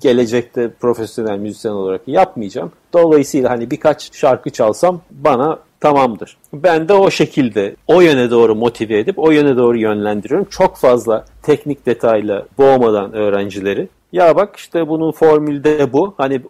gelecekte 0.00 0.70
profesyonel 0.80 1.38
müzisyen 1.38 1.72
olarak 1.72 2.00
yapmayacağım. 2.06 2.72
Dolayısıyla 2.92 3.50
hani 3.50 3.70
birkaç 3.70 4.16
şarkı 4.16 4.50
çalsam 4.50 5.00
bana 5.10 5.58
tamamdır. 5.80 6.36
Ben 6.52 6.88
de 6.88 6.92
o 6.92 7.10
şekilde 7.10 7.76
o 7.86 8.00
yöne 8.00 8.30
doğru 8.30 8.54
motive 8.54 8.98
edip 8.98 9.18
o 9.18 9.30
yöne 9.30 9.56
doğru 9.56 9.78
yönlendiriyorum. 9.78 10.46
Çok 10.50 10.76
fazla 10.76 11.24
teknik 11.42 11.86
detayla 11.86 12.46
boğmadan 12.58 13.12
öğrencileri. 13.12 13.88
Ya 14.12 14.36
bak 14.36 14.56
işte 14.56 14.88
bunun 14.88 15.12
formülde 15.12 15.92
bu. 15.92 16.14
Hani 16.18 16.40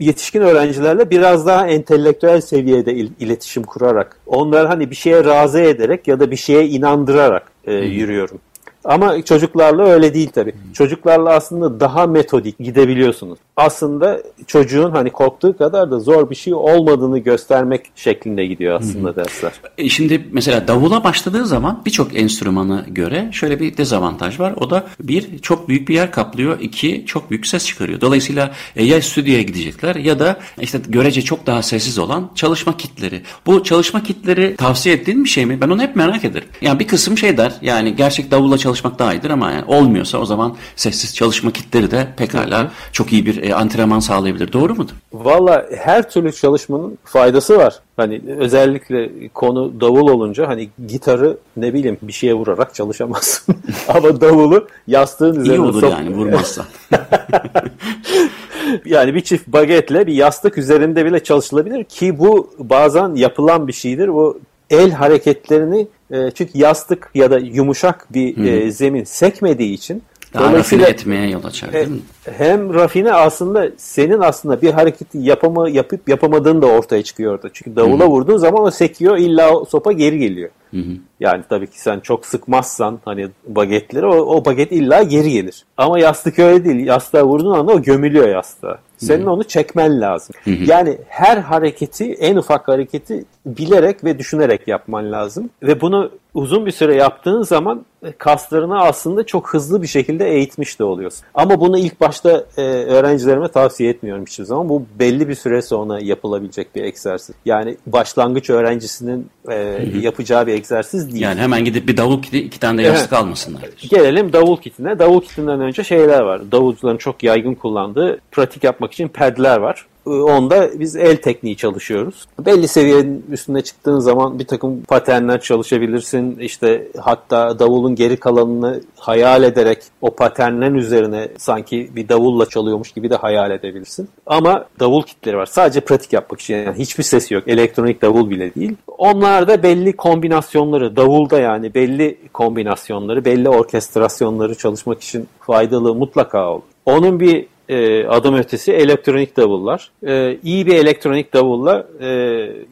yetişkin 0.00 0.40
öğrencilerle 0.40 1.10
biraz 1.10 1.46
daha 1.46 1.66
entelektüel 1.66 2.40
seviyede 2.40 2.94
il- 2.94 3.10
iletişim 3.20 3.62
kurarak, 3.62 4.16
onları 4.26 4.68
hani 4.68 4.90
bir 4.90 4.96
şeye 4.96 5.24
razı 5.24 5.60
ederek 5.60 6.08
ya 6.08 6.20
da 6.20 6.30
bir 6.30 6.36
şeye 6.36 6.66
inandırarak 6.68 7.52
e, 7.66 7.72
yürüyorum. 7.74 8.38
Ama 8.84 9.22
çocuklarla 9.22 9.82
öyle 9.82 10.14
değil 10.14 10.30
tabii. 10.34 10.54
Çocuklarla 10.72 11.30
aslında 11.30 11.80
daha 11.80 12.06
metodik 12.06 12.58
gidebiliyorsunuz. 12.58 13.38
Aslında 13.56 14.22
çocuğun 14.46 14.90
hani 14.90 15.10
korktuğu 15.10 15.56
kadar 15.56 15.90
da 15.90 16.00
zor 16.00 16.30
bir 16.30 16.34
şey 16.34 16.54
olmadığını 16.54 17.18
göstermek 17.18 17.90
şeklinde 17.94 18.46
gidiyor 18.46 18.80
aslında 18.80 19.08
Hı-hı. 19.08 19.16
dersler. 19.16 19.52
E 19.78 19.88
şimdi 19.88 20.26
mesela 20.32 20.68
davula 20.68 21.04
başladığı 21.04 21.46
zaman 21.46 21.82
birçok 21.86 22.20
enstrümana 22.20 22.84
göre 22.88 23.28
şöyle 23.32 23.60
bir 23.60 23.76
dezavantaj 23.76 24.40
var. 24.40 24.54
O 24.60 24.70
da 24.70 24.84
bir 25.00 25.38
çok 25.38 25.68
büyük 25.68 25.88
bir 25.88 25.94
yer 25.94 26.10
kaplıyor. 26.10 26.60
iki 26.60 27.06
çok 27.06 27.30
büyük 27.30 27.46
ses 27.46 27.66
çıkarıyor. 27.66 28.00
Dolayısıyla 28.00 28.52
e, 28.76 28.84
ya 28.84 29.02
stüdyoya 29.02 29.42
gidecekler 29.42 29.96
ya 29.96 30.18
da 30.18 30.36
işte 30.60 30.80
görece 30.88 31.22
çok 31.22 31.46
daha 31.46 31.62
sessiz 31.62 31.98
olan 31.98 32.30
çalışma 32.34 32.76
kitleri. 32.76 33.22
Bu 33.46 33.64
çalışma 33.64 34.02
kitleri 34.02 34.56
tavsiye 34.56 34.94
ettiğin 34.94 35.24
bir 35.24 35.28
şey 35.28 35.46
mi? 35.46 35.60
Ben 35.60 35.68
onu 35.68 35.82
hep 35.82 35.96
merak 35.96 36.24
ederim. 36.24 36.48
Yani 36.60 36.78
bir 36.78 36.86
kısım 36.86 37.18
şey 37.18 37.36
der 37.36 37.52
yani 37.62 37.96
gerçek 37.96 38.30
davulla 38.30 38.58
çalış 38.58 38.71
çalışmak 38.72 38.98
daha 38.98 39.14
iyidir 39.14 39.30
ama 39.30 39.50
yani 39.50 39.64
olmuyorsa 39.66 40.18
o 40.18 40.24
zaman 40.24 40.54
sessiz 40.76 41.14
çalışma 41.14 41.50
kitleri 41.50 41.90
de 41.90 42.08
pekala 42.16 42.70
çok 42.92 43.12
iyi 43.12 43.26
bir 43.26 43.42
e, 43.42 43.54
antrenman 43.54 44.00
sağlayabilir. 44.00 44.52
Doğru 44.52 44.74
mudur? 44.74 44.92
Valla 45.12 45.66
her 45.76 46.10
türlü 46.10 46.32
çalışmanın 46.32 46.98
faydası 47.04 47.58
var. 47.58 47.80
Hani 47.96 48.20
özellikle 48.38 49.28
konu 49.28 49.80
davul 49.80 50.08
olunca 50.08 50.48
hani 50.48 50.68
gitarı 50.88 51.36
ne 51.56 51.74
bileyim 51.74 51.98
bir 52.02 52.12
şeye 52.12 52.34
vurarak 52.34 52.74
çalışamazsın. 52.74 53.54
ama 53.88 54.20
davulu 54.20 54.66
yastığın 54.86 55.40
üzerine 55.40 55.54
İyi 55.54 55.60
olur 55.60 55.80
sok... 55.80 55.90
yani 55.90 56.14
vurmazsan. 56.14 56.64
yani 58.84 59.14
bir 59.14 59.20
çift 59.20 59.48
bagetle 59.48 60.06
bir 60.06 60.14
yastık 60.14 60.58
üzerinde 60.58 61.04
bile 61.04 61.22
çalışılabilir 61.22 61.84
ki 61.84 62.18
bu 62.18 62.50
bazen 62.58 63.14
yapılan 63.14 63.68
bir 63.68 63.72
şeydir. 63.72 64.08
Bu 64.08 64.40
el 64.70 64.90
hareketlerini 64.90 65.88
e, 66.12 66.30
çünkü 66.30 66.58
yastık 66.58 67.10
ya 67.14 67.30
da 67.30 67.38
yumuşak 67.38 68.06
bir 68.14 68.44
e, 68.44 68.72
zemin 68.72 69.04
sekmediği 69.04 69.74
için 69.74 70.02
daha 70.34 70.52
rafine 70.52 70.82
etmeye 70.82 71.30
yol 71.30 71.44
açar 71.44 71.72
değil 71.72 71.88
mi? 71.88 71.98
Hem 72.38 72.74
rafine 72.74 73.12
aslında 73.12 73.70
senin 73.76 74.20
aslında 74.20 74.62
bir 74.62 74.70
hareketi 74.70 75.18
yapama, 75.18 75.68
yapıp 75.68 76.08
yapamadığın 76.08 76.62
da 76.62 76.66
ortaya 76.66 77.02
çıkıyor 77.02 77.34
orada. 77.34 77.48
Çünkü 77.52 77.76
davula 77.76 78.04
Hı-hı. 78.04 78.10
vurduğun 78.10 78.36
zaman 78.36 78.62
o 78.62 78.70
sekiyor 78.70 79.16
illa 79.16 79.54
o 79.56 79.64
sopa 79.64 79.92
geri 79.92 80.18
geliyor. 80.18 80.50
Hı-hı. 80.70 80.96
Yani 81.20 81.42
tabii 81.48 81.66
ki 81.66 81.80
sen 81.80 82.00
çok 82.00 82.26
sıkmazsan 82.26 82.98
hani 83.04 83.28
bagetleri 83.46 84.06
o, 84.06 84.16
o 84.16 84.44
baget 84.44 84.72
illa 84.72 85.02
geri 85.02 85.30
gelir. 85.30 85.64
Ama 85.76 85.98
yastık 85.98 86.38
öyle 86.38 86.64
değil. 86.64 86.86
Yastığa 86.86 87.24
vurduğun 87.24 87.54
anda 87.54 87.72
o 87.72 87.82
gömülüyor 87.82 88.28
yastığa. 88.28 88.78
Senin 88.96 89.26
onu 89.26 89.44
çekmen 89.44 90.00
lazım. 90.00 90.34
Hı 90.44 90.50
hı. 90.50 90.64
Yani 90.66 90.98
her 91.08 91.36
hareketi, 91.36 92.12
en 92.12 92.36
ufak 92.36 92.68
hareketi 92.68 93.24
bilerek 93.46 94.04
ve 94.04 94.18
düşünerek 94.18 94.68
yapman 94.68 95.12
lazım. 95.12 95.50
Ve 95.62 95.80
bunu 95.80 96.10
uzun 96.34 96.66
bir 96.66 96.70
süre 96.70 96.94
yaptığın 96.94 97.42
zaman 97.42 97.84
e, 98.02 98.12
kaslarını 98.12 98.80
aslında 98.80 99.26
çok 99.26 99.54
hızlı 99.54 99.82
bir 99.82 99.86
şekilde 99.86 100.30
eğitmiş 100.30 100.78
de 100.78 100.84
oluyorsun. 100.84 101.24
Ama 101.34 101.60
bunu 101.60 101.78
ilk 101.78 102.00
başta 102.00 102.44
e, 102.56 102.62
öğrencilerime 102.62 103.48
tavsiye 103.48 103.90
etmiyorum 103.90 104.24
hiçbir 104.26 104.44
zaman. 104.44 104.68
Bu 104.68 104.86
belli 104.98 105.28
bir 105.28 105.34
süre 105.34 105.62
sonra 105.62 106.00
yapılabilecek 106.00 106.74
bir 106.74 106.82
egzersiz. 106.82 107.34
Yani 107.44 107.76
başlangıç 107.86 108.50
öğrencisinin 108.50 109.26
e, 109.50 109.54
yapacağı 110.00 110.46
bir 110.46 110.52
egzersiz 110.52 111.12
değil. 111.12 111.22
Yani 111.22 111.40
hemen 111.40 111.64
gidip 111.64 111.88
bir 111.88 111.96
davul 111.96 112.22
kiti, 112.22 112.38
iki 112.38 112.60
tane 112.60 112.78
de 112.78 112.86
yastık 112.86 113.12
evet. 113.12 113.22
almasınlar. 113.22 113.62
Gelelim 113.90 114.32
davul 114.32 114.56
kitine. 114.56 114.98
Davul 114.98 115.20
kitinden 115.20 115.60
önce 115.60 115.84
şeyler 115.84 116.20
var. 116.20 116.52
Davulcuların 116.52 116.96
çok 116.96 117.22
yaygın 117.22 117.54
kullandığı 117.54 118.20
pratik 118.30 118.64
yapmak 118.64 118.92
için 118.92 119.08
pedler 119.08 119.56
var. 119.56 119.86
Onda 120.06 120.80
biz 120.80 120.96
el 120.96 121.16
tekniği 121.16 121.56
çalışıyoruz. 121.56 122.26
Belli 122.46 122.68
seviyenin 122.68 123.24
üstüne 123.30 123.62
çıktığın 123.62 123.98
zaman 123.98 124.38
bir 124.38 124.46
takım 124.46 124.82
paternler 124.82 125.40
çalışabilirsin. 125.40 126.38
İşte 126.38 126.88
hatta 126.98 127.58
davulun 127.58 127.94
geri 127.94 128.16
kalanını 128.16 128.80
hayal 128.96 129.42
ederek 129.42 129.78
o 130.00 130.10
paternlerin 130.10 130.74
üzerine 130.74 131.28
sanki 131.38 131.90
bir 131.96 132.08
davulla 132.08 132.46
çalıyormuş 132.46 132.92
gibi 132.92 133.10
de 133.10 133.16
hayal 133.16 133.50
edebilirsin. 133.50 134.08
Ama 134.26 134.64
davul 134.80 135.02
kitleri 135.02 135.36
var. 135.36 135.46
Sadece 135.46 135.80
pratik 135.80 136.12
yapmak 136.12 136.40
için. 136.40 136.54
Yani 136.54 136.78
hiçbir 136.78 137.02
sesi 137.04 137.34
yok. 137.34 137.48
Elektronik 137.48 138.02
davul 138.02 138.30
bile 138.30 138.54
değil. 138.54 138.74
Onlarda 138.98 139.62
belli 139.62 139.96
kombinasyonları, 139.96 140.96
davulda 140.96 141.38
yani 141.38 141.74
belli 141.74 142.18
kombinasyonları, 142.32 143.24
belli 143.24 143.48
orkestrasyonları 143.48 144.54
çalışmak 144.54 145.02
için 145.02 145.28
faydalı 145.40 145.94
mutlaka 145.94 146.50
olur. 146.50 146.62
Onun 146.86 147.20
bir 147.20 147.46
e, 147.72 148.06
adım 148.08 148.34
ötesi 148.34 148.72
elektronik 148.72 149.36
davullar. 149.36 149.90
E, 150.06 150.38
iyi 150.44 150.66
bir 150.66 150.74
elektronik 150.74 151.34
davulla 151.34 151.86
e, 152.00 152.06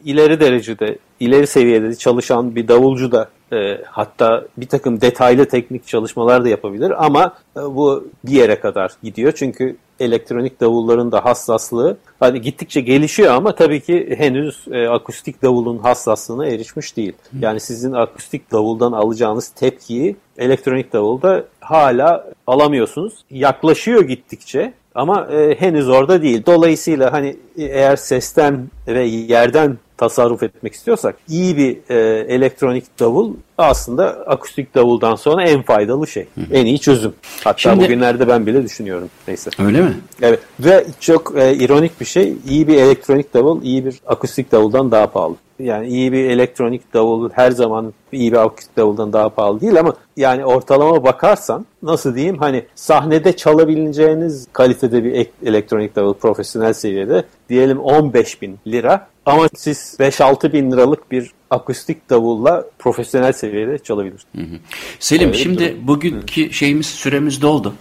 ileri 0.04 0.40
derecede, 0.40 0.98
ileri 1.20 1.46
seviyede 1.46 1.94
çalışan 1.94 2.56
bir 2.56 2.68
davulcu 2.68 3.12
da 3.12 3.28
e, 3.52 3.78
hatta 3.86 4.44
bir 4.56 4.66
takım 4.66 5.00
detaylı 5.00 5.46
teknik 5.46 5.86
çalışmalar 5.86 6.44
da 6.44 6.48
yapabilir 6.48 7.04
ama 7.04 7.34
e, 7.56 7.60
bu 7.60 8.08
bir 8.24 8.32
yere 8.32 8.60
kadar 8.60 8.92
gidiyor. 9.02 9.32
Çünkü 9.36 9.76
elektronik 10.00 10.60
davulların 10.60 11.12
da 11.12 11.24
hassaslığı 11.24 11.96
hani 12.20 12.40
gittikçe 12.40 12.80
gelişiyor 12.80 13.34
ama 13.34 13.54
tabii 13.54 13.80
ki 13.80 14.14
henüz 14.18 14.64
e, 14.70 14.88
akustik 14.88 15.42
davulun 15.42 15.78
hassaslığına 15.78 16.46
erişmiş 16.46 16.96
değil. 16.96 17.12
Yani 17.40 17.60
sizin 17.60 17.92
akustik 17.92 18.52
davuldan 18.52 18.92
alacağınız 18.92 19.48
tepkiyi 19.48 20.16
elektronik 20.38 20.92
davulda 20.92 21.44
hala 21.60 22.30
alamıyorsunuz. 22.46 23.24
Yaklaşıyor 23.30 24.02
gittikçe 24.02 24.72
ama 24.94 25.26
e, 25.32 25.54
henüz 25.60 25.88
orada 25.88 26.22
değil. 26.22 26.42
Dolayısıyla 26.46 27.12
hani 27.12 27.36
e, 27.58 27.64
eğer 27.64 27.96
sesten 27.96 28.68
ve 28.86 29.04
yerden 29.04 29.78
tasarruf 30.00 30.42
etmek 30.42 30.74
istiyorsak 30.74 31.16
iyi 31.28 31.56
bir 31.56 31.78
e, 31.88 32.18
elektronik 32.34 33.00
davul 33.00 33.34
aslında 33.58 34.06
akustik 34.06 34.74
davuldan 34.74 35.14
sonra 35.14 35.42
en 35.42 35.62
faydalı 35.62 36.06
şey. 36.06 36.26
Hı. 36.34 36.40
En 36.52 36.66
iyi 36.66 36.78
çözüm. 36.78 37.12
Hatta 37.44 37.58
Şimdi, 37.58 37.84
bugünlerde 37.84 38.28
ben 38.28 38.46
bile 38.46 38.62
düşünüyorum. 38.62 39.08
Neyse. 39.28 39.50
Öyle 39.58 39.80
mi? 39.80 39.94
Evet. 40.22 40.40
Ve 40.60 40.86
çok 41.00 41.38
e, 41.38 41.54
ironik 41.54 42.00
bir 42.00 42.04
şey. 42.04 42.34
iyi 42.48 42.68
bir 42.68 42.76
elektronik 42.76 43.34
davul 43.34 43.62
iyi 43.62 43.84
bir 43.84 44.00
akustik 44.06 44.52
davuldan 44.52 44.90
daha 44.90 45.06
pahalı 45.06 45.36
yani 45.62 45.88
iyi 45.88 46.12
bir 46.12 46.30
elektronik 46.30 46.94
davul 46.94 47.30
her 47.32 47.50
zaman 47.50 47.94
iyi 48.12 48.32
bir 48.32 48.36
akustik 48.36 48.76
davuldan 48.76 49.12
daha 49.12 49.28
pahalı 49.28 49.60
değil 49.60 49.80
ama 49.80 49.94
yani 50.16 50.44
ortalama 50.44 51.04
bakarsan 51.04 51.66
nasıl 51.82 52.14
diyeyim 52.14 52.38
hani 52.38 52.64
sahnede 52.74 53.36
çalabileceğiniz 53.36 54.46
kalitede 54.52 55.04
bir 55.04 55.26
elektronik 55.44 55.96
davul 55.96 56.14
profesyonel 56.14 56.72
seviyede 56.72 57.24
diyelim 57.48 57.80
15 57.80 58.42
bin 58.42 58.58
lira 58.66 59.06
ama 59.26 59.48
siz 59.56 59.96
5-6 60.00 60.52
bin 60.52 60.72
liralık 60.72 61.10
bir 61.10 61.30
akustik 61.50 62.10
davulla 62.10 62.64
profesyonel 62.78 63.32
seviyede 63.32 63.78
çalabilir. 63.78 64.20
Hı 64.36 64.42
hı. 64.42 64.56
Selim 64.98 65.28
Öyle 65.28 65.38
şimdi 65.38 65.76
bugünkü 65.82 66.48
hı. 66.48 66.52
şeyimiz 66.52 66.86
süremiz 66.86 67.42
doldu. 67.42 67.74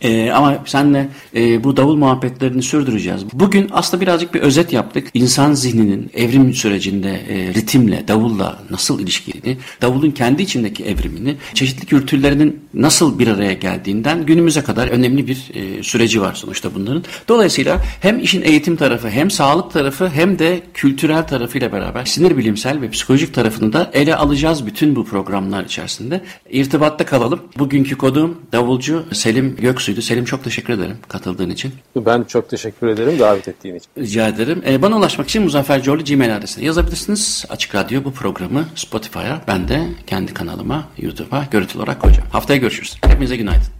Ee, 0.00 0.30
ama 0.30 0.58
senle 0.66 1.08
e, 1.36 1.64
bu 1.64 1.76
davul 1.76 1.96
muhabbetlerini 1.96 2.62
sürdüreceğiz. 2.62 3.22
Bugün 3.32 3.68
aslında 3.72 4.00
birazcık 4.00 4.34
bir 4.34 4.40
özet 4.40 4.72
yaptık. 4.72 5.08
İnsan 5.14 5.52
zihninin 5.52 6.10
evrim 6.14 6.54
sürecinde 6.54 7.10
e, 7.10 7.54
ritimle, 7.54 8.08
davulla 8.08 8.58
nasıl 8.70 9.00
ilişkili, 9.00 9.58
davulun 9.82 10.10
kendi 10.10 10.42
içindeki 10.42 10.84
evrimini, 10.84 11.36
çeşitli 11.54 11.86
kültürlerinin 11.86 12.60
nasıl 12.74 13.18
bir 13.18 13.28
araya 13.28 13.52
geldiğinden 13.52 14.26
günümüze 14.26 14.62
kadar 14.62 14.88
önemli 14.88 15.26
bir 15.26 15.50
e, 15.54 15.82
süreci 15.82 16.20
var 16.20 16.34
sonuçta 16.34 16.74
bunların. 16.74 17.04
Dolayısıyla 17.28 17.80
hem 18.00 18.20
işin 18.20 18.42
eğitim 18.42 18.76
tarafı, 18.76 19.10
hem 19.10 19.30
sağlık 19.30 19.72
tarafı, 19.72 20.08
hem 20.08 20.38
de 20.38 20.60
kültürel 20.74 21.26
tarafıyla 21.26 21.72
beraber 21.72 22.04
sinir 22.04 22.36
bilimsel 22.36 22.80
ve 22.80 22.90
psikolojik 22.90 23.09
tarafını 23.18 23.72
da 23.72 23.90
ele 23.92 24.16
alacağız 24.16 24.66
bütün 24.66 24.96
bu 24.96 25.04
programlar 25.04 25.64
içerisinde. 25.64 26.20
İrtibatta 26.50 27.06
kalalım. 27.06 27.40
Bugünkü 27.58 27.98
kodum 27.98 28.38
davulcu 28.52 29.04
Selim 29.12 29.56
Göksu'ydu. 29.56 30.02
Selim 30.02 30.24
çok 30.24 30.44
teşekkür 30.44 30.72
ederim 30.72 30.96
katıldığın 31.08 31.50
için. 31.50 31.72
Ben 31.96 32.22
çok 32.22 32.48
teşekkür 32.48 32.88
ederim 32.88 33.18
davet 33.18 33.48
ettiğin 33.48 33.74
için. 33.74 33.88
Rica 33.98 34.28
ederim. 34.28 34.62
Ee, 34.66 34.82
bana 34.82 34.96
ulaşmak 34.96 35.28
için 35.28 35.42
Muzaffer 35.42 35.82
Corlu 35.82 36.04
Gmail 36.04 36.36
adresine 36.36 36.64
yazabilirsiniz. 36.64 37.44
Açık 37.48 37.74
Radyo 37.74 38.04
bu 38.04 38.12
programı 38.12 38.64
Spotify'a, 38.74 39.42
ben 39.48 39.68
de 39.68 39.88
kendi 40.06 40.34
kanalıma, 40.34 40.88
YouTube'a 40.98 41.46
görüntülü 41.50 41.78
olarak 41.78 42.00
koyacağım. 42.00 42.28
Haftaya 42.32 42.58
görüşürüz. 42.58 42.96
Hepinize 43.06 43.36
günaydın. 43.36 43.79